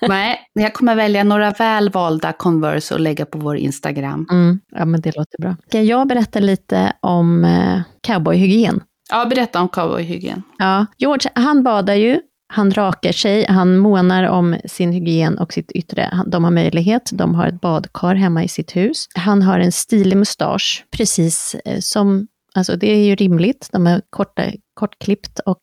Nej, 0.08 0.40
jag 0.52 0.74
kommer 0.74 0.94
välja 0.94 1.24
några 1.24 1.50
välvalda 1.50 2.32
Converse 2.32 2.94
och 2.94 3.00
lägga 3.00 3.26
på 3.26 3.38
vår 3.38 3.56
Instagram. 3.56 4.26
Mm, 4.30 4.60
ja, 4.70 4.84
men 4.84 5.00
det 5.00 5.16
låter 5.16 5.42
bra. 5.42 5.56
Ska 5.68 5.82
jag 5.82 6.08
berätta 6.08 6.38
lite 6.38 6.92
om 7.00 7.44
eh, 7.44 7.80
cowboyhygien? 8.06 8.80
Ja, 9.10 9.24
berätta 9.24 9.60
om 9.60 9.68
cowboyhygien. 9.68 10.42
Ja, 10.58 10.86
George, 10.98 11.30
han 11.34 11.62
badar 11.62 11.94
ju 11.94 12.20
han 12.46 12.70
rakar 12.70 13.12
sig, 13.12 13.46
han 13.48 13.78
månar 13.78 14.24
om 14.24 14.56
sin 14.64 14.92
hygien 14.92 15.38
och 15.38 15.52
sitt 15.52 15.72
yttre. 15.72 16.22
De 16.26 16.44
har 16.44 16.50
möjlighet, 16.50 17.10
de 17.12 17.34
har 17.34 17.46
ett 17.46 17.60
badkar 17.60 18.14
hemma 18.14 18.44
i 18.44 18.48
sitt 18.48 18.76
hus. 18.76 19.08
Han 19.14 19.42
har 19.42 19.58
en 19.58 19.72
stilig 19.72 20.16
mustasch, 20.16 20.84
precis 20.90 21.56
eh, 21.64 21.80
som, 21.80 22.26
alltså 22.54 22.76
det 22.76 22.90
är 22.90 23.04
ju 23.04 23.14
rimligt, 23.14 23.68
de 23.72 23.86
är 23.86 24.02
korta, 24.10 24.42
kortklippt 24.74 25.38
och 25.38 25.62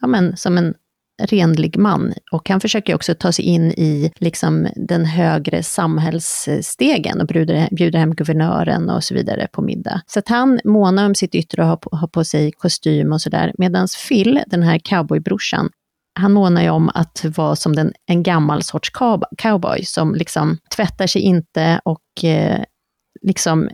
ja 0.00 0.06
men, 0.06 0.36
som 0.36 0.58
en 0.58 0.74
renlig 1.22 1.78
man. 1.78 2.12
Och 2.32 2.48
han 2.48 2.60
försöker 2.60 2.94
också 2.94 3.14
ta 3.14 3.32
sig 3.32 3.44
in 3.44 3.72
i 3.72 4.12
liksom, 4.16 4.68
den 4.76 5.04
högre 5.04 5.62
samhällsstegen 5.62 7.20
och 7.20 7.26
bjuder, 7.26 7.68
bjuder 7.70 7.98
hem 7.98 8.14
guvernören 8.14 8.90
och 8.90 9.04
så 9.04 9.14
vidare 9.14 9.48
på 9.52 9.62
middag. 9.62 10.00
Så 10.06 10.18
att 10.18 10.28
han 10.28 10.60
månar 10.64 11.06
om 11.06 11.14
sitt 11.14 11.34
yttre 11.34 11.62
och 11.62 11.68
har 11.68 11.76
på, 11.76 11.96
har 11.96 12.08
på 12.08 12.24
sig 12.24 12.52
kostym 12.52 13.12
och 13.12 13.20
sådär. 13.20 13.52
Medan 13.58 13.88
Phil, 14.08 14.40
den 14.46 14.62
här 14.62 14.78
cowboybrorsan, 14.78 15.70
han 16.16 16.32
månar 16.32 16.62
ju 16.62 16.70
om 16.70 16.90
att 16.94 17.24
vara 17.24 17.56
som 17.56 17.76
den, 17.76 17.92
en 18.06 18.22
gammal 18.22 18.62
sorts 18.62 18.90
cowboy 19.38 19.84
som 19.84 20.14
liksom 20.14 20.58
tvättar 20.76 21.06
sig 21.06 21.22
inte 21.22 21.80
och 21.84 22.24
eh, 22.24 22.62
liksom 23.22 23.68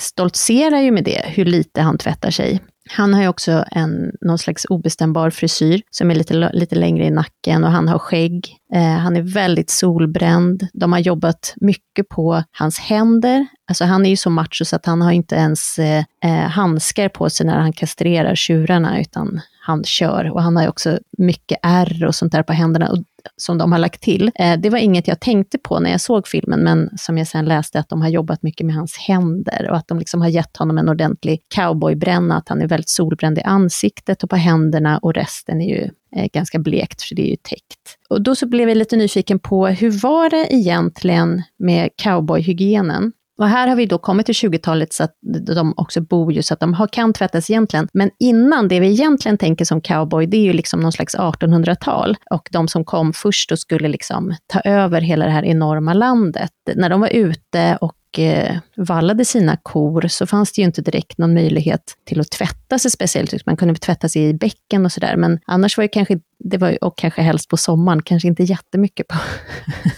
stoltserar 0.00 0.80
ju 0.80 0.90
med 0.90 1.04
det, 1.04 1.22
hur 1.26 1.44
lite 1.44 1.80
han 1.80 1.98
tvättar 1.98 2.30
sig. 2.30 2.60
Han 2.90 3.14
har 3.14 3.22
ju 3.22 3.28
också 3.28 3.64
en, 3.70 4.12
någon 4.20 4.38
slags 4.38 4.66
obestämbar 4.68 5.30
frisyr 5.30 5.82
som 5.90 6.10
är 6.10 6.14
lite, 6.14 6.50
lite 6.52 6.74
längre 6.74 7.04
i 7.04 7.10
nacken 7.10 7.64
och 7.64 7.70
han 7.70 7.88
har 7.88 7.98
skägg. 7.98 8.56
Eh, 8.74 8.82
han 8.82 9.16
är 9.16 9.22
väldigt 9.22 9.70
solbränd. 9.70 10.68
De 10.72 10.92
har 10.92 10.98
jobbat 10.98 11.54
mycket 11.56 12.08
på 12.08 12.42
hans 12.58 12.78
händer. 12.78 13.46
Alltså 13.68 13.84
han 13.84 14.06
är 14.06 14.10
ju 14.10 14.16
så 14.16 14.30
macho 14.30 14.64
så 14.64 14.76
att 14.76 14.86
han 14.86 15.02
har 15.02 15.12
inte 15.12 15.34
ens 15.34 15.78
eh, 15.78 16.04
eh, 16.24 16.30
handskar 16.30 17.08
på 17.08 17.30
sig 17.30 17.46
när 17.46 17.58
han 17.58 17.72
kastrerar 17.72 18.34
tjurarna, 18.34 19.00
utan 19.00 19.40
han 19.60 19.84
kör. 19.84 20.30
Och 20.30 20.42
han 20.42 20.56
har 20.56 20.68
också 20.68 20.98
mycket 21.18 21.58
ärr 21.62 22.04
och 22.04 22.14
sånt 22.14 22.32
där 22.32 22.42
på 22.42 22.52
händerna 22.52 22.90
som 23.36 23.58
de 23.58 23.72
har 23.72 23.78
lagt 23.78 24.02
till. 24.02 24.30
Det 24.58 24.70
var 24.70 24.78
inget 24.78 25.08
jag 25.08 25.20
tänkte 25.20 25.58
på 25.58 25.80
när 25.80 25.90
jag 25.90 26.00
såg 26.00 26.28
filmen, 26.28 26.60
men 26.60 26.90
som 26.98 27.18
jag 27.18 27.26
sen 27.26 27.44
läste 27.44 27.78
att 27.78 27.88
de 27.88 28.02
har 28.02 28.08
jobbat 28.08 28.42
mycket 28.42 28.66
med 28.66 28.74
hans 28.74 28.96
händer 28.96 29.70
och 29.70 29.76
att 29.76 29.88
de 29.88 29.98
liksom 29.98 30.20
har 30.20 30.28
gett 30.28 30.56
honom 30.56 30.78
en 30.78 30.88
ordentlig 30.88 31.40
cowboybränna, 31.54 32.36
att 32.36 32.48
han 32.48 32.62
är 32.62 32.68
väldigt 32.68 32.88
solbränd 32.88 33.38
i 33.38 33.42
ansiktet 33.42 34.22
och 34.22 34.30
på 34.30 34.36
händerna 34.36 34.98
och 34.98 35.14
resten 35.14 35.60
är 35.60 35.68
ju 35.68 35.90
Eh, 36.16 36.26
ganska 36.32 36.58
blekt, 36.58 37.02
för 37.02 37.14
det 37.14 37.22
är 37.22 37.30
ju 37.30 37.36
täckt. 37.36 37.98
Och 38.10 38.22
då 38.22 38.34
så 38.34 38.46
blev 38.46 38.68
jag 38.68 38.78
lite 38.78 38.96
nyfiken 38.96 39.38
på 39.38 39.66
hur 39.66 39.90
var 39.90 40.30
det 40.30 40.54
egentligen 40.54 41.42
med 41.58 41.90
cowboyhygienen? 42.02 43.12
Och 43.38 43.48
här 43.48 43.68
har 43.68 43.76
vi 43.76 43.86
då 43.86 43.98
kommit 43.98 44.26
till 44.26 44.34
20-talet 44.34 44.92
så 44.92 45.04
att 45.04 45.14
de 45.56 45.74
också 45.76 46.00
bor 46.00 46.32
ju 46.32 46.42
så 46.42 46.54
att 46.54 46.60
de 46.60 46.74
har, 46.74 46.86
kan 46.86 47.12
tvättas 47.12 47.50
egentligen. 47.50 47.88
Men 47.92 48.10
innan, 48.18 48.68
det 48.68 48.80
vi 48.80 48.90
egentligen 48.90 49.38
tänker 49.38 49.64
som 49.64 49.80
cowboy, 49.80 50.26
det 50.26 50.36
är 50.36 50.42
ju 50.42 50.52
liksom 50.52 50.80
någon 50.80 50.92
slags 50.92 51.16
1800-tal. 51.16 52.16
Och 52.30 52.48
de 52.52 52.68
som 52.68 52.84
kom 52.84 53.12
först 53.12 53.52
och 53.52 53.58
skulle 53.58 53.88
liksom 53.88 54.34
ta 54.46 54.60
över 54.60 55.00
hela 55.00 55.24
det 55.24 55.30
här 55.30 55.44
enorma 55.44 55.94
landet. 55.94 56.50
När 56.74 56.90
de 56.90 57.00
var 57.00 57.08
ute 57.08 57.78
och 57.80 57.94
Eh, 58.18 58.56
vallade 58.76 59.24
sina 59.24 59.56
kor 59.56 60.08
så 60.08 60.26
fanns 60.26 60.52
det 60.52 60.60
ju 60.60 60.66
inte 60.66 60.82
direkt 60.82 61.18
någon 61.18 61.34
möjlighet 61.34 61.96
till 62.04 62.20
att 62.20 62.30
tvätta 62.30 62.78
sig 62.78 62.90
speciellt. 62.90 63.32
Liksom, 63.32 63.50
man 63.50 63.56
kunde 63.56 63.74
tvätta 63.74 64.08
sig 64.08 64.28
i 64.28 64.34
bäcken 64.34 64.84
och 64.84 64.92
sådär, 64.92 65.16
men 65.16 65.38
annars 65.46 65.76
var 65.76 65.82
det 65.82 65.88
kanske, 65.88 66.18
det 66.38 66.58
var, 66.58 66.84
och 66.84 66.98
kanske 66.98 67.22
helst 67.22 67.48
på 67.48 67.56
sommaren, 67.56 68.02
kanske 68.02 68.28
inte 68.28 68.42
jättemycket 68.42 69.08
på 69.08 69.16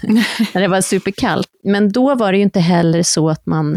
när 0.55 0.61
det 0.61 0.69
var 0.69 0.81
superkallt. 0.81 1.49
Men 1.65 1.93
då 1.93 2.15
var 2.15 2.33
det 2.33 2.39
ju 2.39 2.45
inte 2.45 2.61
heller 2.61 3.03
så 3.03 3.31
att 3.31 3.47
man 3.47 3.77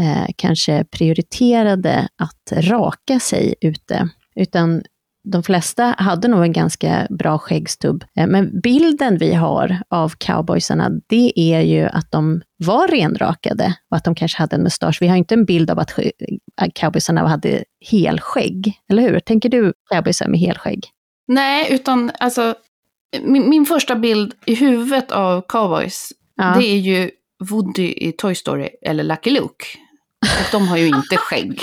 eh, 0.00 0.26
kanske 0.36 0.84
prioriterade 0.84 2.08
att 2.18 2.52
raka 2.52 3.20
sig 3.20 3.54
ute, 3.60 4.08
utan 4.34 4.82
de 5.32 5.42
flesta 5.42 5.94
hade 5.98 6.28
nog 6.28 6.42
en 6.42 6.52
ganska 6.52 7.06
bra 7.10 7.38
skäggstubb. 7.38 8.04
Eh, 8.16 8.26
men 8.26 8.60
bilden 8.60 9.18
vi 9.18 9.34
har 9.34 9.78
av 9.88 10.12
cowboysarna, 10.18 10.90
det 11.06 11.32
är 11.40 11.60
ju 11.60 11.84
att 11.84 12.10
de 12.10 12.42
var 12.64 12.88
renrakade 12.88 13.74
och 13.90 13.96
att 13.96 14.04
de 14.04 14.14
kanske 14.14 14.38
hade 14.38 14.56
en 14.56 14.62
mustasch. 14.62 14.98
Vi 15.00 15.08
har 15.08 15.16
inte 15.16 15.34
en 15.34 15.44
bild 15.44 15.70
av 15.70 15.78
att 15.78 15.92
cowboysarna 16.74 17.28
hade 17.28 17.64
helskägg, 17.90 18.72
eller 18.90 19.02
hur? 19.02 19.20
Tänker 19.20 19.48
du 19.48 19.72
cowboysar 19.90 20.28
med 20.28 20.40
helskägg? 20.40 20.84
Nej, 21.28 21.66
utan 21.70 22.10
alltså 22.20 22.54
min, 23.22 23.48
min 23.48 23.66
första 23.66 23.96
bild 23.96 24.34
i 24.46 24.54
huvudet 24.54 25.12
av 25.12 25.40
cowboys, 25.48 26.12
ja. 26.36 26.54
det 26.58 26.66
är 26.66 26.78
ju 26.78 27.10
Woody 27.50 27.94
i 27.96 28.12
Toy 28.12 28.34
Story 28.34 28.68
eller 28.82 29.04
Lucky 29.04 29.30
Luke. 29.30 29.66
Och 30.40 30.50
de 30.52 30.68
har 30.68 30.76
ju 30.76 30.86
inte 30.86 31.16
skägg. 31.16 31.62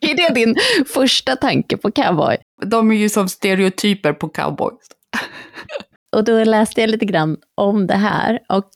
är 0.00 0.14
det 0.14 0.34
din 0.34 0.56
första 0.94 1.36
tanke 1.36 1.76
på 1.76 1.90
cowboy? 1.90 2.36
De 2.66 2.90
är 2.90 2.94
ju 2.94 3.08
som 3.08 3.28
stereotyper 3.28 4.12
på 4.12 4.28
cowboys. 4.28 4.86
Och 6.16 6.24
då 6.24 6.44
läste 6.44 6.80
jag 6.80 6.90
lite 6.90 7.04
grann 7.04 7.36
om 7.56 7.86
det 7.86 7.94
här. 7.94 8.38
Och 8.48 8.70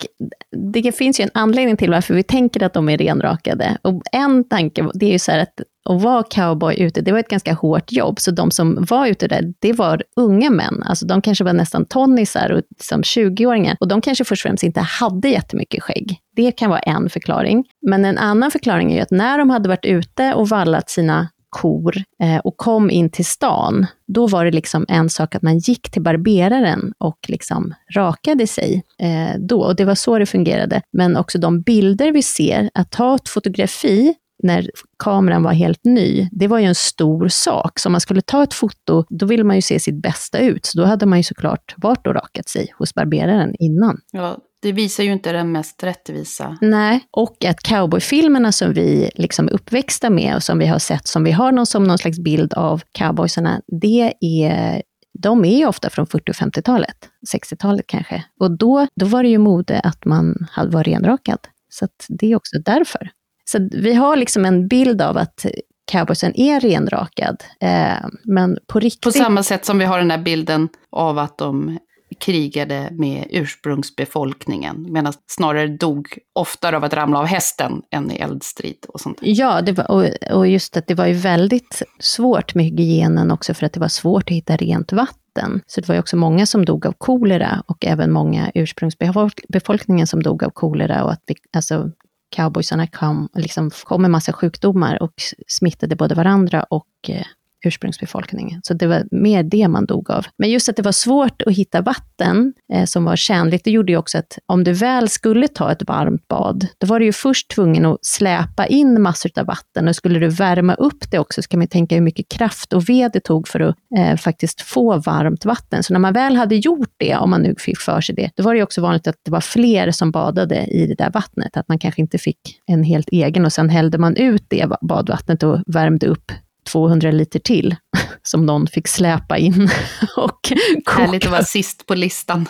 det 0.72 0.92
finns 0.92 1.20
ju 1.20 1.22
en 1.22 1.30
anledning 1.34 1.76
till 1.76 1.90
varför 1.90 2.14
vi 2.14 2.22
tänker 2.22 2.62
att 2.62 2.72
de 2.72 2.88
är 2.88 2.98
renrakade. 2.98 3.78
Och 3.82 4.02
en 4.12 4.48
tanke, 4.48 4.88
det 4.94 5.06
är 5.06 5.12
ju 5.12 5.18
så 5.18 5.32
här 5.32 5.38
att 5.38 5.60
att 5.90 6.02
vara 6.02 6.22
cowboy 6.22 6.80
ute, 6.80 7.00
det 7.00 7.12
var 7.12 7.18
ett 7.18 7.28
ganska 7.28 7.54
hårt 7.54 7.92
jobb. 7.92 8.20
Så 8.20 8.30
de 8.30 8.50
som 8.50 8.84
var 8.90 9.06
ute 9.06 9.28
där, 9.28 9.54
det 9.58 9.72
var 9.72 10.02
unga 10.16 10.50
män. 10.50 10.82
Alltså 10.86 11.06
de 11.06 11.22
kanske 11.22 11.44
var 11.44 11.52
nästan 11.52 11.84
tonnisar 11.84 12.52
och 12.52 12.62
som 12.80 13.02
20-åringar. 13.02 13.76
Och 13.80 13.88
de 13.88 14.00
kanske 14.00 14.24
först 14.24 14.44
och 14.44 14.48
främst 14.48 14.62
inte 14.62 14.80
hade 14.80 15.28
jättemycket 15.28 15.82
skägg. 15.82 16.18
Det 16.36 16.52
kan 16.52 16.70
vara 16.70 16.80
en 16.80 17.10
förklaring. 17.10 17.64
Men 17.86 18.04
en 18.04 18.18
annan 18.18 18.50
förklaring 18.50 18.92
är 18.92 18.96
ju 18.96 19.02
att 19.02 19.10
när 19.10 19.38
de 19.38 19.50
hade 19.50 19.68
varit 19.68 19.84
ute 19.84 20.34
och 20.34 20.48
vallat 20.48 20.90
sina 20.90 21.28
kor 21.54 21.94
eh, 22.22 22.38
och 22.38 22.56
kom 22.56 22.90
in 22.90 23.10
till 23.10 23.24
stan, 23.24 23.86
då 24.06 24.26
var 24.26 24.44
det 24.44 24.50
liksom 24.50 24.84
en 24.88 25.10
sak 25.10 25.34
att 25.34 25.42
man 25.42 25.58
gick 25.58 25.90
till 25.90 26.02
barberaren 26.02 26.92
och 26.98 27.18
liksom 27.28 27.74
rakade 27.94 28.46
sig 28.46 28.82
eh, 28.98 29.40
då. 29.40 29.60
Och 29.60 29.76
det 29.76 29.84
var 29.84 29.94
så 29.94 30.18
det 30.18 30.26
fungerade. 30.26 30.82
Men 30.92 31.16
också 31.16 31.38
de 31.38 31.60
bilder 31.60 32.12
vi 32.12 32.22
ser, 32.22 32.70
att 32.74 32.90
ta 32.90 33.14
ett 33.14 33.28
fotografi 33.28 34.14
när 34.42 34.70
kameran 34.98 35.42
var 35.42 35.52
helt 35.52 35.84
ny, 35.84 36.28
det 36.32 36.48
var 36.48 36.58
ju 36.58 36.64
en 36.64 36.74
stor 36.74 37.28
sak. 37.28 37.78
Så 37.78 37.88
om 37.88 37.92
man 37.92 38.00
skulle 38.00 38.20
ta 38.20 38.42
ett 38.42 38.54
foto, 38.54 39.04
då 39.08 39.26
ville 39.26 39.44
man 39.44 39.56
ju 39.56 39.62
se 39.62 39.80
sitt 39.80 40.02
bästa 40.02 40.38
ut. 40.38 40.66
Så 40.66 40.78
då 40.78 40.84
hade 40.84 41.06
man 41.06 41.18
ju 41.18 41.22
såklart 41.22 41.74
varit 41.76 42.06
och 42.06 42.14
rakat 42.14 42.48
sig 42.48 42.74
hos 42.78 42.94
barberaren 42.94 43.54
innan. 43.58 44.00
Ja, 44.12 44.38
det 44.64 44.72
visar 44.72 45.04
ju 45.04 45.12
inte 45.12 45.32
den 45.32 45.52
mest 45.52 45.84
rättvisa. 45.84 46.58
Nej, 46.60 47.00
och 47.10 47.44
att 47.44 47.62
cowboyfilmerna 47.62 48.52
som 48.52 48.72
vi 48.72 49.10
liksom 49.14 49.48
uppväxta 49.48 50.10
med 50.10 50.36
och 50.36 50.42
som 50.42 50.58
vi 50.58 50.66
har 50.66 50.78
sett, 50.78 51.08
som 51.08 51.24
vi 51.24 51.32
har 51.32 51.52
någon, 51.52 51.66
som 51.66 51.84
någon 51.84 51.98
slags 51.98 52.18
bild 52.18 52.54
av 52.54 52.82
cowboysarna, 52.92 53.60
det 53.80 54.14
är 54.20 54.82
de 55.18 55.44
är 55.44 55.58
ju 55.58 55.66
ofta 55.66 55.90
från 55.90 56.06
40 56.06 56.30
och 56.30 56.34
50-talet, 56.34 56.96
60-talet 57.34 57.86
kanske. 57.88 58.24
Och 58.40 58.58
då, 58.58 58.86
då 59.00 59.06
var 59.06 59.22
det 59.22 59.28
ju 59.28 59.38
mode 59.38 59.80
att 59.80 60.04
man 60.04 60.46
var 60.66 60.84
renrakad. 60.84 61.38
Så 61.68 61.88
det 62.08 62.32
är 62.32 62.36
också 62.36 62.58
därför. 62.64 63.10
Så 63.44 63.68
vi 63.72 63.94
har 63.94 64.16
liksom 64.16 64.44
en 64.44 64.68
bild 64.68 65.02
av 65.02 65.16
att 65.16 65.46
cowboysen 65.92 66.40
är 66.40 66.60
renrakad. 66.60 67.44
Eh, 67.60 68.06
men 68.24 68.58
på 68.66 68.80
riktigt... 68.80 69.02
På 69.02 69.10
samma 69.10 69.42
sätt 69.42 69.64
som 69.64 69.78
vi 69.78 69.84
har 69.84 69.98
den 69.98 70.10
här 70.10 70.18
bilden 70.18 70.68
av 70.90 71.18
att 71.18 71.38
de 71.38 71.78
krigade 72.14 72.88
med 72.92 73.26
ursprungsbefolkningen, 73.30 74.92
medan 74.92 75.12
snarare 75.26 75.66
dog 75.66 76.18
oftare 76.32 76.76
av 76.76 76.84
att 76.84 76.94
ramla 76.94 77.18
av 77.18 77.26
hästen 77.26 77.82
än 77.90 78.10
i 78.10 78.14
eldstrid 78.14 78.86
och 78.88 79.00
sånt. 79.00 79.18
Ja, 79.20 79.62
det 79.62 79.72
var, 79.72 79.90
och, 79.90 80.04
och 80.32 80.46
just 80.46 80.76
att 80.76 80.86
det 80.86 80.94
var 80.94 81.06
ju 81.06 81.12
väldigt 81.12 81.82
svårt 81.98 82.54
med 82.54 82.64
hygienen 82.64 83.30
också, 83.30 83.54
för 83.54 83.66
att 83.66 83.72
det 83.72 83.80
var 83.80 83.88
svårt 83.88 84.22
att 84.22 84.36
hitta 84.36 84.56
rent 84.56 84.92
vatten. 84.92 85.60
Så 85.66 85.80
det 85.80 85.88
var 85.88 85.94
ju 85.94 86.00
också 86.00 86.16
många 86.16 86.46
som 86.46 86.64
dog 86.64 86.86
av 86.86 86.92
kolera 86.98 87.62
och 87.66 87.86
även 87.86 88.12
många 88.12 88.50
ursprungsbefolkningen 88.54 90.06
som 90.06 90.22
dog 90.22 90.44
av 90.44 90.50
kolera 90.50 91.04
och 91.04 91.12
att 91.12 91.22
vi, 91.26 91.34
alltså, 91.56 91.90
cowboysarna 92.36 92.86
kom, 92.86 93.28
liksom, 93.34 93.70
kom 93.70 94.02
med 94.02 94.10
massa 94.10 94.32
sjukdomar 94.32 95.02
och 95.02 95.14
smittade 95.48 95.96
både 95.96 96.14
varandra 96.14 96.62
och 96.62 96.88
eh, 97.08 97.26
ursprungsbefolkningen. 97.66 98.60
Så 98.64 98.74
det 98.74 98.86
var 98.86 99.04
mer 99.10 99.42
det 99.42 99.68
man 99.68 99.86
dog 99.86 100.10
av. 100.10 100.26
Men 100.38 100.50
just 100.50 100.68
att 100.68 100.76
det 100.76 100.82
var 100.82 100.92
svårt 100.92 101.42
att 101.42 101.52
hitta 101.52 101.80
vatten 101.80 102.52
eh, 102.72 102.84
som 102.84 103.04
var 103.04 103.16
tjänligt, 103.16 103.64
det 103.64 103.70
gjorde 103.70 103.92
ju 103.92 103.98
också 103.98 104.18
att 104.18 104.38
om 104.46 104.64
du 104.64 104.72
väl 104.72 105.08
skulle 105.08 105.48
ta 105.48 105.72
ett 105.72 105.82
varmt 105.88 106.28
bad, 106.28 106.66
då 106.78 106.86
var 106.86 107.00
du 107.00 107.06
ju 107.06 107.12
först 107.12 107.50
tvungen 107.50 107.86
att 107.86 107.98
släpa 108.02 108.66
in 108.66 109.02
massor 109.02 109.30
av 109.36 109.46
vatten 109.46 109.88
och 109.88 109.96
skulle 109.96 110.18
du 110.18 110.28
värma 110.28 110.74
upp 110.74 111.10
det 111.10 111.18
också 111.18 111.42
så 111.42 111.48
kan 111.48 111.58
man 111.58 111.68
tänka 111.68 111.94
hur 111.94 112.02
mycket 112.02 112.28
kraft 112.28 112.72
och 112.72 112.88
ved 112.88 113.10
det 113.12 113.20
tog 113.20 113.48
för 113.48 113.60
att 113.60 113.76
eh, 113.98 114.16
faktiskt 114.16 114.60
få 114.60 114.98
varmt 114.98 115.44
vatten. 115.44 115.82
Så 115.82 115.92
när 115.92 116.00
man 116.00 116.12
väl 116.12 116.36
hade 116.36 116.56
gjort 116.56 116.94
det, 116.96 117.16
om 117.16 117.30
man 117.30 117.42
nu 117.42 117.54
fick 117.58 117.78
för 117.78 118.00
sig 118.00 118.14
det, 118.14 118.30
då 118.36 118.42
var 118.42 118.54
det 118.54 118.58
ju 118.58 118.62
också 118.62 118.80
vanligt 118.80 119.06
att 119.06 119.16
det 119.24 119.30
var 119.30 119.40
fler 119.40 119.90
som 119.90 120.10
badade 120.10 120.66
i 120.66 120.86
det 120.86 120.94
där 120.94 121.10
vattnet, 121.10 121.56
att 121.56 121.68
man 121.68 121.78
kanske 121.78 122.00
inte 122.00 122.18
fick 122.18 122.38
en 122.66 122.84
helt 122.84 123.08
egen 123.08 123.44
och 123.44 123.52
sen 123.52 123.68
hällde 123.68 123.98
man 123.98 124.16
ut 124.16 124.44
det 124.48 124.66
badvattnet 124.80 125.42
och 125.42 125.62
värmde 125.66 126.06
upp 126.06 126.32
200 126.64 127.10
liter 127.10 127.38
till 127.38 127.76
som 128.22 128.46
någon 128.46 128.66
fick 128.66 128.88
släpa 128.88 129.38
in 129.38 129.68
och 130.16 130.40
koka. 130.84 131.00
Härligt 131.00 131.24
att 131.24 131.30
vara 131.30 131.42
sist 131.42 131.86
på 131.86 131.94
listan. 131.94 132.46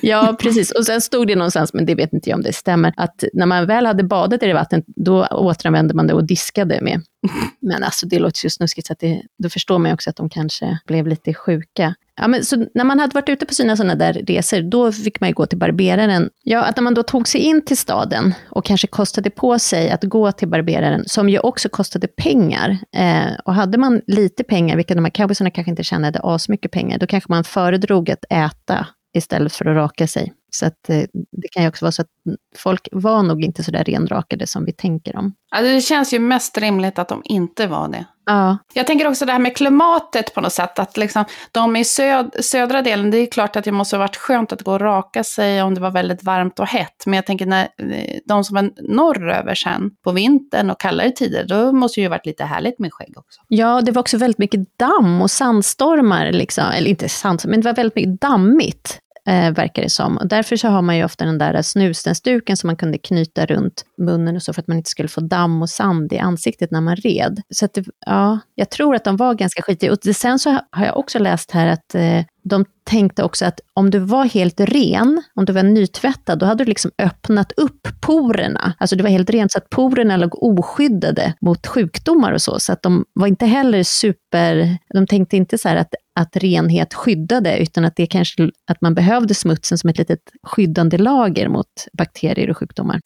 ja, 0.00 0.36
precis. 0.40 0.70
Och 0.70 0.86
sen 0.86 1.00
stod 1.00 1.26
det 1.26 1.36
någonstans, 1.36 1.74
men 1.74 1.86
det 1.86 1.94
vet 1.94 2.12
inte 2.12 2.30
jag 2.30 2.36
om 2.36 2.42
det 2.42 2.52
stämmer, 2.52 2.94
att 2.96 3.24
när 3.32 3.46
man 3.46 3.66
väl 3.66 3.86
hade 3.86 4.04
badat 4.04 4.42
i 4.42 4.46
det 4.46 4.54
vattnet, 4.54 4.84
då 4.86 5.26
återanvände 5.26 5.94
man 5.94 6.06
det 6.06 6.14
och 6.14 6.24
diskade 6.24 6.80
med. 6.80 7.02
Men 7.60 7.82
alltså 7.82 8.06
det 8.06 8.18
låter 8.18 8.44
ju 8.44 8.50
snuskigt, 8.50 8.86
så 8.86 8.92
att 8.92 8.98
det, 8.98 9.22
då 9.38 9.48
förstår 9.48 9.78
man 9.78 9.90
ju 9.90 9.94
också 9.94 10.10
att 10.10 10.16
de 10.16 10.30
kanske 10.30 10.78
blev 10.86 11.06
lite 11.06 11.34
sjuka. 11.34 11.94
Ja, 12.20 12.28
men 12.28 12.44
så 12.44 12.66
när 12.74 12.84
man 12.84 12.98
hade 12.98 13.14
varit 13.14 13.28
ute 13.28 13.46
på 13.46 13.54
sina 13.54 13.76
sådana 13.76 13.94
där 13.94 14.12
resor, 14.12 14.62
då 14.62 14.92
fick 14.92 15.20
man 15.20 15.28
ju 15.28 15.34
gå 15.34 15.46
till 15.46 15.58
barberaren. 15.58 16.30
Ja, 16.42 16.62
att 16.64 16.76
när 16.76 16.82
man 16.82 16.94
då 16.94 17.02
tog 17.02 17.28
sig 17.28 17.40
in 17.40 17.64
till 17.64 17.76
staden 17.76 18.34
och 18.50 18.64
kanske 18.64 18.86
kostade 18.86 19.30
på 19.30 19.58
sig 19.58 19.90
att 19.90 20.04
gå 20.04 20.32
till 20.32 20.48
barberaren, 20.48 21.04
som 21.06 21.28
ju 21.28 21.38
också 21.38 21.68
kostade 21.68 22.06
pengar. 22.06 22.78
Eh, 22.96 23.32
och 23.44 23.54
hade 23.54 23.78
man 23.78 24.00
lite 24.06 24.44
pengar, 24.44 24.76
vilket 24.76 24.96
de 24.96 25.04
här 25.04 25.10
cowboysarna 25.10 25.50
kanske 25.50 25.70
inte 25.70 25.82
tjänade 25.82 26.20
asmycket 26.22 26.70
pengar, 26.70 26.98
då 26.98 27.06
kanske 27.06 27.32
man 27.32 27.44
föredrog 27.44 28.10
att 28.10 28.24
äta 28.30 28.86
istället 29.16 29.52
för 29.52 29.64
att 29.64 29.76
raka 29.76 30.06
sig. 30.06 30.32
Så 30.50 30.66
att, 30.66 30.90
eh, 30.90 31.02
det 31.12 31.48
kan 31.52 31.62
ju 31.62 31.68
också 31.68 31.84
vara 31.84 31.92
så 31.92 32.02
att 32.02 32.08
folk 32.56 32.88
var 32.92 33.22
nog 33.22 33.44
inte 33.44 33.64
så 33.64 33.70
där 33.70 33.84
renrakade 33.84 34.46
som 34.46 34.64
vi 34.64 34.72
tänker 34.72 35.12
dem. 35.12 35.34
Ja, 35.50 35.62
det 35.62 35.80
känns 35.80 36.14
ju 36.14 36.18
mest 36.18 36.58
rimligt 36.58 36.98
att 36.98 37.08
de 37.08 37.22
inte 37.24 37.66
var 37.66 37.88
det. 37.88 38.04
Ja. 38.30 38.58
Jag 38.72 38.86
tänker 38.86 39.08
också 39.08 39.24
det 39.24 39.32
här 39.32 39.38
med 39.38 39.56
klimatet 39.56 40.34
på 40.34 40.40
något 40.40 40.52
sätt. 40.52 40.78
Att 40.78 40.96
liksom, 40.96 41.24
de 41.52 41.76
i 41.76 41.84
söd, 41.84 42.30
södra 42.40 42.82
delen, 42.82 43.10
det 43.10 43.18
är 43.18 43.26
klart 43.26 43.56
att 43.56 43.64
det 43.64 43.72
måste 43.72 43.96
ha 43.96 43.98
varit 43.98 44.16
skönt 44.16 44.52
att 44.52 44.62
gå 44.62 44.72
och 44.72 44.80
raka 44.80 45.24
sig 45.24 45.62
om 45.62 45.74
det 45.74 45.80
var 45.80 45.90
väldigt 45.90 46.22
varmt 46.22 46.60
och 46.60 46.66
hett. 46.66 47.02
Men 47.06 47.14
jag 47.14 47.26
tänker 47.26 47.46
när 47.46 47.62
eh, 47.62 48.18
de 48.24 48.44
som 48.44 48.54
var 48.54 48.70
norröver 48.94 49.54
sen 49.54 49.90
på 50.04 50.12
vintern 50.12 50.70
och 50.70 50.80
kallare 50.80 51.10
tider, 51.10 51.44
då 51.48 51.72
måste 51.72 52.00
det 52.00 52.02
ju 52.02 52.08
varit 52.08 52.26
lite 52.26 52.44
härligt 52.44 52.78
med 52.78 52.92
skägg 52.92 53.18
också. 53.18 53.40
Ja, 53.48 53.80
det 53.80 53.92
var 53.92 54.00
också 54.00 54.18
väldigt 54.18 54.38
mycket 54.38 54.78
damm 54.78 55.22
och 55.22 55.30
sandstormar, 55.30 56.32
liksom. 56.32 56.64
eller 56.74 56.90
inte 56.90 57.08
sandstormar, 57.08 57.50
men 57.50 57.60
det 57.60 57.68
var 57.68 57.76
väldigt 57.76 57.94
mycket 57.94 58.20
dammigt 58.20 59.00
eh, 59.30 59.50
verkar 59.50 59.82
det 59.82 59.90
som. 59.90 60.16
Och 60.16 60.28
därför 60.28 60.56
så 60.56 60.68
har 60.68 60.82
man 60.82 60.96
ju 60.96 61.04
ofta 61.04 61.24
den 61.24 61.38
där 61.38 61.62
snusdensduken 61.62 62.56
som 62.56 62.68
man 62.68 62.76
kunde 62.76 62.98
knyta 62.98 63.46
runt 63.46 63.84
munnen 63.98 64.36
och 64.36 64.42
så 64.42 64.52
för 64.52 64.62
att 64.62 64.68
man 64.68 64.76
inte 64.76 64.90
skulle 64.90 65.08
få 65.08 65.20
damm 65.20 65.62
och 65.62 65.70
sand 65.70 66.12
i 66.12 66.18
ansiktet 66.18 66.70
när 66.70 66.80
man 66.80 66.96
red. 66.96 67.42
Så 67.50 67.64
att 67.64 67.74
det, 67.74 67.84
ja, 68.06 68.38
jag 68.54 68.70
tror 68.70 68.94
att 68.94 69.04
de 69.04 69.16
var 69.16 69.34
ganska 69.34 69.62
skitiga. 69.62 69.92
Och 69.92 69.98
sen 70.16 70.38
så 70.38 70.58
har 70.70 70.86
jag 70.86 70.96
också 70.96 71.18
läst 71.18 71.50
här 71.50 71.66
att 71.66 71.94
eh, 71.94 72.24
de 72.42 72.64
tänkte 72.84 73.22
också 73.22 73.44
att 73.44 73.60
om 73.74 73.90
du 73.90 73.98
var 73.98 74.24
helt 74.24 74.60
ren, 74.60 75.22
om 75.34 75.44
du 75.44 75.52
var 75.52 75.62
nytvättad, 75.62 76.38
då 76.38 76.46
hade 76.46 76.64
du 76.64 76.68
liksom 76.68 76.90
öppnat 76.98 77.52
upp 77.52 77.88
porerna. 78.00 78.74
Alltså 78.78 78.96
du 78.96 79.02
var 79.02 79.10
helt 79.10 79.30
ren 79.30 79.48
så 79.48 79.58
att 79.58 79.70
porerna 79.70 80.16
låg 80.16 80.42
oskyddade 80.42 81.34
mot 81.40 81.66
sjukdomar 81.66 82.32
och 82.32 82.42
så. 82.42 82.60
Så 82.60 82.72
att 82.72 82.82
de 82.82 83.04
var 83.12 83.26
inte 83.26 83.46
heller 83.46 83.82
super, 83.82 84.78
de 84.94 85.06
tänkte 85.06 85.36
inte 85.36 85.58
så 85.58 85.68
här 85.68 85.76
att, 85.76 85.94
att 86.20 86.36
renhet 86.36 86.94
skyddade, 86.94 87.58
utan 87.58 87.84
att 87.84 87.96
det 87.96 88.06
kanske, 88.06 88.50
att 88.66 88.80
man 88.80 88.94
behövde 88.94 89.34
smutsen 89.34 89.78
som 89.78 89.90
ett 89.90 89.98
litet 89.98 90.22
skyddande 90.42 90.98
lager 90.98 91.48
mot 91.48 91.66
bakterier 91.98 92.50
och 92.50 92.56
sjukdomar. 92.56 93.00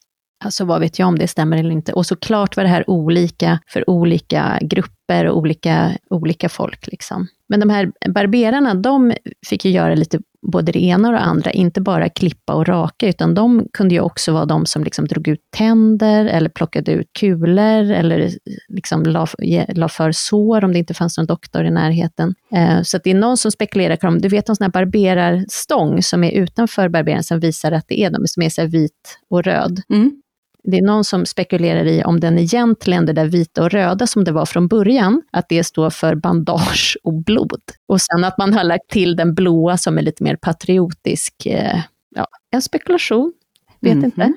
Alltså 0.45 0.65
vad 0.65 0.81
vet 0.81 0.99
jag 0.99 1.09
om 1.09 1.19
det 1.19 1.29
stämmer 1.29 1.57
eller 1.57 1.71
inte. 1.71 1.93
Och 1.93 2.07
såklart 2.07 2.57
var 2.57 2.65
det 2.65 2.71
här 2.71 2.91
olika 2.91 3.59
för 3.67 3.91
olika 3.91 4.59
grupper 4.63 5.27
och 5.27 5.39
olika, 5.39 5.93
olika 6.11 6.49
folk. 6.49 6.87
Liksom. 6.87 7.29
Men 7.49 7.61
de 7.61 7.71
här 7.71 7.93
barberarna, 8.09 8.75
de 8.75 9.15
fick 9.47 9.65
ju 9.65 9.71
göra 9.71 9.95
lite 9.95 10.19
både 10.53 10.73
det 10.73 10.85
ena 10.85 11.09
och 11.09 11.15
det 11.15 11.21
andra, 11.21 11.51
inte 11.51 11.81
bara 11.81 12.09
klippa 12.09 12.55
och 12.55 12.69
raka, 12.69 13.09
utan 13.09 13.35
de 13.35 13.69
kunde 13.73 13.95
ju 13.95 14.01
också 14.01 14.33
vara 14.33 14.45
de 14.45 14.67
som 14.67 14.85
liksom 14.85 15.07
drog 15.07 15.29
ut 15.29 15.41
tänder, 15.57 16.25
eller 16.25 16.49
plockade 16.49 16.93
ut 16.93 17.13
kulor, 17.19 17.91
eller 17.91 18.31
liksom 18.69 19.03
la, 19.03 19.27
la 19.69 19.89
för 19.89 20.13
sår 20.13 20.65
om 20.65 20.73
det 20.73 20.79
inte 20.79 20.95
fanns 20.95 21.19
någon 21.19 21.27
doktor 21.27 21.65
i 21.65 21.71
närheten. 21.71 22.35
Eh, 22.55 22.83
så 22.83 22.99
det 23.05 23.11
är 23.11 23.15
någon 23.15 23.37
som 23.37 23.51
spekulerar 23.51 23.97
kring, 23.97 24.21
du 24.21 24.29
vet 24.29 24.49
en 24.49 24.57
sån 24.57 24.65
här 24.65 24.73
barberarstång 24.73 26.03
som 26.03 26.25
är 26.25 26.31
utanför 26.31 26.89
barberaren, 26.89 27.25
som 27.25 27.41
visar 27.41 27.73
att 27.73 27.85
det 27.89 28.01
är 28.01 28.11
de, 28.11 28.27
som 28.27 28.43
är 28.43 28.51
så 28.51 28.67
vit 28.67 29.19
och 29.31 29.43
röd. 29.43 29.83
Mm. 29.89 30.23
Det 30.65 30.77
är 30.79 30.83
någon 30.83 31.05
som 31.05 31.27
spekulerar 31.27 31.85
i 31.85 32.05
om 32.05 32.21
den 32.21 32.39
egentligen, 32.39 33.07
det 33.07 33.13
där 33.13 33.27
vita 33.27 33.63
och 33.63 33.71
röda 33.71 34.07
som 34.07 34.25
det 34.25 34.33
var 34.33 34.47
från 34.47 34.69
början, 34.69 35.23
att 35.33 35.49
det 35.49 35.65
står 35.65 35.91
för 35.91 36.15
bandage 36.15 36.99
och 37.05 37.13
blod. 37.13 37.63
Och 37.89 38.01
sen 38.01 38.25
att 38.25 38.39
man 38.39 38.55
har 38.55 38.65
lagt 38.65 38.91
till 38.91 39.17
den 39.17 39.35
blåa 39.35 39.77
som 39.77 39.99
är 39.99 40.03
lite 40.03 40.25
mer 40.25 40.37
patriotisk, 40.37 41.47
eh, 41.47 41.81
ja, 42.17 42.27
en 42.51 42.63
spekulation, 42.63 43.33
vet 43.81 43.93
mm 43.93 44.03
-hmm. 44.03 44.05
inte. 44.05 44.33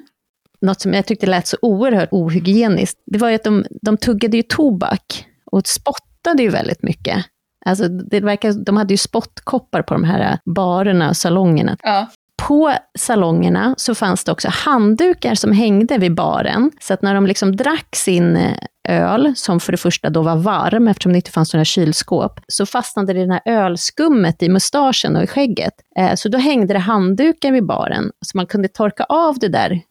Något 0.61 0.81
som 0.81 0.93
jag 0.93 1.05
tyckte 1.05 1.27
lät 1.27 1.47
så 1.47 1.57
oerhört 1.61 2.09
ohygieniskt, 2.11 3.01
det 3.05 3.17
var 3.17 3.29
ju 3.29 3.35
att 3.35 3.43
de, 3.43 3.65
de 3.81 3.97
tuggade 3.97 4.37
ju 4.37 4.43
tobak 4.43 5.25
och 5.51 5.67
spottade 5.67 6.43
ju 6.43 6.49
väldigt 6.49 6.83
mycket. 6.83 7.25
Alltså 7.65 7.87
det 7.87 8.19
verkar, 8.19 8.53
de 8.53 8.77
hade 8.77 8.93
ju 8.93 8.97
spottkoppar 8.97 9.81
på 9.81 9.93
de 9.93 10.03
här 10.03 10.39
barerna 10.45 11.09
och 11.09 11.17
salongerna. 11.17 11.77
Ja 11.83 12.07
på 12.41 12.73
salongerna 12.99 13.75
så 13.77 13.95
fanns 13.95 14.23
det 14.23 14.31
också 14.31 14.49
handdukar 14.51 15.35
som 15.35 15.51
hängde 15.51 15.97
vid 15.97 16.15
baren. 16.15 16.71
Så 16.79 16.93
att 16.93 17.01
när 17.01 17.15
de 17.15 17.27
liksom 17.27 17.55
drack 17.55 17.95
sin 17.95 18.35
eh, 18.35 18.53
öl, 18.89 19.33
som 19.35 19.59
för 19.59 19.71
det 19.71 19.77
första 19.77 20.09
då 20.09 20.21
var 20.21 20.35
varm, 20.35 20.87
eftersom 20.87 21.11
det 21.11 21.15
inte 21.15 21.31
fanns 21.31 21.53
några 21.53 21.65
kylskåp, 21.65 22.39
så 22.47 22.65
fastnade 22.65 23.13
det 23.13 23.33
här 23.33 23.41
ölskummet 23.45 24.43
i 24.43 24.49
mustaschen 24.49 25.15
och 25.15 25.23
i 25.23 25.27
skägget. 25.27 25.73
Eh, 25.97 26.15
så 26.15 26.29
då 26.29 26.37
hängde 26.37 26.73
det 26.73 26.79
handdukar 26.79 27.51
vid 27.51 27.65
baren, 27.65 28.11
så 28.25 28.37
man 28.37 28.45
kunde 28.45 28.67
torka 28.67 29.03
av 29.03 29.39
det 29.39 29.47
där 29.47 29.81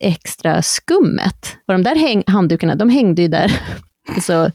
extra 0.00 0.62
skummet. 0.62 1.56
Och 1.66 1.74
de 1.74 1.82
där 1.82 2.30
handdukarna, 2.30 2.74
de 2.74 2.88
hängde 2.88 3.22
ju 3.22 3.28
där 3.28 3.60
så 4.22 4.50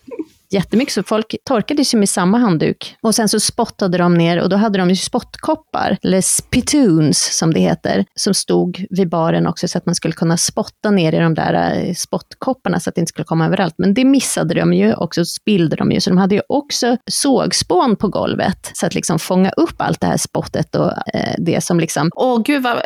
jättemycket, 0.53 0.93
så 0.93 1.03
folk 1.03 1.35
torkade 1.45 1.85
sig 1.85 1.99
med 1.99 2.09
samma 2.09 2.37
handduk. 2.37 2.95
Och 3.01 3.15
sen 3.15 3.29
så 3.29 3.39
spottade 3.39 3.97
de 3.97 4.13
ner 4.13 4.41
och 4.41 4.49
då 4.49 4.55
hade 4.55 4.79
de 4.79 4.89
ju 4.89 4.95
spottkoppar, 4.95 5.97
eller 6.03 6.21
spittoons 6.21 7.37
som 7.37 7.53
det 7.53 7.59
heter, 7.59 8.05
som 8.15 8.33
stod 8.33 8.85
vid 8.89 9.09
baren 9.09 9.47
också 9.47 9.67
så 9.67 9.77
att 9.77 9.85
man 9.85 9.95
skulle 9.95 10.13
kunna 10.13 10.37
spotta 10.37 10.91
ner 10.91 11.13
i 11.13 11.17
de 11.17 11.33
där 11.33 11.77
eh, 11.77 11.93
spottkopparna 11.93 12.79
så 12.79 12.89
att 12.89 12.95
det 12.95 13.01
inte 13.01 13.09
skulle 13.09 13.25
komma 13.25 13.45
överallt. 13.45 13.75
Men 13.77 13.93
det 13.93 14.05
missade 14.05 14.53
de 14.53 14.73
ju 14.73 14.93
och 14.93 15.15
så 15.15 15.25
spillde 15.25 15.75
de 15.75 15.91
ju, 15.91 16.01
så 16.01 16.09
de 16.09 16.17
hade 16.17 16.35
ju 16.35 16.41
också 16.49 16.97
sågspån 17.11 17.95
på 17.95 18.07
golvet 18.07 18.71
så 18.73 18.85
att 18.85 18.95
liksom 18.95 19.19
fånga 19.19 19.49
upp 19.49 19.81
allt 19.81 20.01
det 20.01 20.07
här 20.07 20.17
spottet 20.17 20.75
och 20.75 20.91
eh, 21.13 21.35
det 21.37 21.63
som 21.63 21.79
liksom... 21.79 22.09
Åh 22.15 22.41
gud 22.43 22.63
vad 22.63 22.81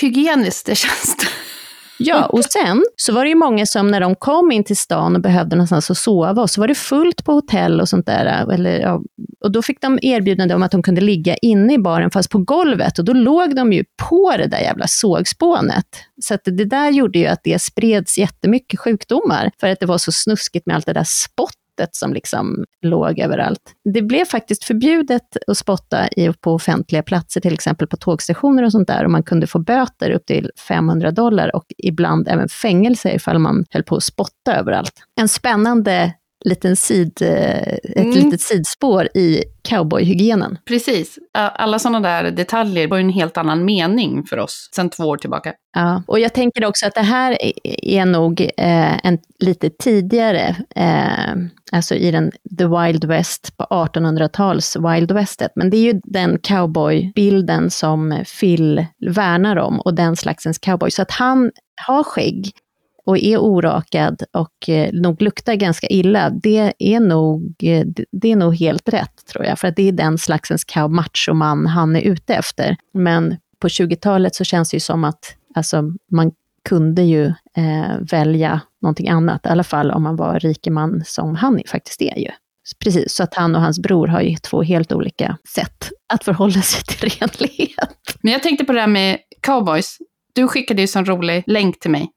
hygieniskt 0.00 0.66
det 0.66 0.74
känns. 0.74 1.16
Ja, 1.98 2.26
och 2.26 2.44
sen 2.44 2.84
så 2.96 3.12
var 3.12 3.24
det 3.24 3.28
ju 3.28 3.34
många 3.34 3.66
som 3.66 3.90
när 3.90 4.00
de 4.00 4.14
kom 4.14 4.52
in 4.52 4.64
till 4.64 4.76
stan 4.76 5.16
och 5.16 5.22
behövde 5.22 5.56
någonstans 5.56 5.90
att 5.90 5.98
sova, 5.98 6.42
och 6.42 6.50
så 6.50 6.60
var 6.60 6.68
det 6.68 6.74
fullt 6.74 7.24
på 7.24 7.32
hotell 7.32 7.80
och 7.80 7.88
sånt 7.88 8.06
där. 8.06 8.52
Eller, 8.52 8.80
ja, 8.80 9.02
och 9.40 9.52
då 9.52 9.62
fick 9.62 9.80
de 9.80 9.98
erbjudande 10.02 10.54
om 10.54 10.62
att 10.62 10.70
de 10.70 10.82
kunde 10.82 11.00
ligga 11.00 11.36
inne 11.36 11.74
i 11.74 11.78
baren, 11.78 12.10
fast 12.10 12.30
på 12.30 12.38
golvet. 12.38 12.98
Och 12.98 13.04
då 13.04 13.12
låg 13.12 13.56
de 13.56 13.72
ju 13.72 13.84
på 14.08 14.34
det 14.38 14.46
där 14.46 14.60
jävla 14.60 14.86
sågspånet. 14.86 15.86
Så 16.22 16.38
det 16.44 16.64
där 16.64 16.90
gjorde 16.90 17.18
ju 17.18 17.26
att 17.26 17.40
det 17.44 17.62
spreds 17.62 18.18
jättemycket 18.18 18.80
sjukdomar, 18.80 19.50
för 19.60 19.68
att 19.68 19.80
det 19.80 19.86
var 19.86 19.98
så 19.98 20.12
snuskigt 20.12 20.66
med 20.66 20.76
allt 20.76 20.86
det 20.86 20.92
där 20.92 21.04
spott 21.04 21.56
spottet 21.76 21.96
som 21.96 22.12
liksom 22.12 22.64
låg 22.82 23.18
överallt. 23.18 23.60
Det 23.94 24.02
blev 24.02 24.24
faktiskt 24.24 24.64
förbjudet 24.64 25.22
att 25.46 25.56
spotta 25.56 26.08
i, 26.08 26.32
på 26.40 26.52
offentliga 26.52 27.02
platser, 27.02 27.40
till 27.40 27.54
exempel 27.54 27.88
på 27.88 27.96
tågstationer 27.96 28.64
och 28.64 28.72
sånt 28.72 28.88
där, 28.88 29.04
och 29.04 29.10
man 29.10 29.22
kunde 29.22 29.46
få 29.46 29.58
böter 29.58 30.10
upp 30.10 30.26
till 30.26 30.50
500 30.68 31.10
dollar 31.10 31.56
och 31.56 31.64
ibland 31.78 32.28
även 32.28 32.48
fängelse 32.48 33.10
ifall 33.10 33.38
man 33.38 33.64
höll 33.70 33.82
på 33.82 33.96
att 33.96 34.04
spotta 34.04 34.56
överallt. 34.56 34.92
En 35.20 35.28
spännande 35.28 36.12
liten 36.46 36.76
sid, 36.76 37.22
eh, 37.22 37.72
ett 37.72 37.96
mm. 37.96 38.10
litet 38.10 38.40
sidspår 38.40 39.08
i 39.14 39.42
cowboyhygienen. 39.68 40.58
Precis. 40.68 41.18
Alla 41.34 41.78
sådana 41.78 42.00
där 42.00 42.30
detaljer 42.30 42.88
var 42.88 42.96
ju 42.96 43.00
en 43.00 43.10
helt 43.10 43.36
annan 43.36 43.64
mening 43.64 44.24
för 44.24 44.38
oss 44.38 44.68
sedan 44.76 44.90
två 44.90 45.04
år 45.04 45.16
tillbaka. 45.16 45.52
Ja, 45.76 46.02
och 46.06 46.20
jag 46.20 46.34
tänker 46.34 46.64
också 46.64 46.86
att 46.86 46.94
det 46.94 47.00
här 47.00 47.36
är 47.82 48.04
nog 48.04 48.40
eh, 48.40 49.06
en 49.06 49.18
lite 49.38 49.70
tidigare, 49.70 50.56
eh, 50.76 51.34
alltså 51.72 51.94
i 51.94 52.10
den 52.10 52.32
The 52.58 52.66
Wild 52.66 53.04
West 53.04 53.56
på 53.56 53.64
1800-tals 53.64 54.76
Wild 54.76 55.12
Westet. 55.12 55.52
Men 55.54 55.70
det 55.70 55.76
är 55.76 55.92
ju 55.92 56.00
den 56.04 56.38
cowboybilden 56.38 57.70
som 57.70 58.24
Phil 58.40 58.86
värnar 59.06 59.56
om 59.56 59.80
och 59.80 59.94
den 59.94 60.16
slagsens 60.16 60.58
cowboy. 60.58 60.90
Så 60.90 61.02
att 61.02 61.10
han 61.10 61.50
har 61.86 62.02
skägg 62.02 62.52
och 63.06 63.18
är 63.18 63.38
orakad 63.38 64.22
och 64.32 64.68
eh, 64.68 64.92
nog 64.92 65.22
luktar 65.22 65.54
ganska 65.54 65.86
illa, 65.86 66.30
det 66.30 66.72
är, 66.78 67.00
nog, 67.00 67.54
eh, 67.62 67.86
det 68.12 68.32
är 68.32 68.36
nog 68.36 68.56
helt 68.56 68.88
rätt 68.88 69.26
tror 69.32 69.44
jag. 69.44 69.58
För 69.58 69.68
att 69.68 69.76
det 69.76 69.88
är 69.88 69.92
den 69.92 70.18
slagsens 70.18 70.66
machoman 70.88 71.66
han 71.66 71.96
är 71.96 72.00
ute 72.00 72.34
efter. 72.34 72.76
Men 72.94 73.36
på 73.58 73.68
20-talet 73.68 74.34
så 74.34 74.44
känns 74.44 74.70
det 74.70 74.76
ju 74.76 74.80
som 74.80 75.04
att 75.04 75.36
alltså, 75.54 75.82
man 76.10 76.32
kunde 76.68 77.02
ju 77.02 77.26
eh, 77.56 77.96
välja 78.10 78.60
någonting 78.82 79.08
annat, 79.08 79.46
i 79.46 79.48
alla 79.48 79.64
fall 79.64 79.90
om 79.90 80.02
man 80.02 80.16
var 80.16 80.40
rikeman 80.40 81.02
som 81.06 81.34
han 81.34 81.60
faktiskt 81.66 82.02
är 82.02 82.18
ju. 82.18 82.30
Precis, 82.84 83.14
så 83.14 83.22
att 83.22 83.34
han 83.34 83.54
och 83.54 83.62
hans 83.62 83.78
bror 83.78 84.06
har 84.06 84.20
ju 84.20 84.36
två 84.36 84.62
helt 84.62 84.92
olika 84.92 85.38
sätt 85.54 85.90
att 86.12 86.24
förhålla 86.24 86.62
sig 86.62 86.82
till 86.82 87.08
renlighet. 87.20 87.96
Men 88.20 88.32
jag 88.32 88.42
tänkte 88.42 88.64
på 88.64 88.72
det 88.72 88.80
här 88.80 88.86
med 88.86 89.18
cowboys. 89.42 89.98
Du 90.34 90.48
skickade 90.48 90.82
ju 90.82 90.88
en 90.96 91.04
rolig 91.04 91.44
länk 91.46 91.80
till 91.80 91.90
mig. 91.90 92.10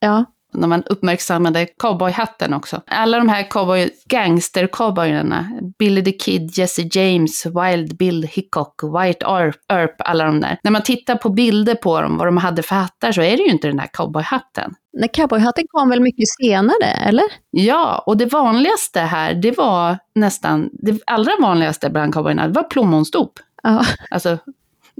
Ja. 0.00 0.24
När 0.52 0.68
man 0.68 0.82
uppmärksammade 0.82 1.66
cowboyhatten 1.66 2.54
också. 2.54 2.82
Alla 2.86 3.18
de 3.18 3.28
här 3.28 3.50
cowboy, 3.50 3.90
gangster-cowboyerna, 4.08 5.72
Billy 5.78 6.04
the 6.04 6.12
Kid, 6.12 6.58
Jesse 6.58 6.82
James, 6.92 7.46
Wild 7.46 7.96
Bill 7.96 8.22
Hickok, 8.22 8.82
White 8.82 9.26
Earp, 9.68 9.94
alla 9.98 10.24
de 10.24 10.40
där. 10.40 10.58
När 10.62 10.70
man 10.70 10.82
tittar 10.82 11.14
på 11.16 11.28
bilder 11.28 11.74
på 11.74 12.00
dem, 12.00 12.18
vad 12.18 12.26
de 12.26 12.36
hade 12.36 12.62
för 12.62 12.76
hattar, 12.76 13.12
så 13.12 13.22
är 13.22 13.36
det 13.36 13.42
ju 13.42 13.50
inte 13.50 13.68
den 13.68 13.76
där 13.76 13.88
cowboyhatten. 13.92 14.74
Nej, 14.92 15.08
cowboyhatten 15.12 15.64
kom 15.68 15.88
väl 15.88 16.00
mycket 16.00 16.28
senare, 16.42 16.90
eller? 17.06 17.24
Ja, 17.50 18.02
och 18.06 18.16
det 18.16 18.26
vanligaste 18.26 19.00
här, 19.00 19.34
det 19.34 19.58
var 19.58 19.98
nästan, 20.14 20.70
det 20.72 21.00
allra 21.06 21.32
vanligaste 21.40 21.90
bland 21.90 22.14
cowboyerna, 22.14 22.46
det 22.46 22.52
var 22.52 22.62
plommonstop. 22.62 23.32
Ja. 23.62 23.84
Alltså 24.10 24.38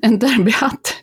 en 0.02 0.18
derbyhatt. 0.18 0.94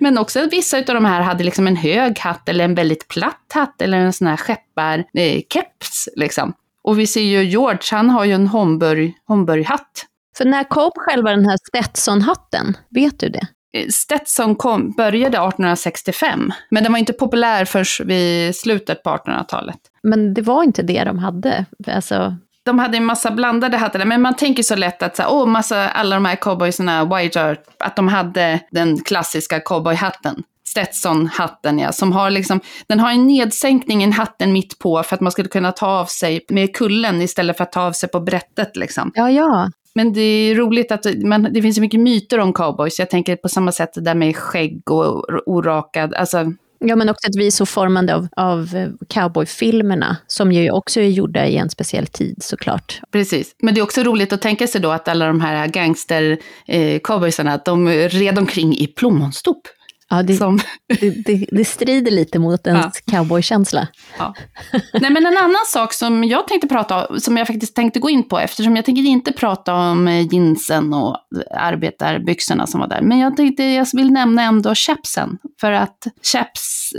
Men 0.00 0.18
också 0.18 0.48
vissa 0.50 0.78
av 0.78 0.84
de 0.84 1.04
här 1.04 1.20
hade 1.20 1.44
liksom 1.44 1.66
en 1.66 1.76
hög 1.76 2.18
hatt 2.18 2.48
eller 2.48 2.64
en 2.64 2.74
väldigt 2.74 3.08
platt 3.08 3.52
hatt 3.54 3.82
eller 3.82 3.98
en 3.98 4.12
sån 4.12 4.26
här 4.26 4.36
skepparkeps. 4.36 6.08
Eh, 6.08 6.20
liksom. 6.20 6.52
Och 6.82 6.98
vi 6.98 7.06
ser 7.06 7.20
ju 7.20 7.44
George, 7.44 7.80
han 7.90 8.10
har 8.10 8.24
ju 8.24 8.32
en 8.32 8.46
Homburg, 8.46 9.14
Homburg-hatt. 9.26 10.06
För 10.36 10.44
när 10.44 10.64
kom 10.64 10.90
själva 10.94 11.30
den 11.30 11.46
här 11.46 11.58
Stetson-hatten? 11.68 12.76
Vet 12.90 13.20
du 13.20 13.28
det? 13.28 13.46
Eh, 13.76 13.88
Stetson 13.88 14.56
kom, 14.56 14.92
började 14.92 15.36
1865, 15.36 16.52
men 16.70 16.82
den 16.82 16.92
var 16.92 16.98
inte 16.98 17.12
populär 17.12 17.64
förrän 17.64 18.08
vid 18.08 18.56
slutet 18.56 19.02
på 19.02 19.10
1800-talet. 19.10 19.78
Men 20.02 20.34
det 20.34 20.42
var 20.42 20.62
inte 20.62 20.82
det 20.82 21.04
de 21.04 21.18
hade? 21.18 21.64
Alltså, 21.86 22.36
de 22.66 22.78
hade 22.78 22.96
en 22.96 23.04
massa 23.04 23.30
blandade 23.30 23.76
hattar, 23.76 24.04
men 24.04 24.22
man 24.22 24.36
tänker 24.36 24.62
så 24.62 24.76
lätt 24.76 25.02
att 25.02 25.16
så 25.16 25.22
här, 25.22 25.30
åh, 25.32 25.46
massa, 25.46 25.88
alla 25.88 26.16
de 26.16 26.24
här 26.24 26.36
cowboysarna, 26.36 27.16
White 27.16 27.40
Earth, 27.40 27.62
att 27.78 27.96
de 27.96 28.08
hade 28.08 28.60
den 28.70 28.98
klassiska 28.98 29.60
cowboyhatten. 29.60 30.42
Stetson-hatten 30.64 31.78
ja, 31.78 31.92
som 31.92 32.12
har 32.12 32.30
liksom, 32.30 32.60
den 32.86 33.00
har 33.00 33.10
en 33.10 33.26
nedsänkning 33.26 34.04
i 34.04 34.10
hatten 34.10 34.52
mitt 34.52 34.78
på 34.78 35.02
för 35.02 35.14
att 35.14 35.20
man 35.20 35.32
skulle 35.32 35.48
kunna 35.48 35.72
ta 35.72 35.86
av 35.86 36.04
sig 36.04 36.44
med 36.48 36.76
kullen 36.76 37.22
istället 37.22 37.56
för 37.56 37.64
att 37.64 37.72
ta 37.72 37.82
av 37.82 37.92
sig 37.92 38.08
på 38.08 38.20
brättet 38.20 38.76
liksom. 38.76 39.12
Ja, 39.14 39.30
ja. 39.30 39.70
Men 39.94 40.12
det 40.12 40.20
är 40.20 40.54
roligt 40.54 40.92
att 40.92 41.06
man, 41.24 41.42
det 41.42 41.62
finns 41.62 41.76
så 41.76 41.80
mycket 41.80 42.00
myter 42.00 42.38
om 42.38 42.52
cowboys. 42.52 42.98
Jag 42.98 43.10
tänker 43.10 43.36
på 43.36 43.48
samma 43.48 43.72
sätt 43.72 43.94
det 43.94 44.00
där 44.00 44.14
med 44.14 44.36
skägg 44.36 44.90
och 44.90 45.24
orakad, 45.46 46.14
alltså 46.14 46.52
Ja, 46.78 46.96
men 46.96 47.08
också 47.08 47.28
att 47.28 47.36
vi 47.36 47.46
är 47.46 47.50
så 47.50 47.66
formande 47.66 48.14
av, 48.14 48.28
av 48.36 48.74
eh, 48.74 48.88
cowboyfilmerna, 49.08 50.16
som 50.26 50.52
ju 50.52 50.70
också 50.70 51.00
är 51.00 51.08
gjorda 51.08 51.46
i 51.46 51.56
en 51.56 51.70
speciell 51.70 52.06
tid 52.06 52.36
såklart. 52.40 53.00
Precis, 53.12 53.56
men 53.62 53.74
det 53.74 53.80
är 53.80 53.82
också 53.82 54.02
roligt 54.02 54.32
att 54.32 54.42
tänka 54.42 54.66
sig 54.66 54.80
då 54.80 54.90
att 54.90 55.08
alla 55.08 55.26
de 55.26 55.40
här 55.40 55.68
gangster-cowboysarna, 55.68 57.54
eh, 57.54 57.60
de 57.64 57.88
red 57.88 58.38
omkring 58.38 58.76
i 58.76 58.86
plommonstop. 58.86 59.68
Ja, 60.10 60.22
det, 60.22 60.36
som... 60.36 60.58
det, 61.00 61.10
det, 61.10 61.46
det, 61.52 61.64
strider 61.64 62.10
lite 62.10 62.38
mot 62.38 62.66
ens 62.66 63.02
ja. 63.04 63.12
cowboykänsla. 63.12 63.88
Ja. 64.18 64.34
Nej, 64.72 65.10
men 65.10 65.26
en 65.26 65.38
annan 65.38 65.64
sak 65.66 65.92
som 65.92 66.24
jag 66.24 66.48
tänkte 66.48 66.68
prata 66.68 67.06
om, 67.06 67.20
som 67.20 67.36
jag 67.36 67.46
faktiskt 67.46 67.76
tänkte 67.76 68.00
gå 68.00 68.10
in 68.10 68.28
på, 68.28 68.38
eftersom 68.38 68.76
jag 68.76 68.84
tänker 68.84 69.02
inte 69.02 69.32
prata 69.32 69.74
om 69.74 70.08
eh, 70.08 70.34
jeansen 70.34 70.94
och 70.94 71.16
arbetarbyxorna 71.50 72.66
som 72.66 72.80
var 72.80 72.88
där, 72.88 73.02
men 73.02 73.18
jag 73.18 73.36
tänkte 73.36 73.62
jag 73.62 73.86
vill 73.92 74.12
nämna 74.12 74.42
ändå 74.42 74.74
chapsen, 74.74 75.38
för 75.60 75.72
att 75.72 76.06
chaps, 76.22 76.90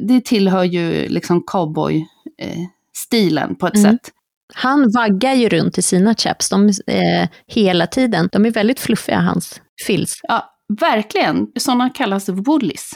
det 0.00 0.24
tillhör 0.24 0.64
ju 0.64 1.08
liksom 1.08 1.42
cowboy-stilen 1.42 3.54
på 3.54 3.66
ett 3.66 3.76
mm. 3.76 3.92
sätt. 3.92 4.10
Han 4.54 4.92
vaggar 4.92 5.34
ju 5.34 5.48
runt 5.48 5.78
i 5.78 5.82
sina 5.82 6.14
chaps 6.14 6.48
de, 6.48 6.68
eh, 6.86 7.28
hela 7.46 7.86
tiden. 7.86 8.28
De 8.32 8.46
är 8.46 8.50
väldigt 8.50 8.80
fluffiga, 8.80 9.20
hans 9.20 9.60
fills. 9.86 10.20
Ja, 10.22 10.53
Verkligen. 10.80 11.46
Sådana 11.56 11.90
kallas 11.90 12.28
woolies. 12.28 12.90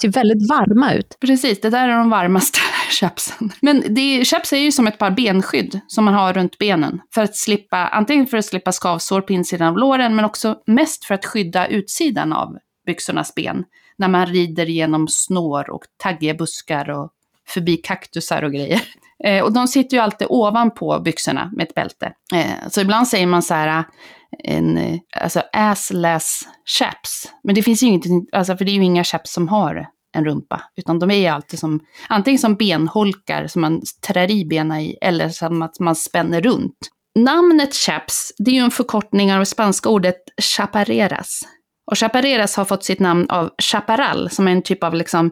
Ser 0.00 0.08
väldigt 0.08 0.50
varma 0.50 0.92
ut. 0.92 1.16
Precis, 1.20 1.60
det 1.60 1.70
där 1.70 1.88
är 1.88 1.98
de 1.98 2.10
varmaste 2.10 2.58
chapsen. 2.90 3.52
Men 3.60 3.94
det, 3.94 4.24
chaps 4.24 4.52
är 4.52 4.56
ju 4.56 4.72
som 4.72 4.86
ett 4.86 4.98
par 4.98 5.10
benskydd 5.10 5.80
som 5.86 6.04
man 6.04 6.14
har 6.14 6.32
runt 6.32 6.58
benen. 6.58 7.00
För 7.14 7.22
att 7.22 7.36
slippa, 7.36 7.76
antingen 7.76 8.26
för 8.26 8.36
att 8.36 8.44
slippa 8.44 8.72
skavsår 8.72 9.20
på 9.20 9.32
insidan 9.32 9.68
av 9.68 9.78
låren, 9.78 10.16
men 10.16 10.24
också 10.24 10.56
mest 10.66 11.04
för 11.04 11.14
att 11.14 11.26
skydda 11.26 11.66
utsidan 11.66 12.32
av 12.32 12.56
byxornas 12.86 13.34
ben. 13.34 13.64
När 13.98 14.08
man 14.08 14.26
rider 14.26 14.66
genom 14.66 15.08
snår 15.08 15.70
och 15.70 15.82
taggiga 16.02 16.34
buskar 16.34 16.90
och 16.90 17.10
förbi 17.48 17.76
kaktusar 17.76 18.42
och 18.42 18.52
grejer. 18.52 18.82
Eh, 19.24 19.44
och 19.44 19.52
de 19.52 19.68
sitter 19.68 19.96
ju 19.96 20.02
alltid 20.02 20.26
ovanpå 20.30 21.00
byxorna 21.04 21.50
med 21.56 21.68
ett 21.68 21.74
bälte. 21.74 22.12
Eh, 22.34 22.68
så 22.70 22.80
ibland 22.80 23.08
säger 23.08 23.26
man 23.26 23.42
så 23.42 23.54
här, 23.54 23.78
eh, 23.78 23.84
en 24.38 24.78
eh, 24.78 24.98
alltså 25.20 25.42
assless 25.52 26.40
chaps. 26.78 27.32
Men 27.44 27.54
det 27.54 27.62
finns 27.62 27.82
ju 27.82 27.86
ingenting, 27.86 28.26
alltså 28.32 28.56
för 28.56 28.64
det 28.64 28.70
är 28.70 28.74
ju 28.74 28.84
inga 28.84 29.04
chaps 29.04 29.32
som 29.32 29.48
har 29.48 29.86
en 30.16 30.24
rumpa, 30.24 30.62
utan 30.76 30.98
de 30.98 31.10
är 31.10 31.14
ju 31.14 31.26
alltid 31.26 31.58
som, 31.58 31.80
antingen 32.08 32.38
som 32.38 32.54
benholkar 32.54 33.46
som 33.46 33.62
man 33.62 33.82
trär 34.06 34.30
i 34.30 34.44
benen 34.44 34.80
i, 34.80 34.98
eller 35.00 35.28
som 35.28 35.62
att 35.62 35.80
man 35.80 35.94
spänner 35.94 36.40
runt. 36.40 36.78
Namnet 37.18 37.74
chaps, 37.74 38.32
det 38.38 38.50
är 38.50 38.54
ju 38.54 38.60
en 38.60 38.70
förkortning 38.70 39.32
av 39.32 39.38
det 39.38 39.46
spanska 39.46 39.88
ordet 39.88 40.16
chapareras. 40.56 41.42
Och 41.90 41.98
chapareras 41.98 42.56
har 42.56 42.64
fått 42.64 42.84
sitt 42.84 43.00
namn 43.00 43.30
av 43.30 43.50
chaparral, 43.62 44.30
som 44.30 44.48
är 44.48 44.52
en 44.52 44.62
typ 44.62 44.84
av 44.84 44.94
liksom 44.94 45.30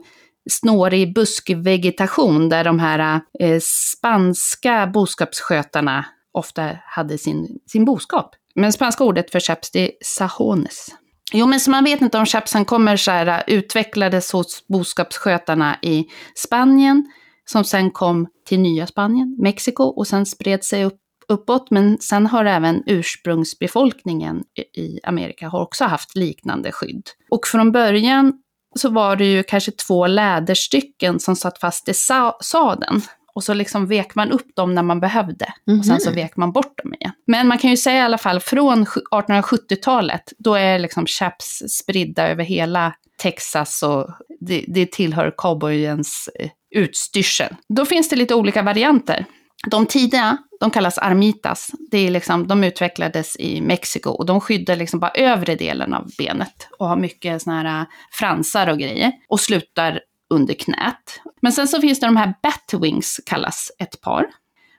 snårig 0.51 1.15
buskvegetation 1.15 2.49
där 2.49 2.65
de 2.65 2.79
här 2.79 3.21
eh, 3.41 3.61
spanska 3.61 4.87
boskapsskötarna 4.87 6.05
ofta 6.33 6.79
hade 6.85 7.19
sin, 7.19 7.59
sin 7.67 7.85
boskap. 7.85 8.35
Men 8.55 8.73
spanska 8.73 9.05
ordet 9.05 9.31
för 9.31 9.41
chaps 9.41 9.71
det 9.71 9.81
är 9.81 9.91
sajones. 10.05 10.89
Jo, 11.33 11.47
men 11.47 11.61
så 11.61 11.71
man 11.71 11.85
vet 11.85 12.01
inte 12.01 12.19
om 12.19 12.27
chapsen 12.27 12.65
kommer 12.65 12.97
så 12.97 13.11
här, 13.11 13.27
eh, 13.27 13.55
utvecklades 13.55 14.33
hos 14.33 14.67
boskapsskötarna 14.69 15.79
i 15.83 16.07
Spanien, 16.35 17.13
som 17.45 17.65
sen 17.65 17.91
kom 17.91 18.27
till 18.47 18.61
nya 18.61 18.87
Spanien, 18.87 19.37
Mexiko 19.39 19.85
och 19.85 20.07
sen 20.07 20.27
spred 20.27 20.65
sig 20.65 20.85
upp, 20.85 20.99
uppåt. 21.29 21.71
Men 21.71 21.99
sen 21.99 22.27
har 22.27 22.45
även 22.45 22.83
ursprungsbefolkningen 22.87 24.43
i 24.77 25.01
Amerika 25.03 25.49
har 25.49 25.61
också 25.61 25.85
haft 25.85 26.17
liknande 26.17 26.73
skydd. 26.73 27.09
Och 27.31 27.47
från 27.47 27.73
början 27.73 28.33
så 28.75 28.89
var 28.89 29.17
det 29.17 29.25
ju 29.25 29.43
kanske 29.43 29.71
två 29.71 30.07
läderstycken 30.07 31.21
som 31.21 31.37
satt 31.37 31.59
fast 31.59 31.89
i 31.89 31.95
sadeln. 32.41 33.03
Och 33.35 33.45
så 33.45 33.55
liksom 33.55 33.87
vek 33.87 34.15
man 34.15 34.31
upp 34.31 34.57
dem 34.57 34.75
när 34.75 34.83
man 34.83 35.01
behövde. 35.01 35.45
Mm 35.45 35.55
-hmm. 35.67 35.79
Och 35.79 35.87
sen 35.87 36.01
så 36.01 36.11
mhm. 36.11 36.17
vek 36.17 36.37
man 36.37 36.53
bort 36.53 36.79
dem 36.83 36.95
igen. 36.95 37.13
Men 37.27 37.49
man 37.49 37.59
kan 37.59 37.71
ju 37.71 37.77
säga 37.77 37.99
i 37.99 38.01
alla 38.01 38.19
fall 38.19 38.41
från 38.41 38.87
1870-talet, 38.87 40.33
då 40.39 40.55
är 40.55 40.79
liksom 40.79 41.07
chaps 41.07 41.63
spridda 41.69 42.29
över 42.29 42.45
hela 42.45 42.95
Texas 43.23 43.83
och 43.83 44.11
det, 44.41 44.65
det 44.69 44.93
tillhör 44.93 45.35
cowboyens 45.37 46.29
eh, 46.41 46.51
utstyrsel. 46.71 47.57
Då 47.69 47.85
finns 47.85 48.09
det 48.09 48.17
lite 48.17 48.35
olika 48.35 48.63
varianter. 48.63 49.27
De 49.71 49.87
tidiga, 49.87 50.39
de 50.61 50.71
kallas 50.71 50.99
armitas. 50.99 51.71
Det 51.91 51.99
är 51.99 52.11
liksom, 52.11 52.47
de 52.47 52.65
utvecklades 52.65 53.37
i 53.37 53.61
Mexiko 53.61 54.11
och 54.11 54.27
de 54.27 54.41
skyddar 54.41 54.77
liksom 54.77 55.01
bara 55.01 55.11
övre 55.11 55.55
delen 55.55 55.95
av 55.95 56.11
benet 56.19 56.69
och 56.79 56.89
har 56.89 56.97
mycket 56.97 57.43
såna 57.43 57.63
här 57.63 57.81
äh, 57.81 57.87
fransar 58.13 58.67
och 58.67 58.79
grejer. 58.79 59.13
Och 59.29 59.41
slutar 59.41 60.01
under 60.31 60.55
knät. 60.55 61.21
Men 61.43 61.53
sen 61.53 61.69
så 61.69 61.81
finns 61.81 62.01
det 62.01 62.07
de 62.07 62.17
här 62.17 62.35
Batwings, 62.43 63.21
kallas 63.27 63.71
ett 63.79 64.01
par. 64.01 64.27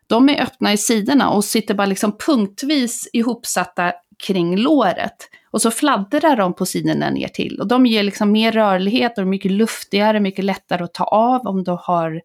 De 0.08 0.30
är 0.30 0.42
öppna 0.42 0.74
i 0.74 0.78
sidorna 0.78 1.30
och 1.30 1.46
sitter 1.46 1.74
bara 1.74 1.86
liksom 1.86 2.18
punktvis 2.18 3.10
ihopsatta 3.14 3.94
kring 4.28 4.58
låret. 4.58 5.30
Och 5.52 5.62
så 5.62 5.72
fladdrar 5.72 6.36
de 6.36 6.54
på 6.54 6.66
sidorna 6.66 7.10
ner 7.10 7.28
till. 7.28 7.60
Och 7.60 7.68
de 7.68 7.86
ger 7.86 8.04
liksom 8.04 8.32
mer 8.32 8.52
rörlighet 8.52 9.18
och 9.18 9.22
är 9.22 9.26
mycket 9.26 9.52
luftigare, 9.52 10.20
mycket 10.20 10.46
lättare 10.46 10.84
att 10.84 10.94
ta 10.94 11.04
av 11.04 11.42
om 11.48 11.64
du 11.64 11.78
har 11.82 12.22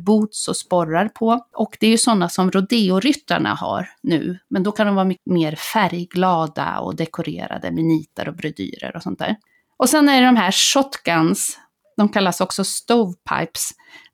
boots 0.00 0.48
och 0.48 0.56
sporrar 0.56 1.08
på. 1.08 1.46
Och 1.56 1.76
det 1.80 1.86
är 1.86 1.90
ju 1.90 1.98
sådana 1.98 2.28
som 2.28 2.50
rodeoryttarna 2.50 3.54
har 3.54 3.88
nu. 4.02 4.38
Men 4.50 4.62
då 4.62 4.72
kan 4.72 4.86
de 4.86 4.94
vara 4.94 5.04
mycket 5.04 5.32
mer 5.32 5.54
färgglada 5.54 6.78
och 6.78 6.96
dekorerade 6.96 7.70
med 7.70 7.84
nitar 7.84 8.28
och 8.28 8.36
brodyrer 8.36 8.96
och 8.96 9.02
sånt 9.02 9.18
där. 9.18 9.36
Och 9.76 9.88
sen 9.88 10.08
är 10.08 10.20
det 10.20 10.26
de 10.26 10.36
här 10.36 10.52
shotguns 10.52 11.58
de 11.96 12.08
kallas 12.08 12.40
också 12.40 12.64
stovepipes. 12.64 13.70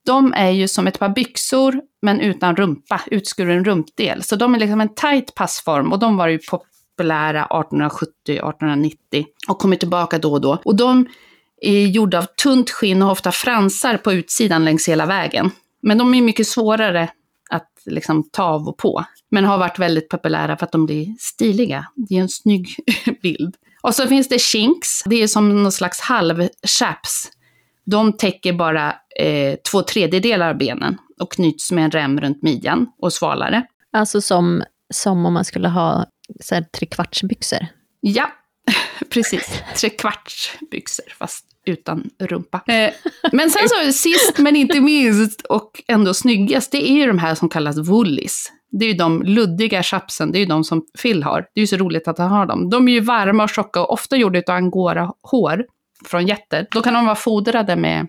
De 0.07 0.33
är 0.33 0.51
ju 0.51 0.68
som 0.68 0.87
ett 0.87 0.99
par 0.99 1.09
byxor 1.09 1.81
men 2.03 2.20
utan 2.20 2.57
rumpa, 2.57 3.01
utskuren 3.07 3.64
rumpdel. 3.64 4.22
Så 4.22 4.37
de 4.37 4.55
är 4.55 4.59
liksom 4.59 4.81
en 4.81 4.95
tight 4.95 5.35
passform 5.35 5.93
och 5.93 5.99
de 5.99 6.16
var 6.16 6.29
ju 6.29 6.39
populära 6.39 7.47
1870-1890 7.51 8.93
och 9.49 9.59
kommer 9.59 9.76
tillbaka 9.76 10.18
då 10.18 10.33
och 10.33 10.41
då. 10.41 10.59
Och 10.64 10.76
de 10.76 11.07
är 11.61 11.87
gjorda 11.87 12.18
av 12.18 12.26
tunt 12.43 12.70
skinn 12.70 13.03
och 13.03 13.11
ofta 13.11 13.33
fransar 13.33 13.97
på 13.97 14.12
utsidan 14.12 14.64
längs 14.64 14.89
hela 14.89 15.07
vägen. 15.07 15.51
Men 15.83 15.99
de 15.99 16.14
är 16.14 16.22
mycket 16.22 16.47
svårare 16.47 17.11
att 17.51 17.72
liksom 17.87 18.31
ta 18.31 18.43
av 18.43 18.68
och 18.68 18.76
på. 18.76 19.05
Men 19.31 19.45
har 19.45 19.59
varit 19.59 19.79
väldigt 19.79 20.09
populära 20.09 20.57
för 20.57 20.66
att 20.66 20.72
de 20.72 20.87
blir 20.87 21.14
stiliga. 21.18 21.87
Det 21.95 22.14
är 22.14 22.20
en 22.20 22.29
snygg 22.29 22.68
bild. 23.22 23.57
Och 23.83 23.95
så 23.95 24.07
finns 24.07 24.29
det 24.29 24.41
chinks. 24.41 25.03
Det 25.05 25.22
är 25.22 25.26
som 25.26 25.62
någon 25.62 25.72
slags 25.72 26.01
halvchaps. 26.01 27.31
De 27.87 28.12
täcker 28.12 28.53
bara 28.53 28.95
eh, 29.20 29.57
två 29.70 29.83
tredjedelar 29.83 30.49
av 30.49 30.59
benen 30.59 30.99
och 31.20 31.33
knyts 31.33 31.72
med 31.72 31.85
en 31.85 31.91
rem 31.91 32.20
runt 32.20 32.43
midjan 32.43 32.87
och 32.99 33.12
svalare. 33.12 33.66
Alltså 33.93 34.20
som, 34.20 34.62
som 34.95 35.26
om 35.26 35.33
man 35.33 35.45
skulle 35.45 35.68
ha 35.68 36.07
så 36.41 36.55
här, 36.55 36.62
trekvartsbyxor. 36.62 37.66
Ja, 38.01 38.33
precis. 39.11 39.62
Trekvartsbyxor, 39.76 41.05
fast 41.18 41.45
utan 41.68 42.10
rumpa. 42.18 42.60
Eh, 42.66 42.90
men 43.32 43.50
sen 43.50 43.68
så 43.68 43.92
sist 43.92 44.38
men 44.38 44.56
inte 44.56 44.80
minst 44.80 45.42
och 45.42 45.82
ändå 45.88 46.14
snyggast, 46.14 46.72
det 46.72 46.90
är 46.90 46.94
ju 46.94 47.06
de 47.06 47.18
här 47.18 47.34
som 47.34 47.48
kallas 47.48 47.78
woolies. 47.78 48.52
Det 48.70 48.84
är 48.84 48.88
ju 48.88 48.94
de 48.94 49.22
luddiga 49.22 49.82
chapsen, 49.82 50.32
det 50.32 50.38
är 50.38 50.40
ju 50.40 50.46
de 50.46 50.64
som 50.64 50.82
Phil 51.02 51.22
har. 51.22 51.40
Det 51.54 51.60
är 51.60 51.62
ju 51.62 51.66
så 51.66 51.76
roligt 51.76 52.08
att 52.08 52.18
han 52.18 52.30
har 52.30 52.46
dem. 52.46 52.70
De 52.70 52.88
är 52.88 52.92
ju 52.92 53.00
varma 53.00 53.42
och 53.42 53.50
tjocka 53.50 53.80
och 53.80 53.92
ofta 53.92 54.16
gjorda 54.16 54.38
av 54.38 54.54
angora-hår 54.54 55.64
från 56.04 56.26
getter. 56.26 56.66
Då 56.70 56.82
kan 56.82 56.94
de 56.94 57.04
vara 57.04 57.16
fodrade 57.16 57.76
med 57.76 58.06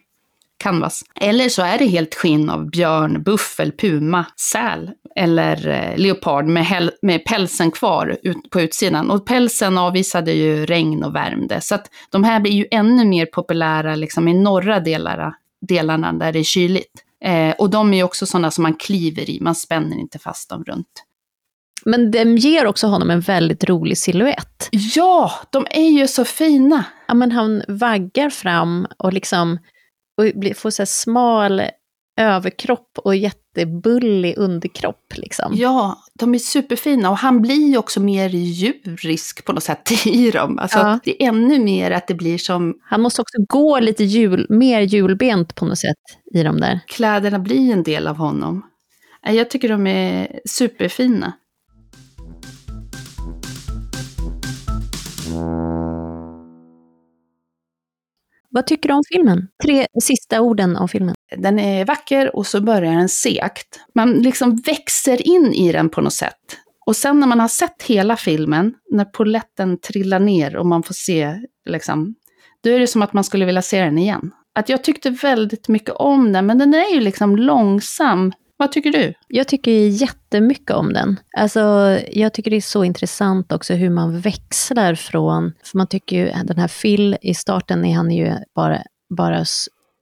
canvas. 0.58 1.04
Eller 1.16 1.50
så 1.50 1.62
är 1.62 1.78
det 1.78 1.86
helt 1.86 2.16
skinn 2.16 2.50
av 2.50 2.70
björn, 2.70 3.24
buffel, 3.24 3.72
puma, 3.72 4.26
säl 4.52 4.92
eller 5.20 5.68
eh, 5.68 5.98
leopard 5.98 6.46
med, 6.46 6.90
med 7.02 7.26
pälsen 7.26 7.72
kvar 7.72 8.18
ut, 8.24 8.50
på 8.50 8.62
utsidan. 8.62 9.12
Och 9.12 9.26
pälsen 9.26 9.78
avvisade 9.78 10.32
ju 10.32 10.66
regn 10.66 11.04
och 11.04 11.16
värmde. 11.16 11.62
Så 11.62 11.76
att 11.76 11.90
de 12.10 12.24
här 12.24 12.40
blir 12.40 12.52
ju 12.52 12.66
ännu 12.72 13.06
mer 13.06 13.26
populära 13.26 13.96
liksom, 13.96 14.28
i 14.28 14.34
norra 14.34 14.80
delarna, 14.80 15.36
delarna 15.62 16.14
där 16.14 16.32
det 16.32 16.40
är 16.40 16.44
kyligt. 16.44 16.94
Eh, 17.26 17.52
och 17.58 17.70
de 17.70 17.94
är 17.94 17.98
ju 17.98 18.04
också 18.04 18.26
sådana 18.26 18.52
som 18.52 18.62
man 18.62 18.74
kliver 18.74 19.30
i, 19.30 19.40
man 19.42 19.56
spänner 19.56 20.00
inte 20.00 20.20
fast 20.20 20.50
dem 20.50 20.64
runt. 20.64 21.04
Men 21.86 22.12
de 22.12 22.38
ger 22.38 22.66
också 22.66 22.88
honom 22.88 23.10
en 23.10 23.22
väldigt 23.22 23.64
rolig 23.64 23.98
siluett. 23.98 24.70
Ja, 24.72 25.32
de 25.50 25.68
är 25.70 25.90
ju 25.90 26.08
så 26.08 26.26
fina. 26.26 26.84
Ja, 27.08 27.14
men 27.14 27.32
han 27.32 27.64
vaggar 27.68 28.30
fram 28.30 28.88
och 28.98 29.14
liksom 29.14 29.58
och 30.18 30.58
får 30.58 30.70
så 30.70 30.86
smal 30.86 31.62
överkropp 32.20 32.98
och 32.98 33.16
jättebullig 33.16 34.38
underkropp. 34.38 35.14
Liksom. 35.16 35.54
Ja, 35.56 36.04
de 36.14 36.36
är 36.36 36.40
superfina 36.40 37.10
och 37.10 37.18
han 37.18 37.42
blir 37.42 37.70
ju 37.70 37.78
också 37.78 38.00
mer 38.00 38.30
djurisk 38.30 39.46
på 39.46 39.54
något 39.54 39.64
sätt 39.64 39.92
i 40.06 40.32
dem. 40.32 40.60
Alltså 40.60 40.78
ja. 40.78 41.00
det 41.04 41.24
är 41.24 41.28
ännu 41.28 41.60
mer 41.60 41.92
att 41.92 42.08
det 42.08 42.14
blir 42.14 42.38
som... 42.38 42.74
Han 42.84 43.02
måste 43.02 43.22
också 43.22 43.38
gå 43.48 43.80
lite 43.80 44.04
jul, 44.04 44.46
mer 44.50 44.82
julbent 44.82 45.56
på 45.56 45.66
något 45.66 45.80
sätt 45.80 45.96
i 46.34 46.44
dem 46.44 46.60
där. 46.60 46.80
Kläderna 46.88 47.40
blir 47.40 47.74
en 47.74 47.84
del 47.84 48.08
av 48.08 48.16
honom. 48.16 48.66
Jag 49.22 49.50
tycker 49.50 49.70
de 49.70 49.88
är 49.88 50.40
superfina. 50.46 51.34
Vad 58.52 58.68
tycker 58.68 58.90
du 58.90 58.96
om 58.96 59.04
filmen? 59.14 59.48
Tre 59.64 59.88
sista 60.02 60.42
orden 60.42 60.76
om 60.76 60.88
filmen. 60.88 61.16
Den 61.38 61.60
är 61.60 61.86
vacker 61.86 62.36
och 62.36 62.48
så 62.48 62.62
börjar 62.62 62.92
den 62.92 63.10
segt. 63.10 63.80
Man 63.96 64.14
liksom 64.14 64.56
växer 64.56 65.28
in 65.28 65.54
i 65.54 65.72
den 65.72 65.90
på 65.90 66.02
något 66.02 66.14
sätt. 66.14 66.58
Och 66.86 66.96
sen 66.96 67.20
när 67.20 67.28
man 67.28 67.40
har 67.40 67.48
sett 67.48 67.84
hela 67.84 68.18
filmen, 68.18 68.74
när 68.92 69.06
poletten 69.06 69.80
trillar 69.80 70.20
ner 70.20 70.56
och 70.56 70.66
man 70.66 70.84
får 70.84 70.94
se, 70.94 71.40
liksom, 71.70 72.16
då 72.64 72.70
är 72.70 72.80
det 72.80 72.88
som 72.88 73.02
att 73.02 73.14
man 73.14 73.24
skulle 73.24 73.46
vilja 73.46 73.62
se 73.62 73.82
den 73.82 73.98
igen. 73.98 74.32
Att 74.56 74.70
jag 74.70 74.84
tyckte 74.84 75.10
väldigt 75.10 75.68
mycket 75.68 75.96
om 75.96 76.32
den, 76.32 76.46
men 76.46 76.58
den 76.58 76.74
är 76.74 76.94
ju 76.94 77.00
liksom 77.00 77.36
långsam 77.36 78.32
vad 78.60 78.72
tycker 78.72 78.92
du? 78.92 79.14
Jag 79.28 79.48
tycker 79.48 79.72
jättemycket 79.88 80.76
om 80.76 80.94
den. 80.94 81.20
Alltså, 81.38 81.60
jag 82.12 82.34
tycker 82.34 82.52
det 82.52 82.58
är 82.58 82.62
så 82.62 82.84
intressant 82.84 83.52
också 83.52 83.74
hur 83.74 83.90
man 83.90 84.20
växlar 84.20 84.96
från... 84.96 85.54
För 85.64 85.78
man 85.78 85.88
tycker 85.88 86.16
ju, 86.16 86.44
den 86.44 86.58
här 86.58 86.82
Phil, 86.82 87.18
i 87.22 87.34
starten 87.34 87.86
är 87.86 87.94
han 87.94 88.12
ju 88.12 88.34
bara, 88.56 88.84
bara 89.18 89.46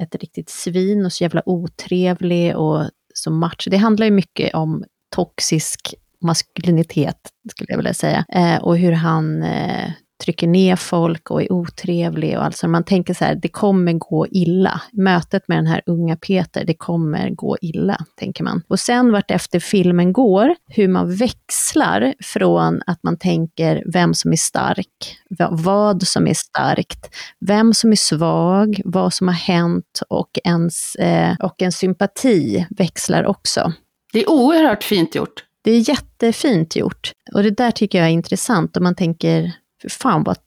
ett 0.04 0.16
riktigt 0.16 0.50
svin 0.50 1.06
och 1.06 1.14
så 1.14 1.24
jävla 1.24 1.42
otrevlig 1.46 2.58
och 2.58 2.84
så 3.14 3.32
match. 3.32 3.68
Det 3.72 3.78
handlar 3.78 4.06
ju 4.06 4.12
mycket 4.12 4.54
om 4.54 4.84
toxisk 5.16 5.96
maskulinitet, 6.22 7.30
skulle 7.52 7.70
jag 7.70 7.78
vilja 7.78 7.94
säga. 7.94 8.26
Eh, 8.30 8.58
och 8.64 8.78
hur 8.78 8.92
han 8.92 9.44
eh, 9.44 9.92
trycker 10.24 10.48
ner 10.48 10.76
folk 10.76 11.32
och 11.32 11.42
är 11.42 11.52
otrevlig 11.52 12.38
och 12.38 12.46
alltså 12.46 12.68
man 12.68 12.84
tänker 12.84 13.14
så 13.14 13.26
här, 13.26 13.36
det 13.36 13.48
kommer 13.48 13.94
gå 13.94 14.28
illa. 14.28 14.82
Mötet 14.92 15.48
med 15.48 15.58
den 15.58 15.68
här 15.68 15.82
unga 15.86 16.16
Peter, 16.16 16.66
det 16.66 16.74
kommer 16.74 17.30
gå 17.30 17.58
illa, 17.62 18.06
tänker 18.16 18.44
man. 18.44 18.62
Och 18.68 18.80
sen 18.80 19.12
vart 19.12 19.32
efter 19.32 19.60
filmen 19.60 20.14
går, 20.14 20.56
hur 20.68 20.88
man 20.88 21.16
växlar 21.16 22.14
från 22.24 22.82
att 22.86 23.04
man 23.04 23.18
tänker 23.18 23.84
vem 23.94 24.14
som 24.14 24.32
är 24.32 24.38
stark, 24.38 25.18
vad 25.52 26.04
som 26.08 26.28
är 26.28 26.34
starkt, 26.34 27.16
vem 27.40 27.74
som 27.74 27.92
är 27.92 27.96
svag, 27.96 28.82
vad 28.86 29.14
som 29.14 29.28
har 29.28 29.36
hänt 29.36 30.02
och 30.10 30.40
ens, 30.44 30.96
eh, 30.96 31.36
och 31.40 31.62
en 31.62 31.72
sympati 31.72 32.68
växlar 32.70 33.26
också. 33.26 33.74
Det 34.14 34.24
är 34.24 34.30
oerhört 34.30 34.84
fint 34.84 35.16
gjort. 35.16 35.44
Det 35.64 35.72
är 35.72 35.90
jättefint 35.90 36.76
gjort. 36.76 37.12
Och 37.34 37.44
det 37.44 37.52
där 37.52 37.72
tycker 37.72 37.98
jag 37.98 38.08
är 38.08 38.12
intressant 38.12 38.78
om 38.78 38.84
man 38.84 38.96
tänker 38.96 39.54
för 39.82 39.90
fan 39.90 40.24
vad 40.24 40.38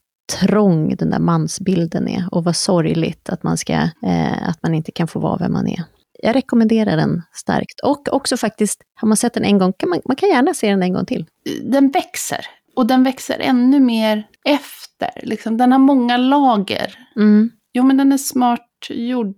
trång 0.40 0.96
den 0.96 1.10
där 1.10 1.18
mansbilden 1.18 2.08
är 2.08 2.28
och 2.32 2.44
vad 2.44 2.56
sorgligt 2.56 3.28
att 3.28 3.42
man, 3.42 3.58
ska, 3.58 3.72
eh, 4.02 4.48
att 4.48 4.62
man 4.62 4.74
inte 4.74 4.92
kan 4.92 5.08
få 5.08 5.20
vara 5.20 5.36
vem 5.36 5.52
man 5.52 5.68
är. 5.68 5.84
Jag 6.22 6.36
rekommenderar 6.36 6.96
den 6.96 7.22
starkt. 7.32 7.80
Och 7.80 8.08
också 8.12 8.36
faktiskt, 8.36 8.82
har 8.94 9.08
man 9.08 9.16
sett 9.16 9.34
den 9.34 9.44
en 9.44 9.58
gång, 9.58 9.72
kan 9.72 9.88
man, 9.88 10.00
man 10.04 10.16
kan 10.16 10.28
gärna 10.28 10.54
se 10.54 10.70
den 10.70 10.82
en 10.82 10.92
gång 10.92 11.06
till. 11.06 11.26
Den 11.62 11.90
växer. 11.90 12.46
Och 12.76 12.86
den 12.86 13.04
växer 13.04 13.38
ännu 13.40 13.80
mer 13.80 14.26
efter. 14.44 15.10
Liksom, 15.22 15.56
den 15.56 15.72
har 15.72 15.78
många 15.78 16.16
lager. 16.16 16.98
Mm. 17.16 17.50
Jo, 17.72 17.84
men 17.84 17.96
den 17.96 18.12
är 18.12 18.18
smart 18.18 18.86
gjord, 18.90 19.36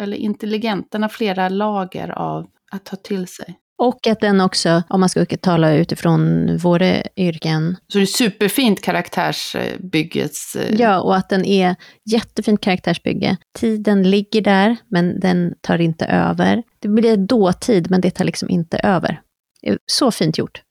eller 0.00 0.16
intelligent. 0.16 0.90
Den 0.90 1.02
har 1.02 1.08
flera 1.08 1.48
lager 1.48 2.08
av 2.08 2.46
att 2.72 2.84
ta 2.84 2.96
till 2.96 3.26
sig. 3.26 3.58
Och 3.78 4.06
att 4.06 4.20
den 4.20 4.40
också, 4.40 4.82
om 4.88 5.00
man 5.00 5.08
ska 5.08 5.26
tala 5.26 5.74
utifrån 5.74 6.56
våra 6.56 7.02
yrken. 7.16 7.76
Så 7.88 7.98
det 7.98 8.04
är 8.04 8.06
superfint 8.06 8.82
karaktärsbyggets... 8.82 10.56
Eh, 10.56 10.74
ja, 10.80 11.00
och 11.00 11.16
att 11.16 11.28
den 11.28 11.44
är 11.44 11.76
jättefint 12.10 12.60
karaktärsbygge. 12.60 13.36
Tiden 13.58 14.10
ligger 14.10 14.40
där, 14.40 14.76
men 14.88 15.20
den 15.20 15.54
tar 15.60 15.78
inte 15.78 16.04
över. 16.06 16.62
Det 16.78 16.88
blir 16.88 17.16
dåtid, 17.16 17.90
men 17.90 18.00
det 18.00 18.10
tar 18.10 18.24
liksom 18.24 18.50
inte 18.50 18.78
över. 18.78 19.20
Så 19.86 20.10
fint 20.10 20.38
gjort. 20.38 20.62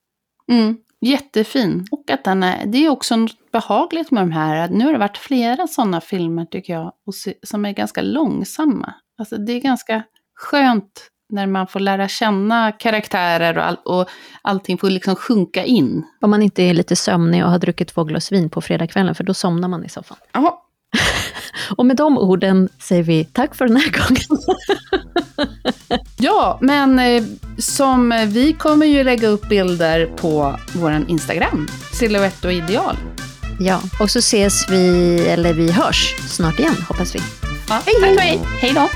Mm, 0.52 0.78
jättefin. 1.02 1.88
Och 1.92 2.12
att 2.12 2.24
den 2.24 2.44
är, 2.44 2.66
det 2.66 2.86
är 2.86 2.90
också 2.90 3.16
något 3.16 3.52
behagligt 3.52 4.12
med 4.12 4.24
de 4.24 4.32
här. 4.32 4.70
Nu 4.70 4.86
har 4.86 4.94
det 4.94 5.00
varit 5.00 5.18
flera 5.18 5.68
sådana 5.68 6.02
filmer, 6.02 6.46
tycker 6.46 6.74
jag, 6.74 6.94
som 7.44 7.66
är 7.66 7.72
ganska 7.72 8.02
långsamma. 8.02 8.94
Alltså 9.18 9.38
det 9.38 9.54
är 9.54 9.62
ganska 9.62 10.04
skönt 10.36 11.10
när 11.34 11.48
man 11.48 11.68
får 11.68 11.80
lära 11.80 12.08
känna 12.08 12.72
karaktärer 12.72 13.58
och, 13.58 13.66
all, 13.66 13.78
och 13.86 14.10
allting 14.42 14.78
får 14.78 14.90
liksom 14.90 15.16
sjunka 15.16 15.66
in. 15.66 16.04
Om 16.22 16.30
man 16.30 16.42
inte 16.42 16.64
är 16.64 16.74
lite 16.74 16.96
sömnig 16.96 17.44
och 17.44 17.52
har 17.52 17.60
druckit 17.60 17.88
två 17.88 18.04
glas 18.04 18.32
vin 18.32 18.50
på 18.50 18.62
fredagskvällen, 18.62 19.16
för 19.16 19.24
då 19.24 19.34
somnar 19.34 19.68
man 19.68 19.86
i 19.86 19.90
soffan. 19.90 20.18
Ja. 20.32 20.60
och 21.78 21.86
med 21.86 21.96
de 21.96 22.18
orden 22.18 22.70
säger 22.80 23.04
vi 23.04 23.26
tack 23.26 23.56
för 23.56 23.68
den 23.68 23.76
här 23.76 23.92
gången. 23.92 24.44
ja, 26.18 26.58
men 26.62 27.00
eh, 27.00 27.24
som 27.58 28.28
vi 28.28 28.54
kommer 28.54 28.86
ju 28.86 29.04
lägga 29.04 29.28
upp 29.28 29.50
bilder 29.50 30.06
på 30.06 30.60
vår 30.74 31.06
Instagram, 31.08 31.68
Silhouette 31.94 32.48
och 32.48 32.54
ideal. 32.54 32.96
Ja, 33.60 33.82
och 34.00 34.10
så 34.10 34.20
ses 34.20 34.70
vi, 34.70 35.20
eller 35.28 35.54
vi 35.54 35.72
hörs 35.72 36.16
snart 36.30 36.60
igen, 36.60 36.76
hoppas 36.88 37.16
vi. 37.16 37.20
Ja, 37.70 37.82
hej, 37.86 38.18
hej! 38.18 38.42
Hej 38.62 38.74
då! 38.74 38.90